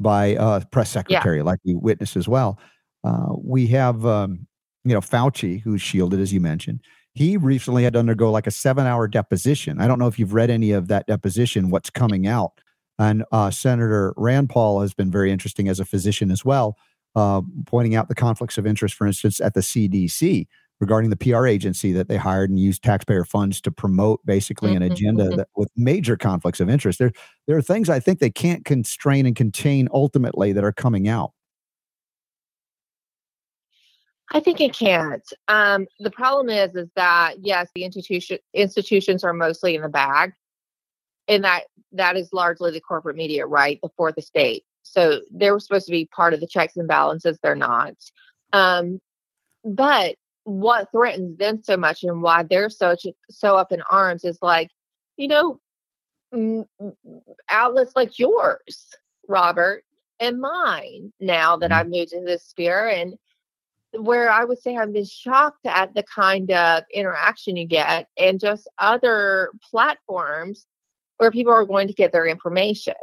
[0.00, 2.58] by a press secretary, like we witnessed as well.
[3.04, 4.46] Uh, we have um,
[4.84, 6.80] you know Fauci, who's shielded as you mentioned.
[7.14, 9.80] He recently had to undergo like a seven-hour deposition.
[9.80, 11.70] I don't know if you've read any of that deposition.
[11.70, 12.52] What's coming out?
[12.98, 16.76] And uh, Senator Rand Paul has been very interesting as a physician as well,
[17.16, 20.46] uh, pointing out the conflicts of interest, for instance, at the CDC
[20.80, 24.82] regarding the PR agency that they hired and used taxpayer funds to promote basically an
[24.82, 25.36] Mhm, agenda mhm.
[25.36, 26.98] that, with major conflicts of interest.
[26.98, 27.12] There,
[27.46, 31.33] there are things I think they can't constrain and contain ultimately that are coming out.
[34.34, 35.22] I think it can't.
[35.48, 40.32] Um, the problem is, is that yes, the institution institutions are mostly in the bag,
[41.28, 43.78] and that that is largely the corporate media, right?
[43.82, 44.64] The fourth estate.
[44.82, 47.38] So they were supposed to be part of the checks and balances.
[47.42, 47.94] They're not.
[48.52, 49.00] Um,
[49.64, 52.96] but what threatens them so much, and why they're so
[53.30, 54.68] so up in arms, is like,
[55.16, 55.60] you know,
[57.48, 58.88] outlets like yours,
[59.28, 59.84] Robert,
[60.18, 61.12] and mine.
[61.20, 61.74] Now that Mhm.
[61.74, 63.16] I've moved into this sphere, and
[63.98, 68.40] where I would say I've been shocked at the kind of interaction you get and
[68.40, 70.66] just other platforms
[71.18, 72.94] where people are going to get their information.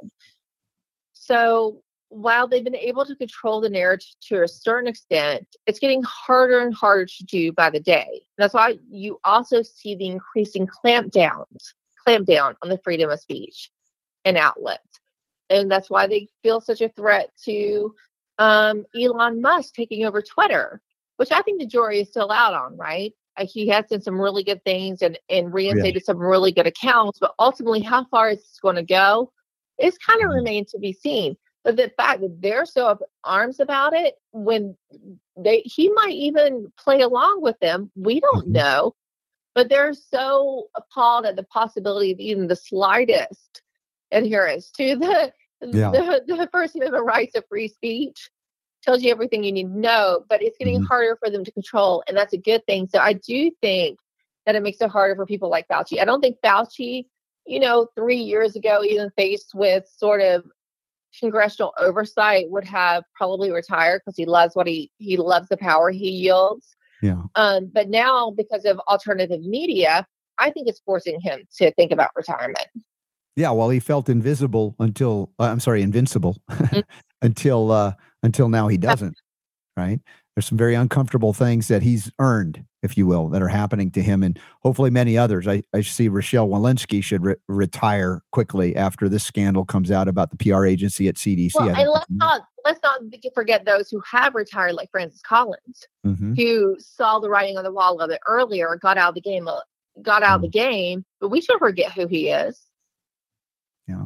[1.13, 6.03] So while they've been able to control the narrative to a certain extent, it's getting
[6.03, 8.22] harder and harder to do by the day.
[8.38, 11.73] That's why you also see the increasing clampdowns,
[12.05, 13.72] clampdown on the freedom of speech
[14.26, 14.99] and outlets.
[15.49, 17.93] And that's why they feel such a threat to
[18.39, 20.81] um, Elon Musk taking over Twitter,
[21.17, 23.13] which I think the jury is still out on, right?
[23.37, 27.19] Uh, he has done some really good things and, and reinstated some really good accounts,
[27.19, 29.31] but ultimately, how far is this going to go?
[29.77, 30.35] It's kind of Mhm.
[30.35, 31.37] remained to be seen.
[31.63, 34.75] But the fact that they're so up arms about it, when
[35.37, 38.51] they he might even play along with them, we don't Mhm.
[38.51, 38.95] know.
[39.53, 43.61] But they're so appalled at the possibility of even the slightest
[44.11, 45.91] adherence to the Yeah.
[45.91, 48.29] the, the First Amendment rights of free speech
[48.83, 50.88] tells you everything you need to know, but it's getting Mhm.
[50.88, 52.88] harder for them to control, and that's a good thing.
[52.88, 53.99] So I do think
[54.45, 55.99] that it makes it harder for people like Fauci.
[55.99, 57.05] I don't think Fauci,
[57.45, 60.45] you know, three years ago, even faced with sort of
[61.19, 65.91] congressional oversight, would have probably retired because he loves what he he loves the power
[65.91, 66.75] he yields.
[67.03, 67.21] Yeah.
[67.35, 70.07] Um, but now, because of alternative media,
[70.38, 72.67] I think it's forcing him to think about retirement.
[73.35, 76.37] Yeah, well, he felt invisible until uh, I'm sorry, invincible
[77.21, 77.93] until uh,
[78.23, 79.17] until now he doesn't.
[79.77, 79.99] Right?
[80.35, 84.01] There's some very uncomfortable things that he's earned, if you will, that are happening to
[84.01, 85.45] him, and hopefully many others.
[85.47, 90.29] I, I see Rochelle Walensky should re- retire quickly after this scandal comes out about
[90.31, 91.51] the PR agency at CDC.
[91.55, 93.01] Well, and let's not let's not
[93.33, 96.37] forget those who have retired, like Francis Collins, Mhm.
[96.37, 99.21] who saw the writing on the wall a little bit earlier, got out of the
[99.21, 99.47] game
[100.01, 100.51] got out of the Mm.
[100.53, 102.61] game, but we should forget who he is.
[103.87, 104.05] Yeah.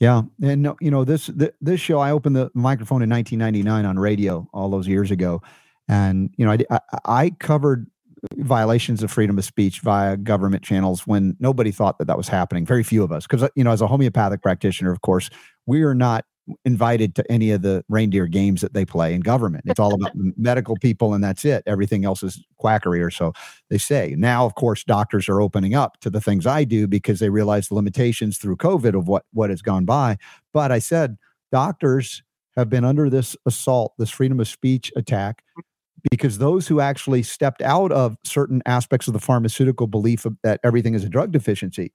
[0.00, 0.22] Yeah.
[0.42, 4.48] And you know, this th- this show, I opened the microphone in 1999 on radio
[4.52, 5.42] all those years ago.
[5.88, 7.86] And, you know, I, I covered
[8.36, 12.64] violations of freedom of speech via government channels when nobody thought that that was happening.
[12.64, 15.28] Very few of us, because, you know, as a homeopathic practitioner, of course,
[15.66, 16.24] we are not
[16.64, 19.64] invited to any of the reindeer games that they play in government.
[19.66, 21.62] It's all about medical people and that's it.
[21.66, 23.32] Everything else is quackery or so
[23.70, 24.14] they say.
[24.16, 27.68] Now, of course, doctors are opening up to the things I do because they realize
[27.68, 30.16] the limitations through COVID of what what has gone by.
[30.52, 31.16] But I said
[31.50, 32.22] doctors
[32.56, 35.42] have been under this assault, this freedom of speech attack
[36.10, 40.60] because those who actually stepped out of certain aspects of the pharmaceutical belief of, that
[40.64, 41.92] everything is a drug deficiency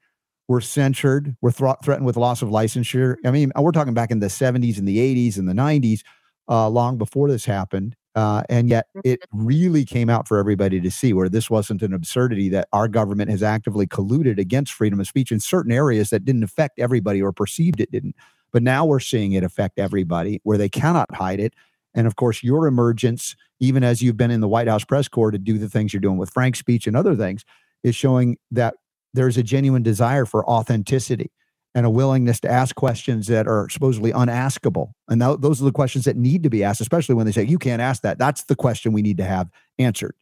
[0.48, 3.16] were censured, were thro- threatened with loss of licensure.
[3.26, 6.02] I mean, we're talking back in the 70s and the 80s and the 90s,
[6.50, 7.96] uh, long before this happened.
[8.16, 11.94] Uh, and yet it really came out for everybody to see where this wasn't an
[11.94, 16.26] absurdity that our government has actively colluded against freedom of speech in certain areas that
[16.26, 18.16] didn't affect everybody or perceived it didn't.
[18.52, 21.54] But now we're seeing it affect everybody where they cannot hide it.
[21.94, 25.30] And of course, your emergence, even as you've been in the White House press corps
[25.30, 27.46] to do the things you're doing with Frank's speech and other things,
[27.84, 28.76] is showing that
[29.14, 31.32] there's a genuine desire for authenticity
[31.76, 34.92] and a willingness to ask questions that are supposedly unaskable.
[35.10, 37.44] And th- those are the questions that need to be asked, especially when they say,
[37.44, 38.18] you can't ask that.
[38.18, 40.16] That's the question we need to have answered.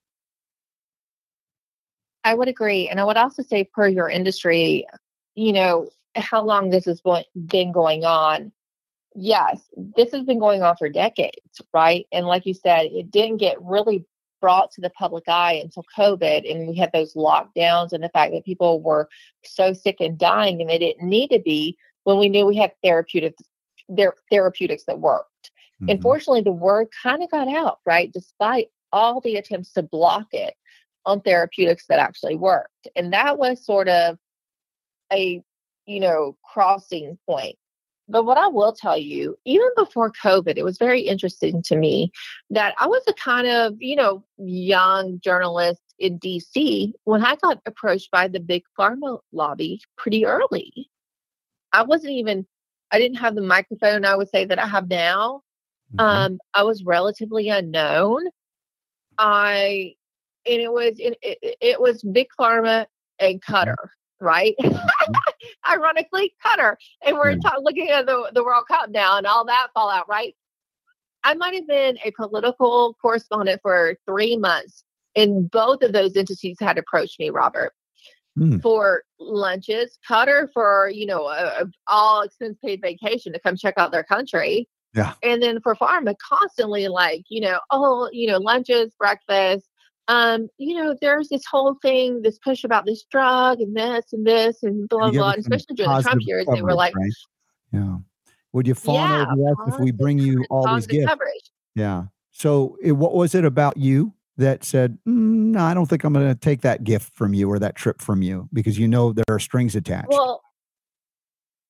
[2.25, 2.89] I would agree.
[2.89, 4.85] And I would also say, per your industry,
[5.35, 7.01] you know, how long this has
[7.45, 8.51] been going on.
[9.13, 9.61] Yes,
[9.95, 12.05] this has been going on for decades, right?
[12.11, 14.05] And like you said, it didn't get really
[14.41, 16.49] brought to the public eye until COVID.
[16.49, 19.09] And we had those lockdowns and the fact that people were
[19.43, 22.71] so sick and dying and they didn't need to be when we knew we had
[22.83, 23.41] therapeutics,
[24.29, 25.51] therapeutics that worked.
[25.81, 25.91] Mhm.
[25.91, 28.11] Unfortunately, the word kind of got out, right?
[28.11, 30.55] Despite all the attempts to block it
[31.05, 32.87] on therapeutics that actually worked.
[32.95, 34.17] And that was sort of
[35.11, 35.43] a,
[35.85, 37.57] you know, crossing point.
[38.07, 42.11] But what I will tell you, even before COVID, it was very interesting to me
[42.51, 47.61] that I was a kind of, you know, young journalist in DC when I got
[47.65, 50.89] approached by the big pharma lobby pretty early.
[51.73, 52.45] I wasn't even,
[52.91, 55.41] I didn't have the microphone I would say that I have now.
[55.95, 56.03] Mhm.
[56.03, 58.25] Um, I was relatively unknown.
[59.17, 59.95] I
[60.45, 62.85] and it was it, it, it was big pharma
[63.19, 63.75] and Qatar,
[64.21, 64.55] right?
[65.69, 66.75] Ironically, Qatar,
[67.05, 70.35] and we're ta- looking at the the World Cup now and all that fallout, right?
[71.23, 74.83] I might have been a political correspondent for three months,
[75.15, 77.73] and both of those entities had approached me, Robert,
[78.37, 78.61] Mm.
[78.61, 79.97] for lunches.
[80.09, 84.03] Qatar for you know a, a all expense paid vacation to come check out their
[84.03, 84.67] country.
[84.93, 85.13] Yeah.
[85.23, 89.67] And then for pharma, constantly like you know, oh, you know, lunches, breakfast.
[90.07, 94.25] Um, you know, there's this whole thing, this push about this drug and this and
[94.25, 95.31] this and blah blah.
[95.31, 97.11] And especially during the Trump years, they were like, right?
[97.71, 97.97] yeah.
[98.53, 101.07] Would you fawn yeah, over us if we bring you all these gifts?
[101.07, 101.51] coverage.
[101.75, 102.05] Yeah.
[102.31, 106.13] So, it, what was it about you that said, mm, "No, I don't think I'm
[106.13, 109.11] going to take that gift from you or that trip from you because you know
[109.11, 110.07] there are strings attached"?
[110.09, 110.41] Well,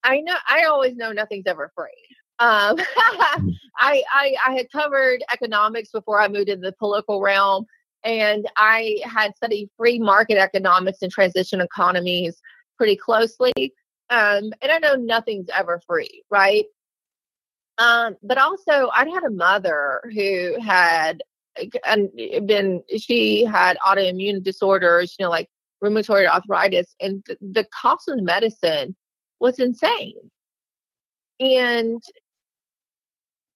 [0.03, 1.89] I know I always know nothing's ever free.
[2.39, 2.77] Um,
[3.77, 7.65] I, I I had covered economics before I moved into the political realm,
[8.05, 12.39] and I had studied free market economics and transition economies
[12.77, 13.53] pretty closely.
[14.11, 16.65] Um, and I know nothing's ever free, right?
[17.79, 21.23] Um, but also, I had a mother who had
[21.85, 22.09] and
[22.45, 25.49] been she had autoimmune disorders, you know, like
[25.83, 28.95] rheumatoid arthritis, and th- the cost of the medicine
[29.39, 30.13] was insane.
[31.39, 32.01] And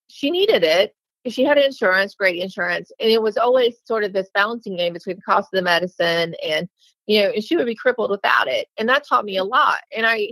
[0.07, 0.95] she needed it.
[1.27, 5.17] She had insurance, great insurance, and it was always sort of this balancing game between
[5.17, 6.69] the cost of the medicine and
[7.07, 8.67] you know, and she would be crippled without it.
[8.77, 9.79] And that taught me a lot.
[9.95, 10.29] And I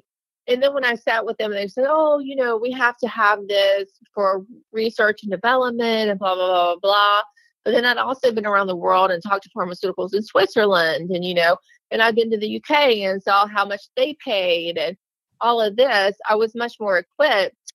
[0.48, 3.08] and then when I sat with them, they said, "Oh, you know, we have to
[3.08, 7.22] have this for research and development and blah blah blah blah." blah.
[7.66, 11.26] But then I'd also been around the world and talked to pharmaceuticals in Switzerland, and
[11.26, 11.58] you know,
[11.92, 14.96] and I'd been to the UK and saw how much they paid and
[15.42, 16.16] all of this.
[16.30, 17.67] I was much more equipped.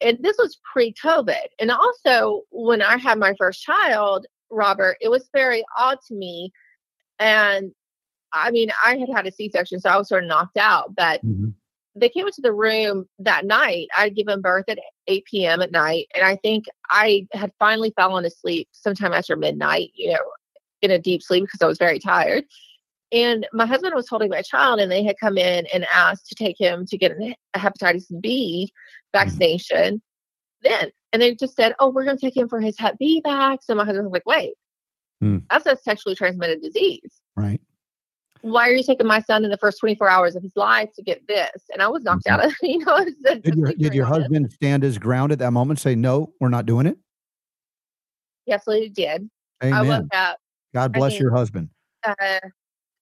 [0.00, 1.46] And this was pre-COVID.
[1.58, 6.52] And also, when I had my first child, Robert, it was very odd to me.
[7.18, 7.72] And
[8.32, 10.94] I mean, I had had a C-section, so I was sort of knocked out.
[10.94, 11.54] But Mhm.
[11.94, 13.88] they came into the room that night.
[13.96, 15.62] I'd given birth at 8 p.m.
[15.62, 19.92] at night, and I think I had finally fallen asleep sometime after midnight.
[19.94, 20.32] You know,
[20.82, 22.44] in a deep sleep because I was very tired.
[23.12, 26.34] And my husband was holding my child, and they had come in and asked to
[26.34, 28.72] take him to get a hepatitis B
[29.12, 30.02] vaccination.
[30.62, 33.22] Then, and they just said, "Oh, we're going to take him for his Hep B
[33.24, 34.54] vax." And my husband was like, "Wait,
[35.20, 35.38] Hmm.
[35.50, 37.60] that's a sexually transmitted disease." Right.
[38.42, 41.02] why are you taking my son in the first 24 hours of his life to
[41.02, 41.50] get this?
[41.72, 42.30] And I was knocked Mhm.
[42.32, 45.38] out of, you know, I was Did your, did your husband stand his ground at
[45.38, 45.78] that moment?
[45.80, 46.98] Say, no, we're not doing it?
[48.44, 49.30] Yes, he absolutely did.
[49.62, 50.02] I Amen.
[50.02, 50.38] woke up
[50.74, 51.70] God I bless mean- your husband.
[52.04, 52.40] uh,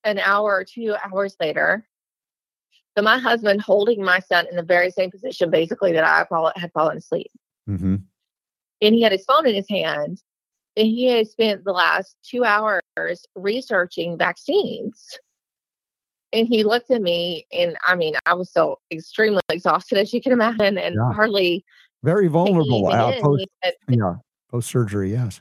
[0.05, 1.87] an hour or two hours later.
[2.97, 6.53] So my husband holding my son in the very same position, basically that I fall-
[6.57, 7.31] had fallen asleep,
[7.67, 7.97] hmm
[8.81, 10.21] and he had his phone in his hand,
[10.77, 12.83] and he had spent the last two hours
[13.37, 15.19] researching vaccines.
[16.33, 20.21] And he looked at me, and I mean, I was so extremely exhausted, as you
[20.21, 21.13] can imagine, and Yeah.
[21.13, 21.65] hardly
[22.03, 23.47] Very vulnerable uh, post,
[23.89, 24.17] yeah,
[24.51, 25.13] post surgery.
[25.13, 25.41] Yes.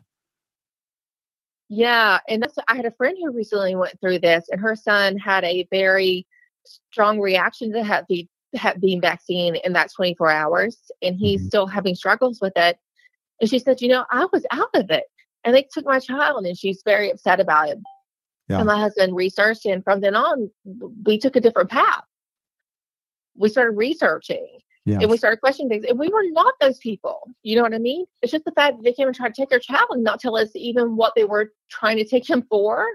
[1.74, 5.18] Yeah, and that's I had a friend who recently went through this, and her son
[5.18, 6.28] had a very
[6.66, 11.48] strong reaction to Hep B, Hep B vaccine in that 24 hours, and he's Mhm.
[11.48, 12.78] still having struggles with it.
[13.40, 15.06] And she said, "You know, I was out of it,
[15.46, 17.80] and they took my child, and she's very upset about it."
[18.50, 18.58] Yeah.
[18.58, 20.52] And my husband researched, and from then on,
[21.06, 22.04] we took a different path.
[23.38, 25.02] We started researching, Yes.
[25.02, 27.30] and we started questioning things, and we were not those people.
[27.44, 28.06] You know what I mean?
[28.22, 30.20] It's just the fact that they came and tried to take our child and not
[30.20, 32.88] tell us even what they were trying to take him for.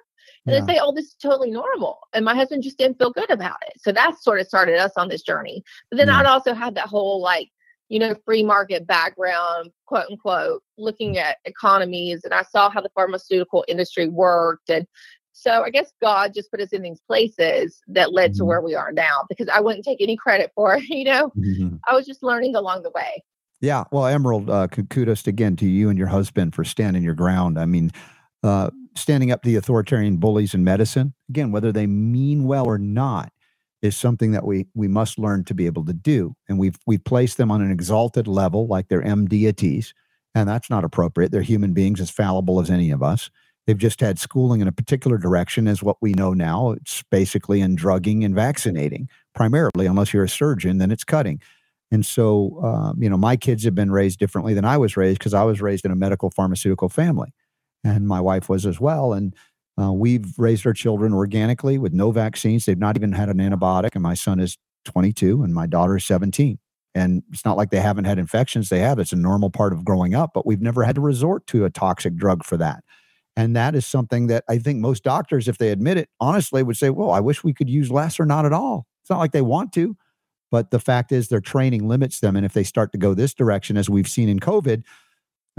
[0.44, 0.60] And Yeah.
[0.62, 1.98] they say, oh, this is totally normal.
[2.12, 3.74] And my husband just didn't feel good about it.
[3.80, 5.62] So that sort of started us on this journey.
[5.90, 6.18] But then Yeah.
[6.18, 7.50] I'd also had that whole like,
[7.88, 12.24] you know, free market background, quote unquote, looking at economies.
[12.24, 14.70] And I saw how the pharmaceutical industry worked.
[14.70, 14.86] And
[15.38, 18.46] so I guess God just put us in these places that led to Mhm.
[18.46, 20.82] where we are now because I wouldn't take any credit for it.
[20.88, 21.78] You know, Mhm.
[21.86, 23.22] I was just learning along the way.
[23.60, 23.84] Yeah.
[23.92, 27.58] Well, Emerald, uh, kudos again to you and your husband for standing your ground.
[27.58, 27.90] I mean,
[28.42, 32.78] uh, standing up to the authoritarian bullies in medicine, again, whether they mean well or
[32.78, 33.30] not,
[33.82, 36.34] is something that we we must learn to be able to do.
[36.48, 39.92] And we've we've placed them on an exalted level, like they're M deities,
[40.34, 41.30] and that's not appropriate.
[41.30, 43.30] They're human beings as fallible as any of us.
[43.66, 46.70] They've just had schooling in a particular direction, as what we know now.
[46.72, 51.40] It's basically in drugging and vaccinating, primarily, unless you're a surgeon, then it's cutting.
[51.90, 55.18] And so, um, you know, my kids have been raised differently than I was raised
[55.18, 57.32] because I was raised in a medical pharmaceutical family,
[57.84, 59.12] and my wife was as well.
[59.12, 59.34] And
[59.80, 62.64] uh, we've raised our children organically with no vaccines.
[62.64, 64.56] They've not even had an antibiotic, and my son is
[64.86, 66.58] 22 and my daughter is 17.
[66.94, 68.70] And it's not like they haven't had infections.
[68.70, 68.98] They have.
[68.98, 71.70] It's a normal part of growing up, but we've never had to resort to a
[71.70, 72.82] toxic drug for that.
[73.36, 76.76] And that is something that I think most doctors, if they admit it, honestly would
[76.76, 78.86] say, well, I wish we could use less or not at all.
[79.02, 79.94] It's not like they want to,
[80.50, 82.34] but the fact is their training limits them.
[82.34, 84.84] And if they start to go this direction, as we've seen in COVID,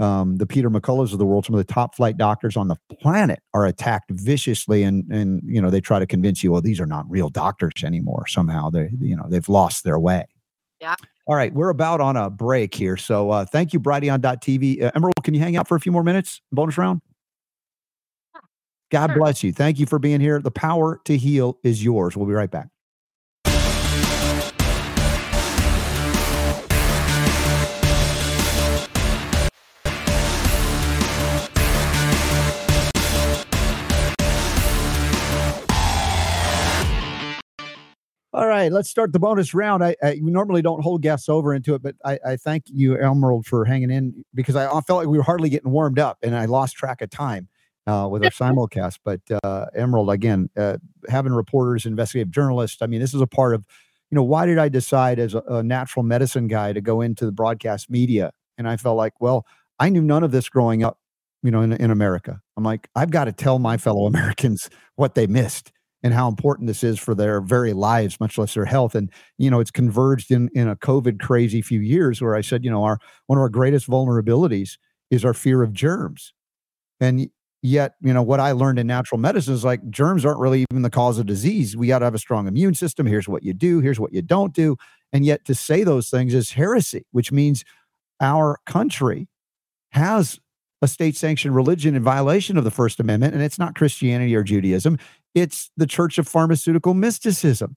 [0.00, 2.76] um, the Peter McCulloughs of the world, some of the top flight doctors on the
[3.00, 4.82] planet are attacked viciously.
[4.82, 7.84] And, and, you know, they try to convince you, well, these are not real doctors
[7.84, 8.26] anymore.
[8.26, 10.26] Somehow they, you know, they've lost their way.
[10.80, 10.94] Yeah.
[11.26, 11.52] All right.
[11.52, 12.96] We're about on a break here.
[12.96, 14.82] So uh, thank you, Brighteon.tv.
[14.82, 16.40] Uh, Emerald, can you hang out for a few more minutes?
[16.52, 17.02] Bonus round?
[18.90, 19.18] God Sure.
[19.18, 19.52] bless you.
[19.52, 20.40] Thank you for being here.
[20.40, 22.16] The power to heal is yours.
[22.16, 22.68] We'll be right back.
[38.34, 39.82] All right, let's start the bonus round.
[39.82, 43.46] I, I normally don't hold guests over into it, but I, I thank you, Emerald,
[43.46, 46.36] for hanging in because I, I felt like we were hardly getting warmed up, and
[46.36, 47.48] I lost track of time
[47.88, 48.98] uh, with our simulcast.
[49.04, 50.76] But uh, Emerald, again, uh,
[51.08, 52.82] having reporters, investigative journalists.
[52.82, 53.64] I mean, this is a part of,
[54.10, 57.24] you know, why did I decide as a, a natural medicine guy to go into
[57.24, 58.32] the broadcast media?
[58.58, 59.46] And I felt like, well,
[59.78, 60.98] I knew none of this growing up,
[61.42, 62.40] you know, in, in America.
[62.56, 66.68] I'm like, I've got to tell my fellow Americans what they missed and how important
[66.68, 68.94] this is for their very lives, much less their health.
[68.94, 72.64] And you know, it's converged in in a COVID crazy few years where I said,
[72.64, 74.78] you know, our one of our greatest vulnerabilities
[75.10, 76.32] is our fear of germs,
[77.00, 77.28] and
[77.62, 80.82] yet, you know, what I learned in natural medicine is like germs aren't really even
[80.82, 81.76] the cause of disease.
[81.76, 83.06] We got to have a strong immune system.
[83.06, 83.80] Here's what you do.
[83.80, 84.76] Here's what you don't do.
[85.12, 87.64] And yet, to say those things is heresy, which means
[88.20, 89.28] our country
[89.90, 90.38] has
[90.82, 94.42] a state sanctioned religion in violation of the First Amendment, and it's not Christianity or
[94.42, 94.98] Judaism.
[95.34, 97.76] It's the Church of Pharmaceutical Mysticism.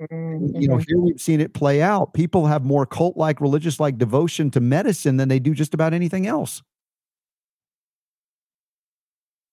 [0.00, 0.60] Mm-hmm.
[0.60, 0.84] You know, mm-hmm.
[0.88, 2.12] here we've seen it play out.
[2.12, 5.94] People have more cult like, religious like devotion to medicine than they do just about
[5.94, 6.62] anything else.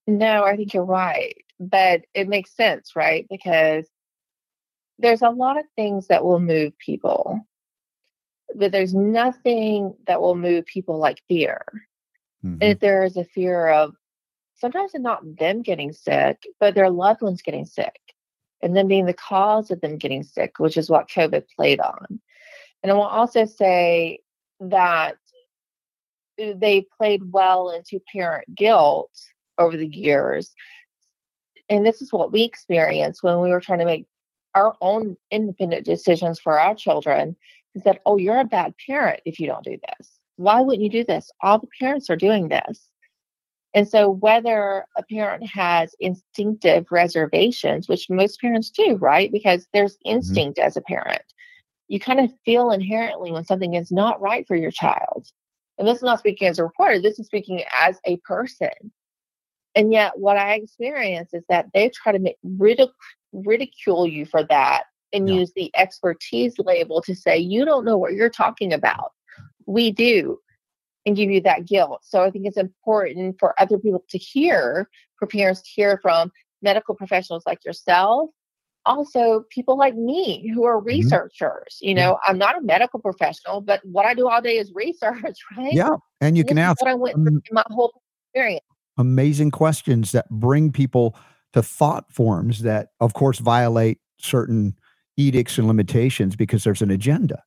[0.07, 1.37] No, I think you're right.
[1.59, 3.25] But it makes sense, right?
[3.29, 3.87] Because
[4.99, 7.39] there's a lot of things that will move people,
[8.55, 11.65] but there's nothing that will move people like fear.
[12.43, 12.53] Mhm.
[12.61, 13.95] And if there is a fear of
[14.55, 17.99] sometimes it's not them getting sick, but their loved ones getting sick,
[18.61, 22.21] and them being the cause of them getting sick, which is what COVID played on.
[22.81, 24.19] And I will also say
[24.59, 25.17] that
[26.37, 29.11] they played well into parent guilt
[29.57, 30.53] over the years
[31.69, 34.05] and this is what we experienced when we were trying to make
[34.55, 37.35] our own independent decisions for our children
[37.73, 40.19] is that, oh, you're a bad parent if you don't do this.
[40.35, 41.31] Why wouldn't you do this?
[41.41, 42.89] All the parents are doing this.
[43.75, 49.31] And so, whether a parent has instinctive reservations, which most parents do, right?
[49.31, 50.17] Because there's Mm-hmm.
[50.17, 51.23] instinct as a parent,
[51.87, 55.27] you kind of feel inherently when something is not right for your child.
[55.79, 58.69] And this is not speaking as a reporter, this is speaking as a person.
[59.75, 62.89] And yet, what I experience is that they try to make ridic-
[63.31, 65.35] ridicule you for that and Yeah.
[65.35, 69.11] use the expertise label to say, you don't know what you're talking about.
[69.65, 70.39] We do,
[71.05, 72.01] and give you that guilt.
[72.03, 76.31] So I think it's important for other people to hear, for parents to hear from
[76.61, 78.29] medical professionals like yourself.
[78.85, 81.77] Also, people like me who are researchers.
[81.81, 85.37] You know, I'm not a medical professional, but what I do all day is research,
[85.57, 85.73] right?
[85.73, 85.95] Yeah.
[86.21, 87.93] And you This can ask what I went through um, my whole
[88.33, 88.65] experience.
[88.97, 91.15] Amazing questions that bring people
[91.53, 94.75] to thought forms that, of course, violate certain
[95.17, 97.43] edicts and limitations because there's an agenda.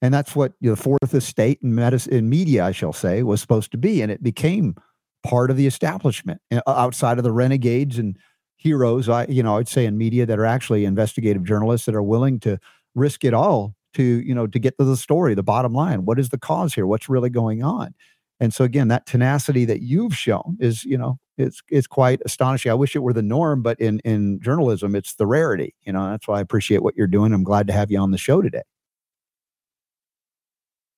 [0.00, 3.70] And that's what the fourth estate in medicine, in media, I shall say, was supposed
[3.72, 4.02] to be.
[4.02, 4.74] And it became
[5.22, 8.16] part of the establishment uh, outside of the renegades and
[8.56, 9.08] heroes.
[9.08, 12.40] I, you know, I'd say in media that are actually investigative journalists that are willing
[12.40, 12.58] to
[12.94, 16.04] risk it all to, you know, to get to the story, the bottom line.
[16.04, 16.86] What is the cause here?
[16.86, 17.94] What's really going on?
[18.42, 22.72] And so again, that tenacity that you've shown is, you know, it's it's quite astonishing.
[22.72, 25.76] I wish it were the norm, but in in journalism, it's the rarity.
[25.82, 27.32] You know, that's why I appreciate what you're doing.
[27.32, 28.62] I'm glad to have you on the show today.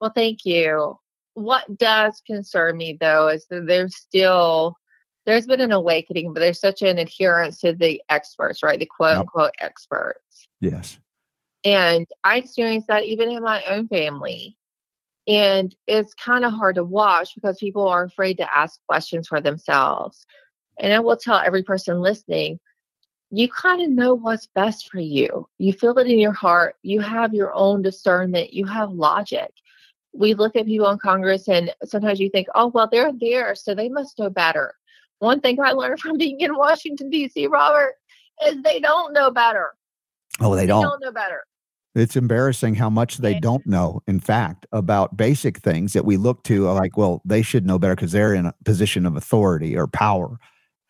[0.00, 0.98] Well, thank you.
[1.34, 4.74] What does concern me though is that there's still
[5.26, 8.80] there's been an awakening, but there's such an adherence to the experts, right?
[8.80, 9.20] The quote Yep.
[9.20, 10.48] unquote experts.
[10.62, 10.98] Yes.
[11.62, 14.56] And I experienced that even in my own family.
[15.26, 19.40] And it's kind of hard to watch because people are afraid to ask questions for
[19.40, 20.26] themselves.
[20.78, 22.60] And I will tell every person listening,
[23.30, 25.48] you kind of know what's best for you.
[25.58, 26.76] You feel it in your heart.
[26.82, 28.52] You have your own discernment.
[28.52, 29.50] You have logic.
[30.12, 33.74] We look at people in Congress and sometimes you think, oh, well, they're there, so
[33.74, 34.74] they must know better.
[35.18, 37.94] One thing I learned from being in Washington, D.C., Robert,
[38.46, 39.74] is they don't know better.
[40.40, 40.82] Oh, they They don't.
[40.82, 41.42] don't know better.
[41.94, 46.42] It's embarrassing how much they don't know, in fact, about basic things that we look
[46.44, 49.86] to like, well, they should know better because they're in a position of authority or
[49.86, 50.38] power.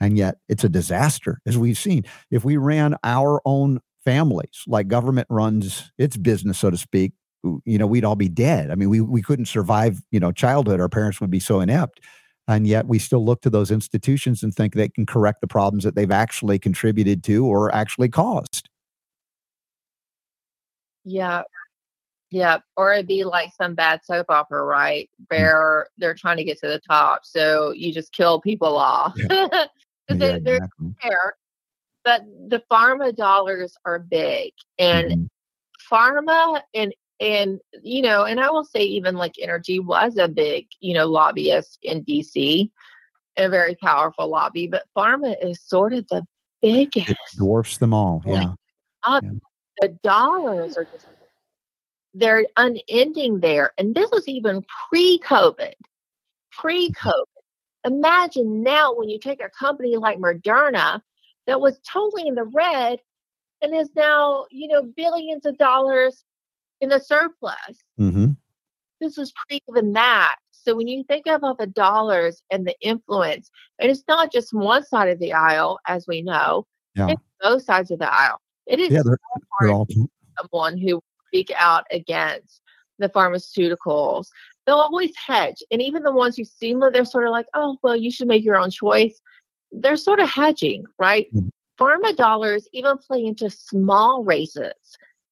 [0.00, 2.04] And yet it's a disaster, as we've seen.
[2.30, 7.12] If we ran our own families like government runs its business, so to speak,
[7.64, 8.70] you know, we'd all be dead.
[8.70, 10.80] I mean, we, we couldn't survive, you know, childhood.
[10.80, 12.00] Our parents would be so inept.
[12.48, 15.84] And yet we still look to those institutions and think they can correct the problems
[15.84, 18.68] that they've actually contributed to or actually caused.
[21.04, 21.42] Yeah.
[22.30, 22.58] Yeah.
[22.76, 25.08] Or it'd be like some bad soap opera, right?
[25.22, 25.26] Mm.
[25.28, 27.24] Where they're trying to get to the top.
[27.24, 29.14] So you just kill people off.
[29.16, 29.28] Yeah,
[30.08, 30.94] Because they, they're exactly.
[31.00, 31.34] fair.
[32.04, 34.52] But the pharma dollars are big.
[34.78, 35.28] And Mhm.
[35.90, 40.66] pharma and and you know, and I will say even like energy was a big,
[40.80, 42.70] you know, lobbyist in DC,
[43.36, 46.26] a very powerful lobby, but pharma is sort of the
[46.60, 47.10] biggest.
[47.10, 48.20] It dwarfs them all.
[48.26, 48.54] Like, Yeah.
[49.04, 49.22] up.
[49.22, 49.30] Yeah.
[49.80, 51.06] The dollars are just
[52.14, 53.72] they're unending there.
[53.76, 55.72] And this was even pre-COVID.
[56.52, 57.24] Pre-COVID.
[57.84, 61.02] Imagine now when you take a company like Moderna
[61.46, 63.00] that was totally in the red
[63.60, 66.24] and is now, you know, billions of dollars
[66.80, 67.84] in a surplus.
[67.98, 68.28] hmm
[69.00, 70.36] This is pre even that.
[70.52, 74.84] So when you think about the dollars and the influence, and it's not just one
[74.84, 77.08] side of the aisle, as we know, Yeah.
[77.10, 78.40] it's both sides of the aisle.
[78.66, 79.18] It is Yeah, they're,
[79.60, 79.86] they're hard all
[80.40, 82.60] someone who speak out against
[82.98, 84.28] the pharmaceuticals.
[84.66, 85.62] They'll always hedge.
[85.70, 88.28] And even the ones who seem like they're sort of like, oh, well, you should
[88.28, 89.20] make your own choice.
[89.72, 91.26] They're sort of hedging, right?
[91.34, 91.50] Mhm.
[91.78, 94.72] Pharma dollars even play into small races.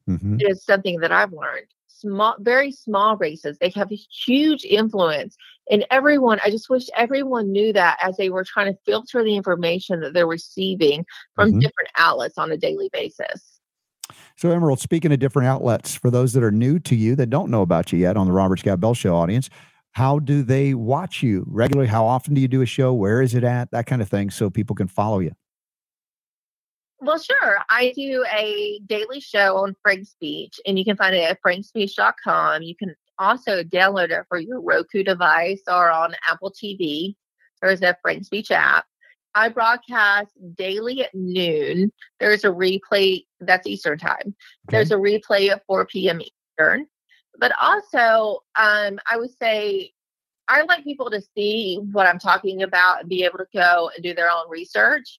[0.09, 0.41] mhm.
[0.41, 1.69] It is something that I've learned.
[2.03, 3.59] Small, very small races.
[3.59, 5.37] They have a huge influence.
[5.71, 9.37] And everyone, I just wish everyone knew that as they were trying to filter the
[9.37, 11.07] information that they're receiving
[11.37, 11.61] from Mhm.
[11.61, 13.61] different outlets on a daily basis.
[14.37, 17.51] So, Emerald, speaking of different outlets, for those that are new to you that don't
[17.51, 19.49] know about you yet on the Robert Scott Bell Show audience,
[19.93, 21.89] how do they watch you regularly?
[21.89, 22.93] How often do you do a show?
[22.93, 23.71] Where is it at?
[23.71, 25.33] That kind of thing, so people can follow you.
[27.05, 27.59] Well, sure.
[27.69, 32.63] I do a daily show on Frank Speech, and you can find it at frankspeech.com.
[32.63, 37.17] You can also download it for your Roku device or on Apple TV.
[37.61, 38.87] There's a Frank Speech app.
[39.35, 41.91] I broadcast daily at noon.
[42.21, 44.37] There's a replay, that's Eastern time.
[44.69, 46.21] There's a replay at 4 p.m.
[46.21, 46.87] Eastern.
[47.37, 49.91] But also, um, I would say
[50.47, 54.05] I like people to see what I'm talking about and be able to go and
[54.05, 55.19] do their own research.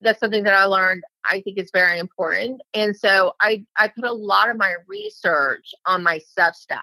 [0.00, 1.02] That's something that I learned.
[1.28, 5.74] I think is very important, and so I I put a lot of my research
[5.86, 6.80] on my Substack,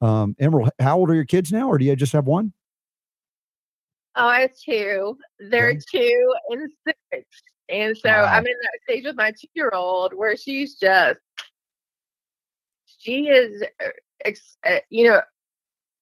[0.00, 2.54] Um, Emerald, how old are your kids now, or do you just have one?
[4.16, 5.16] Oh, I have two.
[5.38, 5.80] They're Okay.
[5.92, 7.26] two and six.
[7.68, 8.24] And so Wow.
[8.26, 11.20] I'm in that stage with my two year old where she's just,
[12.98, 13.88] she is, uh,
[14.24, 15.22] ex, uh, you know,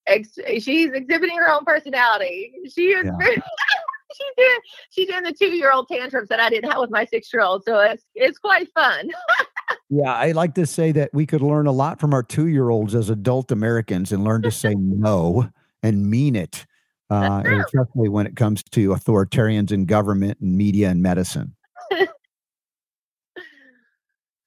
[0.06, 2.54] ex, she's exhibiting her own personality.
[2.74, 3.12] She is Yeah.
[3.18, 3.36] very,
[4.16, 7.04] she did, she did the two year old tantrums that I didn't have with my
[7.04, 7.64] six year old.
[7.64, 9.10] So it's, it's quite fun.
[9.90, 12.70] Yeah, I like to say that we could learn a lot from our two year
[12.70, 15.50] olds as adult Americans and learn to say no
[15.82, 16.66] and mean it,
[17.10, 21.54] uh, especially when it comes to authoritarians in government and media and medicine.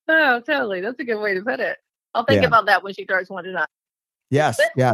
[0.08, 0.82] oh, totally.
[0.82, 1.78] That's a good way to put it.
[2.14, 2.48] I'll think Yeah.
[2.48, 3.68] about that when she starts one to.
[4.30, 4.94] Yes, yeah.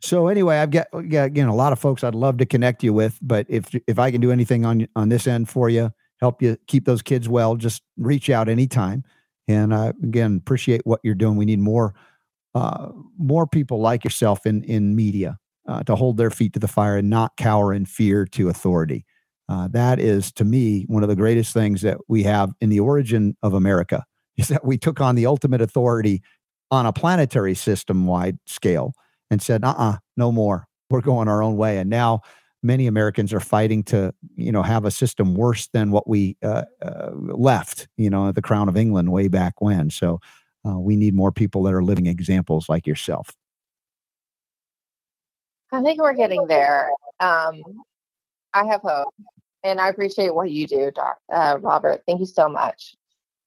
[0.00, 2.92] So anyway, I've got yeah, again a lot of folks I'd love to connect you
[2.92, 6.40] with, but if if I can do anything on on this end for you, help
[6.40, 9.04] you keep those kids well, just reach out anytime.
[9.46, 11.36] And uh, again, appreciate what you're doing.
[11.36, 11.94] We need more
[12.54, 15.38] uh, more people like yourself in in media
[15.68, 19.04] uh, to hold their feet to the fire and not cower in fear to authority.
[19.48, 22.80] Uh, that is, to me, one of the greatest things that we have in the
[22.80, 24.04] origin of America
[24.36, 26.22] is that we took on the ultimate authority
[26.70, 28.94] on a planetary system wide scale
[29.30, 30.66] and said, uh uh no more.
[30.88, 31.78] We're going our own way.
[31.78, 32.22] And now
[32.62, 36.64] many Americans are fighting to, you know, have a system worse than what we uh,
[36.82, 39.90] uh, left, you know, the Crown of England way back when.
[39.90, 40.20] So
[40.68, 43.34] uh, we need more people that are living examples like yourself.
[45.72, 46.90] I think we're getting there.
[47.20, 47.62] Um,
[48.52, 49.14] I have hope,
[49.62, 52.02] and I appreciate what you do, Doc, uh, Robert.
[52.06, 52.94] Thank you so much.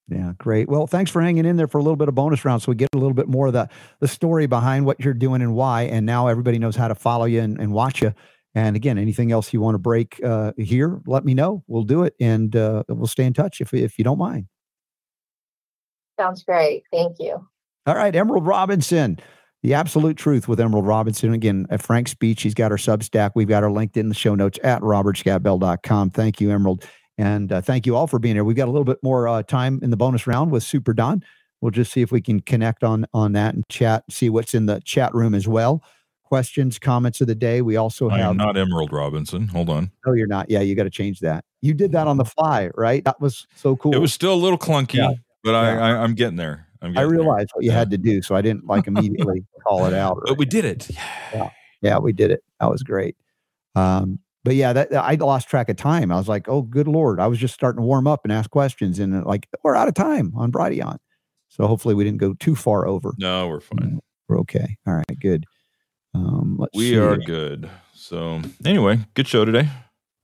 [0.10, 0.70] Yeah, great.
[0.70, 2.76] Well, thanks for hanging in there for a little bit of bonus round so we
[2.76, 3.70] get a little bit more of the,
[4.00, 5.84] the story behind what you're doing and why.
[5.84, 8.14] And now everybody knows how to follow you and, and watch you.
[8.54, 11.64] And again, anything else you want to break uh, here, let me know.
[11.68, 14.48] We'll do it and uh, we'll stay in touch if, if you don't mind.
[16.20, 16.84] Sounds great.
[16.92, 17.48] Thank you.
[17.86, 19.20] All right, Emerald Robinson,
[19.64, 21.34] the absolute truth with Emerald Robinson.
[21.34, 23.32] Again, at Frank's speech, he's got our Substack.
[23.36, 26.12] We've got our linked in the show notes at robertscottbell.com.
[26.12, 26.86] Thank you, Emerald.
[27.18, 28.44] And uh, thank you all for being here.
[28.44, 31.24] We've got a little bit more uh, time in the bonus round with Super Don.
[31.62, 34.66] We'll just see if we can connect on on that and chat, see what's in
[34.66, 35.84] the chat room as well.
[36.24, 37.62] Questions, comments of the day.
[37.62, 38.36] We also I have.
[38.36, 39.48] not Emerald Robinson.
[39.50, 39.92] Hold on.
[40.06, 40.50] No, you're not.
[40.50, 41.46] Yeah, you got to change that.
[41.62, 43.06] You did that on the fly, right?
[43.06, 43.94] That was so cool.
[43.94, 45.12] It was still a little clunky, Yeah.
[45.44, 46.63] but I, I I'm getting there.
[46.84, 47.10] I getting there.
[47.10, 47.78] realized what you Yeah.
[47.80, 50.18] had to do, so I didn't like immediately call it out.
[50.18, 50.90] or But we did it.
[51.34, 51.50] yeah,
[51.82, 52.44] yeah, we did it.
[52.60, 53.16] That was great.
[53.76, 56.12] Um, but yeah, that I lost track of time.
[56.12, 57.20] I was like, oh, good lord!
[57.20, 59.94] I was just starting to warm up and ask questions, and like we're out of
[59.94, 60.98] time on Brighteon.
[61.48, 63.14] So hopefully we didn't go too far over.
[63.18, 64.00] No, we're fine.
[64.28, 64.78] We're okay.
[64.86, 65.46] All right, good.
[66.14, 66.98] Um, let's We see.
[66.98, 67.70] are good.
[67.94, 69.70] So anyway, good show today.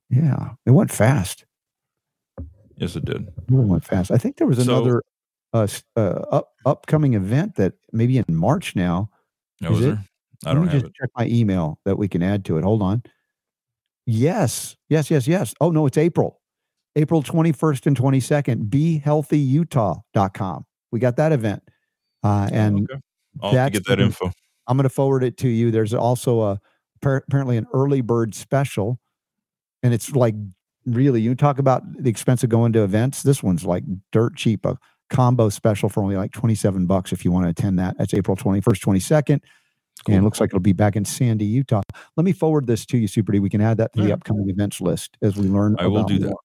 [0.10, 1.46] Yeah, it went fast.
[2.76, 3.28] Yes, it did.
[3.28, 4.12] It went fast.
[4.12, 5.04] I think there was another
[5.54, 6.00] uh, uh,
[6.32, 9.10] up, upcoming event that maybe in March now.
[9.62, 9.98] No, Is was it?
[10.46, 10.94] I Let don't me just it.
[11.00, 12.64] check my email that we can add to it.
[12.64, 13.04] Hold on.
[14.06, 15.54] Yes, yes, yes, yes.
[15.62, 16.40] Oh, no, it's April.
[16.96, 18.70] April 21st and 22nd.
[18.70, 20.66] BeHealthyUtah.com.
[20.92, 21.64] We got that event.
[22.24, 23.02] Uh, and Oh, okay.
[23.42, 24.32] I'll have to that's get that info.
[24.68, 25.72] I'm going to forward it to you.
[25.72, 26.60] There's also a
[27.02, 29.00] apparently an early bird special,
[29.84, 30.36] and it's like
[30.86, 33.24] really you talk about the expense of going to events.
[33.24, 34.78] This one's like dirt cheap, a
[35.10, 37.98] combo special for only like 27 bucks if you want to attend that.
[37.98, 39.42] That's April 21st, 22nd.
[40.08, 41.82] And it looks like it'll be back in Sandy, Utah.
[42.16, 43.40] Let me forward this to you, Super D.
[43.40, 45.76] We can add that to the upcoming events list as we learn.
[45.78, 46.36] I will do that.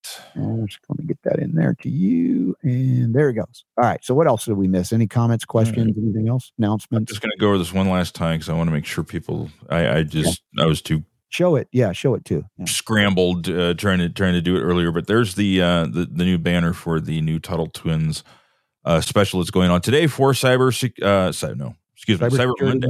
[0.66, 2.56] Just let me get that in there to you.
[2.62, 3.64] And there it goes.
[3.78, 4.04] All right.
[4.04, 4.92] So what else did we miss?
[4.92, 6.50] Any comments, questions, anything else?
[6.58, 7.12] I'm Announcements?
[7.12, 9.04] just going to go over this one last time because I want to make sure
[9.04, 9.50] people.
[9.70, 11.04] I, I just I was too
[11.34, 11.66] Show it.
[11.72, 12.44] Yeah, show it too.
[12.58, 12.66] Yeah.
[12.66, 14.92] scrambled uh, trying to trying to do it earlier.
[14.92, 18.22] But there's the uh, the the new banner for the new Tuttle Twins
[18.84, 20.70] uh, special that's going on today for Cyber.
[21.02, 22.86] Uh, no, excuse me, Cyber Monday.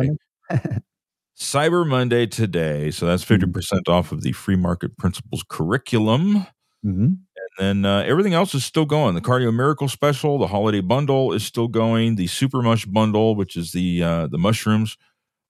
[0.51, 0.79] Monday?
[1.37, 2.91] Cyber Monday today.
[2.91, 6.47] So that's fifty percent off of the free market principles curriculum.
[6.85, 7.19] Mhm.
[7.59, 9.15] And then uh, everything else is still going.
[9.15, 12.17] The Cardio Miracle Special, the Holiday Bundle is still going.
[12.17, 14.97] The Super Mush Bundle, which is the uh, the mushrooms,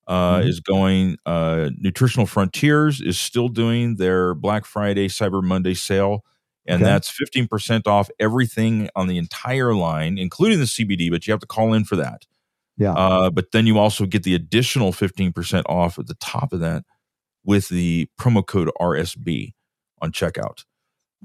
[0.07, 0.49] uh, Mhm.
[0.49, 1.17] is going.
[1.27, 6.25] Uh, Nutritional Frontiers is still doing their Black Friday, Cyber Monday sale,
[6.67, 6.91] and Okay.
[6.91, 11.11] that's fifteen percent off everything on the entire line, including the CBD.
[11.11, 12.27] But you have to call in for that.
[12.77, 12.93] Yeah.
[12.93, 16.61] Uh, but then you also get the additional fifteen percent off at the top of
[16.61, 16.85] that
[17.45, 19.53] with the promo code RSB
[20.01, 20.65] on checkout.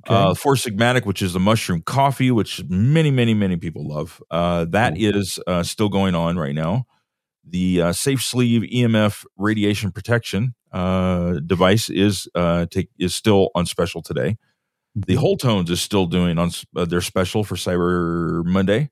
[0.08, 0.14] Okay.
[0.14, 4.22] Uh, Four Sigmatic, which is the mushroom coffee, which many, many, many people love.
[4.32, 6.86] Uh, that is uh, still going on right now.
[7.46, 13.66] The uh, Safe Sleeve EMF radiation protection uh, device is uh, take, is still on
[13.66, 14.38] special today.
[15.08, 15.16] The.
[15.16, 18.90] Wholetones is still doing on uh, their special for Cyber Monday.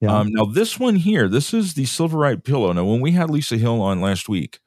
[0.00, 0.18] Yeah.
[0.18, 2.72] Um, now this one here, this is the Silverite pillow.
[2.72, 4.60] Now, when we had Lisa Hill on last week,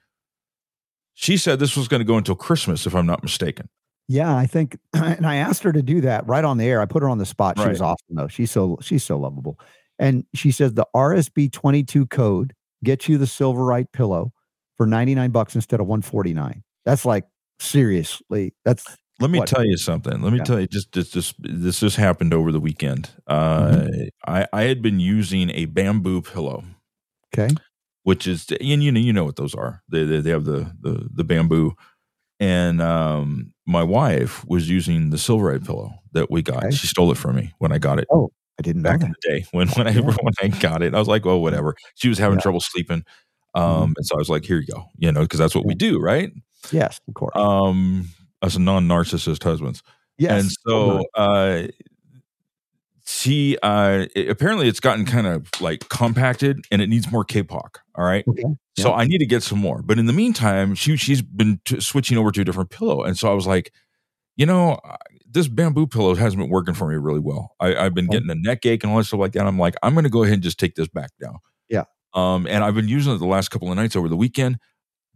[1.14, 3.69] she said this was going to go until Christmas, if I'm not mistaken.
[4.07, 6.81] Yeah, I think, and I asked her to do that right on the air.
[6.81, 7.59] I put her on the spot.
[7.59, 8.27] She was awesome though.
[8.27, 9.59] She's so she's so lovable,
[9.99, 12.53] and she says the RSB twenty two code
[12.84, 14.31] gets you the Silverite pillow
[14.77, 16.64] for ninety nine bucks instead of one forty nine.
[16.85, 17.26] That's like
[17.59, 18.53] seriously.
[18.64, 18.85] That's
[19.19, 19.48] Let me What?
[19.48, 20.22] tell you something.
[20.22, 20.44] Let me Yeah.
[20.44, 23.10] tell you just this this this just happened over the weekend.
[23.27, 24.03] Uh, Mm-hmm.
[24.27, 26.64] I I had been using a bamboo pillow,
[27.34, 27.53] okay.
[28.03, 29.81] which is and you know you know what those are.
[29.89, 31.73] They they, they have the, the the bamboo,
[32.39, 36.65] and um, my wife was using the Silverite pillow that we got.
[36.65, 36.76] Okay.
[36.76, 38.30] She stole it from me when I got it Oh,
[38.60, 40.02] I didn't back in the day when when I Yeah.
[40.22, 40.94] when I got it.
[40.94, 41.76] I was like, oh whatever.
[41.95, 42.38] She was having Yeah.
[42.38, 42.44] Mm-hmm.
[42.44, 43.03] trouble sleeping,
[43.56, 45.73] um, and so I was like, here you go, you know, because that's what we
[45.76, 46.31] do, right?
[46.72, 47.35] Yes, of course.
[47.35, 48.10] Um,
[48.41, 49.81] as non narcissist husbands.
[50.18, 50.41] yes.
[50.43, 51.68] And so uh
[53.05, 57.77] she uh it- apparently it's gotten kind of like compacted and it needs more kapok.
[57.95, 58.26] All right.
[58.27, 58.43] Okay.
[58.77, 59.81] So I need to get some more.
[59.81, 63.03] But in the meantime, she she's been t- switching over to a different pillow.
[63.03, 63.72] And so I was like,
[64.35, 64.80] you know,
[65.30, 67.55] this bamboo pillow hasn't been working for me really well.
[67.59, 69.47] I, I've been getting a neck ache and all that stuff like that.
[69.47, 71.39] I'm like, I'm going to go ahead and just take this back now.
[71.69, 71.85] Yeah.
[72.14, 74.57] Um, and I've been using it the last couple of nights over the weekend.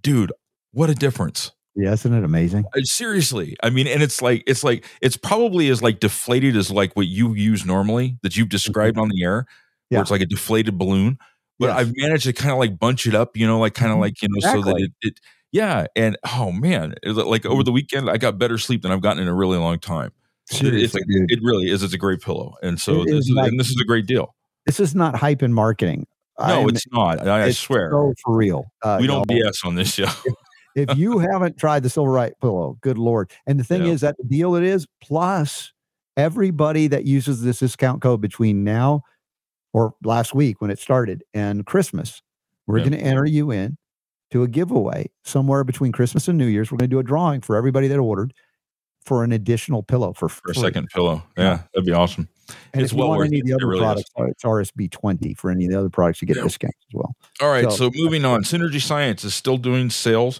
[0.01, 0.31] Dude,
[0.71, 1.51] what a difference.
[1.75, 2.65] Yeah, isn't it amazing?
[2.75, 6.69] Uh, seriously i mean and it's like it's like it's probably as like deflated as
[6.69, 9.95] like what you use normally that you've described on the air where Mm-hmm.
[9.95, 10.01] Yeah.
[10.01, 11.17] it's like a deflated balloon
[11.59, 11.77] but Yes.
[11.79, 14.01] i've managed to kind of like bunch it up you know like kind of Mhm.
[14.01, 15.19] like you know so that it, it
[15.51, 17.51] yeah and oh man like Mm-hmm.
[17.51, 20.11] over the weekend i got better sleep than i've gotten in a really long time
[20.49, 21.31] it's Seriously, dude.
[21.31, 23.69] it really is it's a great pillow and so It this is like- and this
[23.69, 24.33] is a great deal
[24.65, 26.07] This is not hype and marketing.
[26.39, 28.71] no I'm- it's not i, I swear so for real.
[28.81, 29.39] Uh, we don't y'all.
[29.51, 30.33] bs on this show if
[30.75, 33.31] you haven't tried the Silverite pillow, good lord!
[33.47, 33.91] And the thing Yeah.
[33.91, 34.87] is that the deal it is.
[35.01, 35.71] Plus,
[36.17, 39.03] everybody that uses this discount code between now
[39.73, 42.21] or last week when it started and Christmas,
[42.67, 42.89] we're Yeah.
[42.89, 43.77] going to enter you in
[44.31, 46.71] to a giveaway somewhere between Christmas and New Year's.
[46.71, 48.33] We're going to do a drawing for everybody that ordered
[49.05, 51.57] for an additional pillow for, for a second pillow yeah, Yeah.
[51.73, 52.27] that'd be awesome
[52.71, 54.43] And it's if you well want worth any of the other really products, uh, it's
[54.43, 56.21] RSB twenty for any of the other products.
[56.21, 56.43] You get Yeah.
[56.43, 57.15] discounts as well.
[57.41, 60.39] All right, So- so, moving on, Synergy Science is still doing sales,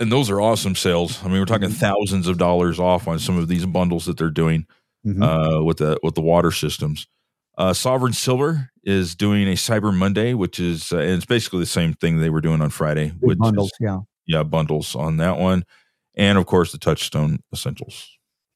[0.00, 1.22] and those are awesome sales.
[1.24, 1.74] I mean, we're talking Mhm.
[1.74, 4.66] thousands of dollars off on some of these bundles that they're doing
[5.06, 5.22] Mhm.
[5.60, 7.06] uh, with the with the water systems.
[7.58, 11.66] Uh, Sovereign Silver is doing a Cyber Monday, which is uh, and it's basically the
[11.66, 13.98] same thing they were doing on Friday, Big which bundles, is yeah.
[14.26, 15.64] yeah bundles on that one,
[16.14, 18.08] and of course the Touchstone Essentials.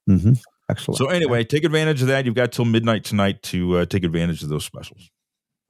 [0.08, 0.32] Mm-hmm.
[0.68, 0.98] Excellent.
[0.98, 2.26] So anyway, take advantage of that.
[2.26, 5.10] You've got till midnight tonight to uh, take advantage of those specials.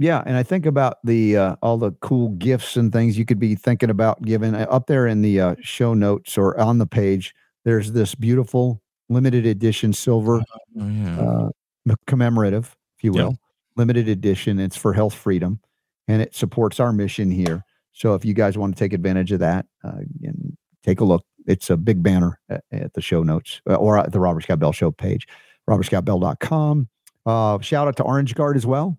[0.02, 3.39] Yeah, and I think about the uh, all the cool gifts and things you could
[3.39, 6.86] be thinking about giving uh, up there in the uh, show notes or on the
[6.86, 7.35] page.
[7.66, 11.20] There's this beautiful limited edition silver Oh, yeah.
[11.20, 13.24] uh, commemorative, if you Yeah.
[13.24, 13.36] will,
[13.77, 14.59] limited edition.
[14.59, 15.60] It's for health freedom,
[16.09, 17.62] and it supports our mission here.
[17.93, 21.27] So if you guys want to take advantage of that, uh, and take a look,
[21.47, 24.60] it's a big banner at, at the show notes uh, or at the Robert Scott
[24.60, 25.28] Bell Show page,
[25.68, 26.89] robertscottbell.com.
[27.27, 28.97] Uh, shout out to Orange Guard as well.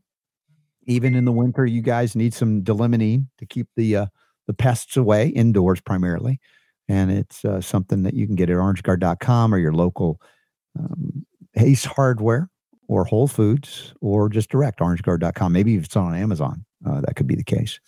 [0.85, 4.05] Even in the winter, you guys need some d-limonene to keep the uh,
[4.47, 6.39] the pests away indoors primarily,
[6.87, 10.19] and it's uh, something that you can get at orangeguard.com or your local
[10.77, 11.25] um,
[11.55, 12.49] Ace Hardware
[12.87, 15.53] or Whole Foods or just direct orangeguard.com.
[15.53, 17.79] Maybe if it's on Amazon, uh, that could be the case.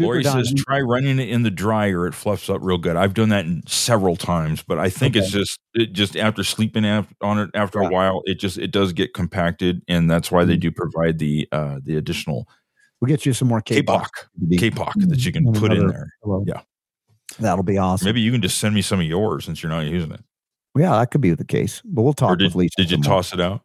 [0.00, 2.06] Lori Super says try running it in the dryer.
[2.06, 2.96] It fluffs up real good.
[2.96, 6.84] I've done that in several times, but I think it's just it just after sleeping
[6.84, 7.88] af- on it after Yeah.
[7.88, 10.60] a while, it just it does get compacted, and that's why they Mhm.
[10.60, 12.48] do provide the uh the additional
[13.00, 14.08] we'll get you some more kapok,
[14.52, 14.92] kapok.
[15.08, 16.08] That you can And put in there.
[16.22, 16.44] pillow.
[16.46, 16.60] Yeah.
[17.40, 18.06] That'll be awesome.
[18.06, 20.20] Maybe you can just send me some of yours since you're not using it.
[20.78, 21.82] Yeah, that could be the case.
[21.84, 22.74] But we'll talk Or did, with Lisa.
[22.76, 23.04] did you more.
[23.04, 23.62] toss it out?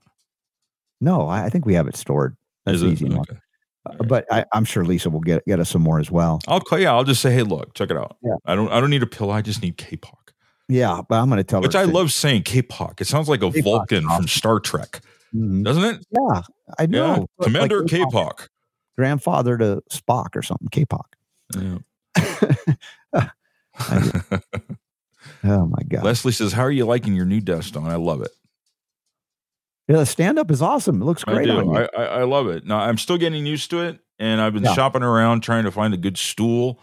[0.99, 2.35] No, I, I think we have it stored.
[2.65, 2.87] That's it?
[2.93, 3.25] easy enough.
[3.89, 3.97] Okay.
[3.99, 6.39] Uh, But I, I'm sure Lisa will get get us some more as well.
[6.47, 6.93] I'll call yeah.
[6.93, 8.17] I'll just say, hey, look, check it out.
[8.23, 8.35] Yeah.
[8.45, 9.31] I don't I don't need a pill.
[9.31, 10.13] I just need kapok.
[10.69, 11.79] Yeah, but I'm going to tell Which her.
[11.79, 12.99] I to- love saying kapok.
[13.01, 14.27] It sounds like a kapok, Vulcan from.
[14.27, 14.99] Star Trek,
[15.35, 15.63] Mhm.
[15.63, 16.05] doesn't it?
[16.11, 16.41] Yeah,
[16.77, 17.05] I know.
[17.05, 18.11] Yeah, Like Commander kapok.
[18.11, 18.47] kapok.
[18.97, 20.67] grandfather to Spock or something.
[20.69, 21.05] kapok.
[21.55, 23.27] Yeah.
[25.43, 26.03] Oh my god.
[26.03, 27.85] Leslie says, "How are you liking your new desk, Don?
[27.85, 28.31] I love it.
[29.87, 31.01] Yeah, the stand up is awesome.
[31.01, 31.71] It looks I great on do.
[31.71, 31.77] you.
[31.77, 32.65] I, I, I love it.
[32.65, 34.73] Now I'm still getting used to it, and I've been Yeah.
[34.73, 36.79] shopping around trying to find a good stool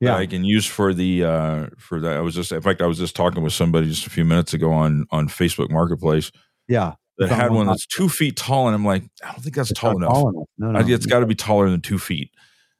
[0.00, 0.12] Yeah.
[0.12, 2.16] that I can use for the uh for that.
[2.16, 4.54] I was just, in fact, I was just talking with somebody just a few minutes
[4.54, 6.30] ago on on Facebook Marketplace
[6.68, 6.94] yeah.
[7.18, 9.80] that had one that's two feet tall, and I'm like, I don't think that's It's
[9.80, 10.12] tall enough.
[10.12, 10.46] tall enough.
[10.58, 10.78] No, no.
[10.78, 12.30] I, it's got to be taller than two feet.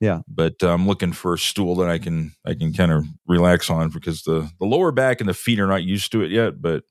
[0.01, 0.21] Yeah.
[0.29, 3.71] but uh, I'm looking for a stool that I can I can kind of relax
[3.71, 6.61] on because the the lower back and the feet are not used to it yet.
[6.61, 6.83] But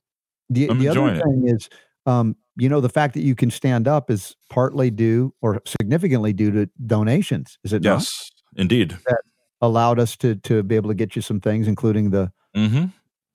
[0.50, 1.22] The, I'm the other enjoying it.
[1.22, 1.68] thing is,
[2.06, 6.32] um, you know, the fact that you can stand up is partly due or significantly
[6.32, 7.58] due to donations.
[7.64, 8.00] Is it not?
[8.00, 8.96] yes, indeed.
[9.06, 9.22] That
[9.60, 12.86] allowed us to to be able to get you some things, including the hmm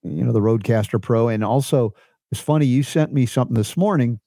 [0.01, 1.93] you know the RodeCaster Pro, and also
[2.31, 4.19] it's funny you sent me something this morning,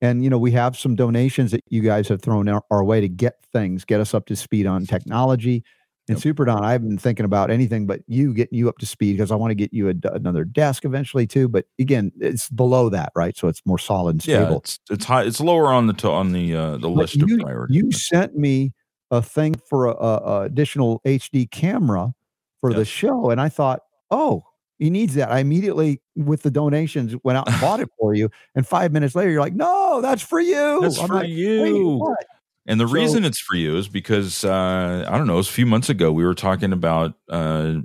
[0.00, 3.00] and you know we have some donations that you guys have thrown our, our way
[3.00, 5.64] to get things, get us up to speed on technology.
[6.10, 6.22] And Yep.
[6.24, 9.30] Super Don, I've been thinking about anything but you getting you up to speed because
[9.30, 11.48] I want to get you a another desk eventually too.
[11.48, 13.36] But again, it's below that, right?
[13.36, 14.58] So it's more solid and Yeah, stable.
[14.58, 15.22] it's it's high.
[15.22, 17.76] It's lower on the to, on the uh, the But list of priorities.
[17.76, 18.72] you sent me
[19.12, 22.12] a thing for a, a, additional HD camera
[22.60, 23.78] for the show, and I thought,
[24.10, 24.42] oh,
[24.80, 25.30] he needs that.
[25.30, 28.30] I immediately, with the donations, went out and bought it for you.
[28.56, 30.80] And five minutes later, you're like, no, that's for you.
[30.80, 32.16] That's I'm for like, "Wait, you."
[32.64, 35.34] What?" And the So- reason it's for you is because uh, I don't know.
[35.34, 37.76] It was a few months ago we were talking about uh,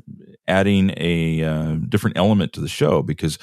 [0.48, 3.38] adding a uh, different element to the show because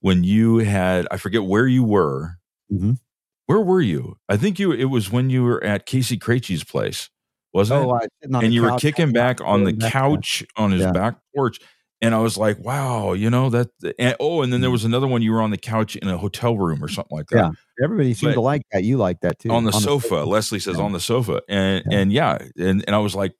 [0.00, 2.36] when you had I forget where you were.
[2.72, 2.98] Mhm.
[3.46, 4.16] Where were you?
[4.28, 4.72] I think you.
[4.72, 7.10] It was when you were at Casey Krejci's place,
[7.52, 8.10] wasn't Oh, it?
[8.32, 10.00] And you were kicking back on the laying back, yeah.
[10.00, 10.92] couch on his Yeah.
[10.92, 11.58] back porch.
[12.04, 13.68] And I was like, wow, you know, that.
[13.98, 16.18] And, oh, and then there was another one you were on the couch in a
[16.18, 17.36] hotel room or something like that.
[17.36, 17.50] Yeah.
[17.84, 18.84] Everybody seemed But- to like that.
[18.84, 19.50] You like that too.
[19.50, 20.16] on the sofa.
[20.16, 20.82] Leslie says Yeah.
[20.84, 21.98] on the sofa, and Yeah.
[21.98, 23.32] and yeah, and and I was like,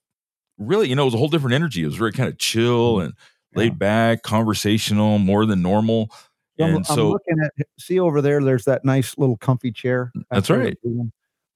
[0.59, 1.83] really, you know, it was a whole different energy.
[1.83, 3.61] It was very kind of chill and Mm-hmm.
[3.61, 3.65] Yeah.
[3.65, 6.11] laid back, conversational, more than normal.
[6.59, 8.43] I'm, And I'm looking at see over there.
[8.43, 10.11] There's that nice little comfy chair.
[10.31, 10.77] That's That's right.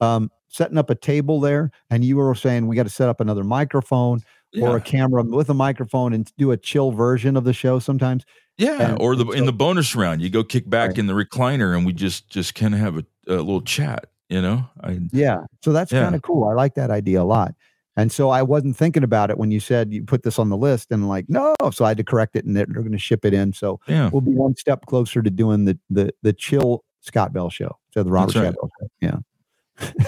[0.01, 3.21] Um, setting up a table there, and you were saying we got to set up
[3.21, 4.21] another microphone
[4.61, 8.25] or a camera with a microphone and do a chill version of the show sometimes.
[8.57, 10.99] yeah, and- or the and in the bonus round, you go kick back Right.
[10.99, 14.07] in the recliner, and we just just kind of have a, a little chat.
[14.29, 16.03] You know, I Yeah, so that's Yeah.
[16.03, 16.49] kind of cool.
[16.49, 17.55] I like that idea a lot.
[17.97, 20.57] And so I wasn't thinking about it when you said you put this on the
[20.57, 22.99] list, and like no, so I had to correct it, and they're, they're going to
[22.99, 23.53] ship it in.
[23.53, 27.51] So yeah, we'll be one step closer to doing the the the chill Scott Bell
[27.51, 27.77] show.
[27.95, 28.53] So the Robert right.
[28.55, 29.23] Scott Bell show.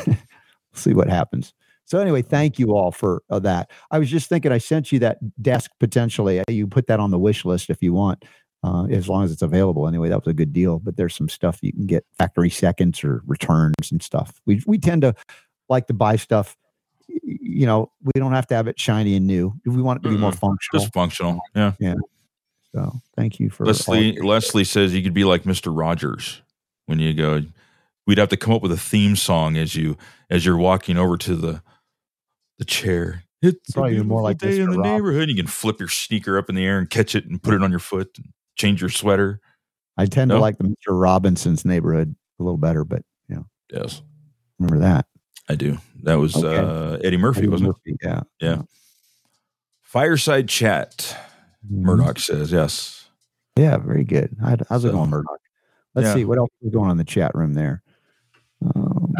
[0.09, 0.15] Yeah.
[0.73, 1.53] See what happens.
[1.91, 3.69] So anyway, thank you all for uh, that.
[3.91, 6.39] I was just thinking I sent you that desk potentially.
[6.39, 8.25] Uh, You put that on the wish list if you want,
[8.63, 9.89] uh, as long as it's available.
[9.89, 10.79] Anyway, that was a good deal.
[10.79, 14.41] But there's some stuff you can get factory seconds or returns and stuff.
[14.47, 15.17] We we tend to
[15.69, 16.57] like to buy stuff.
[17.09, 19.53] You know, we don't have to have it shiny and new.
[19.67, 20.39] We want it to be more Mm-mm.
[20.39, 20.81] functional.
[20.81, 21.41] just functional.
[21.57, 21.73] Yeah.
[21.81, 21.97] Yeah.
[22.73, 25.77] So thank you for Leslie Leslie says you could be like Mr.
[25.77, 26.41] Rogers
[26.87, 27.43] when you go.
[28.07, 29.97] We'd have to come up with a theme song as you
[30.31, 31.63] as you're walking over to the
[32.61, 33.25] the chair.
[33.43, 34.85] It's Probably a more like day in the Rob.
[34.87, 35.31] neighborhood.
[35.31, 37.63] You can flip your sneaker up in the air and catch it and put it
[37.63, 38.27] on your foot and
[38.57, 39.41] change your sweater.
[39.97, 40.35] I tend No?
[40.35, 40.75] to like the Mr.
[40.91, 44.03] Robinson's neighborhood a little better, but you know, Yes,
[44.59, 45.07] remember that.
[45.49, 45.79] I do.
[46.03, 46.55] That was Okay.
[46.57, 48.19] uh, Eddie Murphy, Eddie wasn't Murphy, Yeah.
[48.21, 48.25] it?
[48.41, 48.63] Yeah.
[49.83, 51.17] Fireside chat.
[51.67, 51.81] Mhm.
[51.83, 53.09] Murdoch says yes.
[53.57, 54.37] Yeah, very good.
[54.41, 55.41] How's it So, going, Murdoch?
[55.95, 56.15] Let's yeah.
[56.15, 57.83] see what else is going on in the chat room there.
[58.75, 59.15] Um,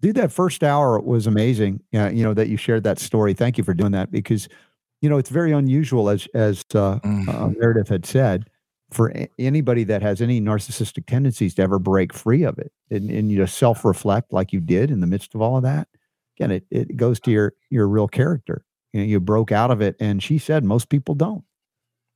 [0.00, 1.82] dude, that first hour was amazing.
[1.92, 3.34] Yeah, you know that you shared that story.
[3.34, 4.48] Thank you for doing that because
[5.00, 7.28] you know it's very unusual, as as uh, Mm.
[7.28, 8.48] uh, Meredith had said,
[8.90, 13.10] for a- anybody that has any narcissistic tendencies to ever break free of it and,
[13.10, 15.88] and you know self reflect like you did in the midst of all of that.
[16.38, 18.64] Again, it, it goes to your your real character.
[18.92, 21.44] You know, you broke out of it, and she said most people don't.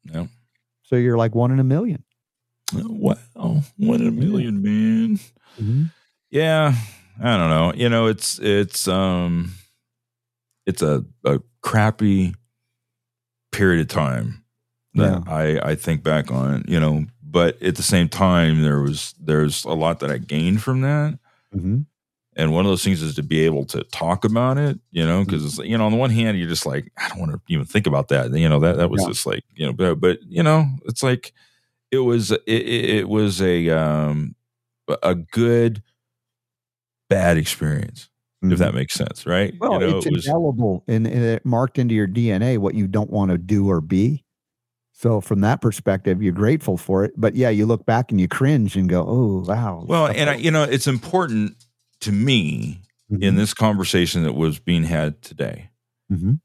[0.05, 0.27] Yeah.
[0.83, 2.03] So you're like one in a million.
[2.75, 3.17] Wow,
[3.77, 5.91] one in a million, man.
[6.31, 6.75] Yeah,
[7.23, 7.73] I don't know.
[7.75, 9.53] You know, it's it's um
[10.67, 12.35] it's a, a crappy
[13.53, 14.45] period of time
[14.95, 19.15] that I I think back on, you know, but at the same time there was
[19.21, 21.19] there's a lot that I gained from that.
[21.55, 21.81] Mm-hmm.
[22.37, 25.25] And one of those things is to be able to talk about it, you know,
[25.25, 27.41] because it's you know, on the one hand, you're just like, I don't want to
[27.49, 28.33] even think about that.
[28.33, 29.09] You know, that that was Yeah.
[29.09, 31.33] just like, you know, but but you know, it's like
[31.93, 34.35] it was it, it it was a um
[35.03, 35.83] a good
[37.09, 38.09] bad experience,
[38.43, 39.53] if that makes sense, right?
[39.55, 39.59] Mm-hmm.
[39.59, 42.75] Well, you know, it's it was indelible and, and it marked into your DNA what
[42.75, 44.25] you don't want to do or be.
[44.93, 47.13] So from that perspective, you're grateful for it.
[47.17, 50.35] But yeah, you look back and you cringe and go, "Oh, wow." Well, and I,
[50.37, 51.57] you know, it's important
[52.01, 53.37] to me in Mhm.
[53.37, 55.71] this conversation that was being had today
[56.13, 56.41] Mhm.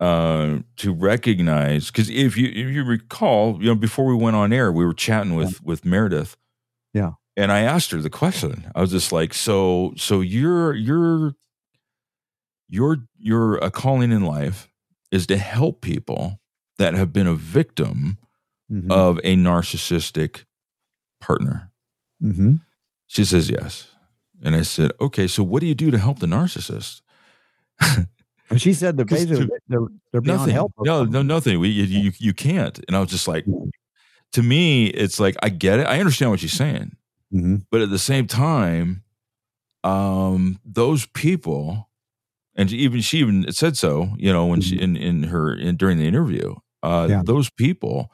[0.00, 4.52] uh, to recognize because if you if you recall, you know, before we went on
[4.52, 6.36] air, we were chatting with with Meredith.
[6.94, 7.12] Yeah.
[7.38, 8.70] And I asked her the question.
[8.74, 11.34] I was just like, so so your your
[12.68, 14.68] your your a calling in life
[15.10, 16.40] is to help people
[16.78, 18.18] that have been a victim
[18.70, 18.90] Mhm.
[18.92, 20.44] of a narcissistic
[21.20, 21.70] partner.
[22.22, 22.56] Mm-hmm.
[23.06, 23.88] She says yes.
[24.42, 27.00] And I said, okay, so what do you do to help the narcissist?
[28.50, 29.80] And she said 'Cause basically to- they're
[30.12, 30.54] they're beyond nothing.
[30.54, 30.72] help.
[30.80, 31.60] No, no, nothing.
[31.60, 32.78] We, you, you, you can't.
[32.88, 33.44] And I was just like,
[34.32, 35.86] to me, it's like, I get it.
[35.86, 36.96] I understand what she's saying.
[37.32, 37.64] Mhm.
[37.70, 39.02] But at the same time,
[39.84, 41.88] um, those people,
[42.56, 45.98] and even she even said so, you know, when she in, in her in during
[45.98, 47.22] the interview, uh, Yeah.
[47.24, 48.12] those people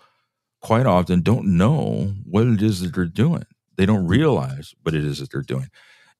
[0.62, 3.44] quite often don't know what it is that they're doing.
[3.76, 5.68] They don't realize what it is that they're doing.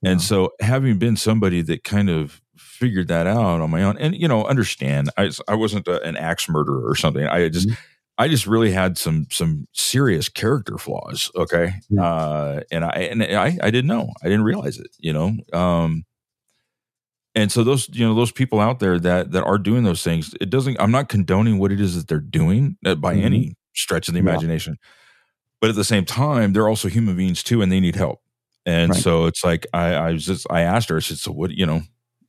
[0.04, 0.26] And Yeah.
[0.26, 4.28] so, having been somebody that kind of figured that out on my own, and you
[4.28, 7.26] know, understand, I I wasn't a, an axe murderer or something.
[7.26, 7.78] I just Mhm.
[8.19, 11.31] I just really had some some serious character flaws.
[11.36, 12.03] Okay, Yeah.
[12.05, 14.12] uh, and I and I I didn't know.
[14.23, 14.91] I didn't realize it.
[14.99, 16.05] You know, um,
[17.35, 20.35] and so those you know those people out there that that are doing those things,
[20.41, 20.81] it doesn't.
[20.81, 23.24] I'm not condoning what it is that they're doing uh, by Mhm.
[23.24, 24.28] any stretch of the Yeah.
[24.31, 24.77] imagination,
[25.61, 28.20] but at the same time, they're also human beings too, and they need help.
[28.66, 29.03] And Right.
[29.03, 30.97] so it's like I, I was just I asked her.
[30.97, 31.51] I said, "So what?
[31.53, 31.82] You know?"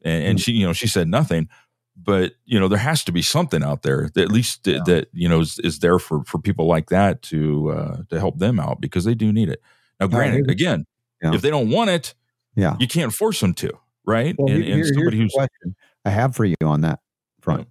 [0.03, 0.43] And, and Mm.
[0.43, 1.49] she, you know, she said nothing.
[1.97, 5.07] But you know, there has to be something out there that at least that, that
[5.13, 8.59] you know is, is there for for people like that to uh, to help them
[8.59, 9.61] out because they do need it.
[9.99, 10.85] Now, granted, again,
[11.23, 11.33] Yeah.
[11.33, 12.13] if they don't want it,
[12.55, 12.75] Yeah.
[12.79, 13.71] you can't force them to,
[14.05, 14.35] right?
[14.37, 16.99] Well, and here- and somebody who's question I have for you on that
[17.41, 17.67] front.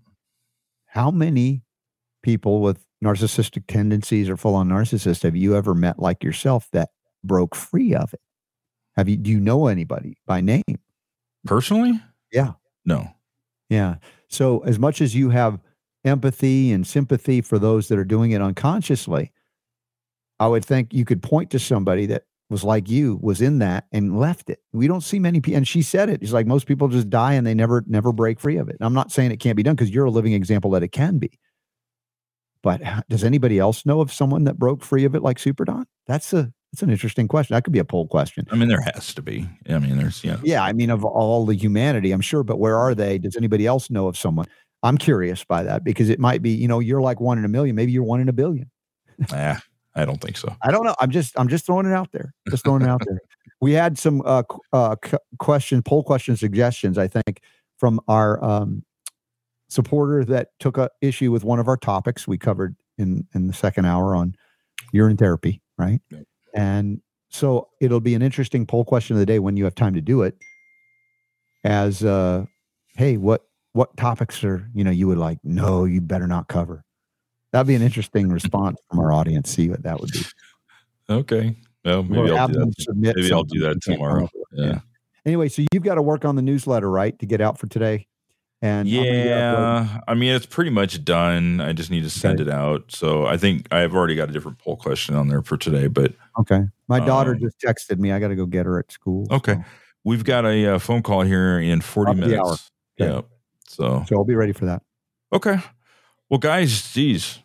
[0.87, 1.63] How many
[2.23, 6.91] people with narcissistic tendencies or full on narcissists have you ever met like yourself that
[7.23, 8.21] broke free of it?
[8.97, 10.63] Have you do you know anybody by name?
[11.47, 12.01] personally,
[12.33, 12.53] Yeah.
[12.87, 13.14] no,
[13.75, 13.97] Yeah.
[14.29, 15.59] So as much as you have
[16.05, 19.33] empathy and sympathy for those that are doing it unconsciously,
[20.39, 23.87] I would think you could point to somebody that was like you, was in that
[23.91, 24.61] and left it.
[24.73, 26.21] We don't see many people and she said it.
[26.21, 28.77] She's like most people just die and they never never break free of it.
[28.79, 30.93] And I'm not saying it can't be done because you're a living example that it
[30.93, 31.37] can be.
[32.63, 35.65] But uh, does anybody else know of someone that broke free of it like Super
[35.65, 35.87] Don?
[36.07, 37.55] That's a that's an interesting question.
[37.55, 38.49] That could be a poll question.
[38.51, 39.49] I mean there has to be.
[39.69, 42.77] I mean, there's yeah, Yeah, I mean, of all the humanity, I'm sure, but where
[42.77, 43.17] are they?
[43.17, 44.47] Does anybody else know of someone?
[44.83, 47.49] I'm curious by that because it might be, you know, you're like one in a
[47.49, 47.77] million.
[47.77, 48.69] Maybe you're one in a billion.
[49.31, 49.63] ah,
[49.95, 50.55] I don't think so.
[50.63, 50.97] I don't know.
[50.99, 52.35] I'm just, I'm just throwing it out there.
[52.51, 53.21] Just throwing it out there.
[53.61, 54.43] We had some uh,
[54.75, 54.97] uh,
[55.39, 57.41] question, poll question suggestions, I think,
[57.79, 58.85] from our um,
[59.69, 63.55] supporter that took a issue with one of our topics we covered in in the
[63.55, 64.35] second hour on
[64.93, 66.01] urine therapy, right?
[66.11, 66.25] Yep.
[66.55, 69.95] And so it'll be an interesting poll question of the day when you have time
[69.95, 70.37] to do it.
[71.65, 72.45] As uh,
[72.97, 75.39] hey, what what topics are you know you would like?
[75.43, 76.85] No, you better not cover.
[77.53, 79.51] That'd be an interesting response from our audience.
[79.51, 80.21] See what that would be.
[81.11, 82.95] Okay, well Or maybe I'll do that.
[82.95, 84.25] Maybe I'll do that you can't come tomorrow.
[84.25, 84.31] it.
[84.53, 84.81] Yeah.
[85.27, 88.07] Anyway, so you've got to work on the newsletter, right, to get out for today.
[88.65, 89.85] And I'm gonna get uploaded.
[89.85, 91.61] Yeah, I mean it's pretty much done.
[91.61, 92.49] I just need to send Okay.
[92.51, 92.85] it out.
[92.91, 95.87] So I think I've already got a different poll question on there for today.
[95.87, 96.63] But Okay.
[96.89, 98.11] My daughter Um, just texted me.
[98.11, 99.27] I got to go get her at school.
[99.31, 99.65] okay, So,
[100.05, 102.45] we've got a uh, phone call here in forty Top of the hour.
[102.45, 102.71] minutes.
[102.99, 103.11] Okay.
[103.13, 103.21] Yeah.
[103.69, 104.83] So so I'll be ready for that.
[105.33, 105.59] okay,
[106.31, 107.41] well, guys, geez,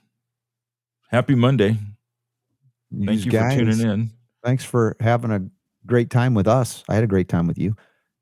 [1.10, 1.78] happy Monday.
[3.06, 4.12] Thank you guys, for tuning in.
[4.44, 5.42] Thanks for having a
[5.86, 6.84] great time with us.
[6.88, 7.76] I had a great time with you.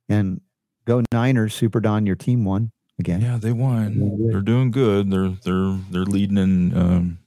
[0.10, 0.41] And
[0.86, 3.22] go Niners, Super Don, your team won again.
[3.22, 4.28] Yeah, they won.
[4.30, 5.11] They're doing good.
[5.11, 7.19] They're they're they're leading in um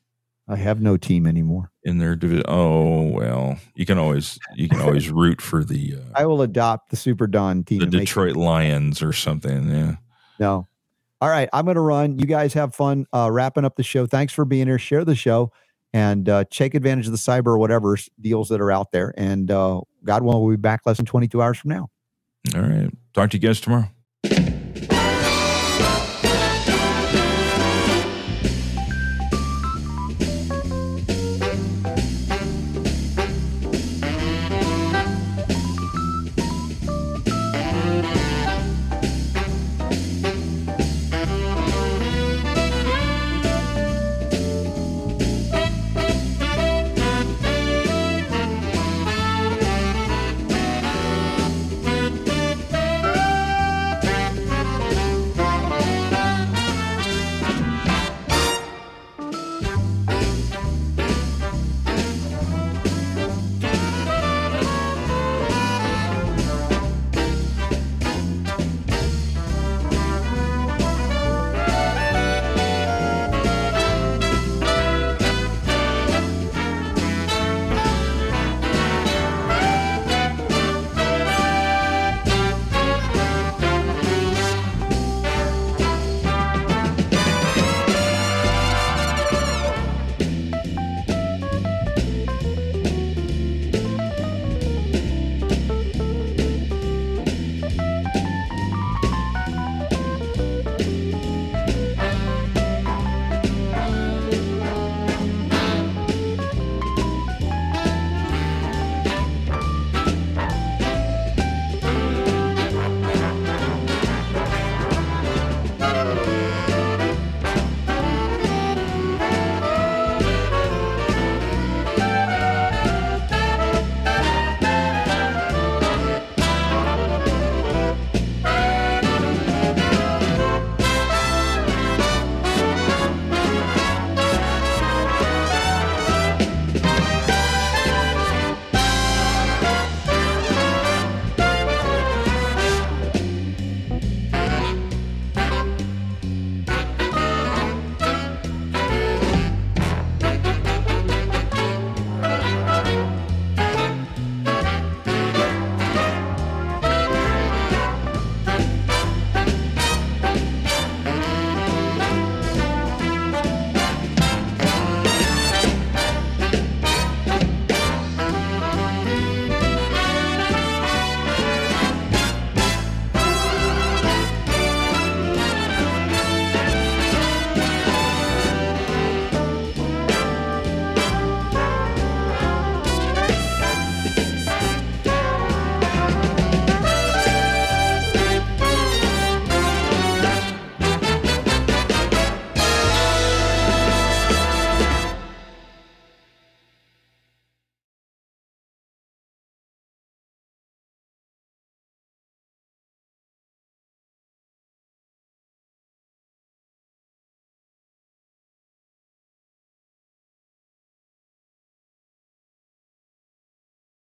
[0.49, 1.71] I have no team anymore.
[1.85, 2.45] in their division.
[2.49, 6.91] Oh well, you can always you can always root for the uh, I will adopt
[6.91, 7.79] the Super Don team.
[7.81, 9.69] the Detroit Lions or something.
[9.71, 9.97] Yeah.
[10.39, 10.67] No.
[11.21, 11.49] All right.
[11.53, 12.19] I'm going to run.
[12.19, 14.07] You guys have fun uh, wrapping up the show.
[14.07, 14.79] Thanks for being here.
[14.79, 15.53] Share the show
[15.93, 19.13] and uh, take advantage of the cyber or whatever deals that are out there.
[19.19, 21.91] And uh, God willing, we'll be back less than 22 hours from now.
[22.55, 22.89] All right.
[23.13, 23.91] Talk to you guys tomorrow.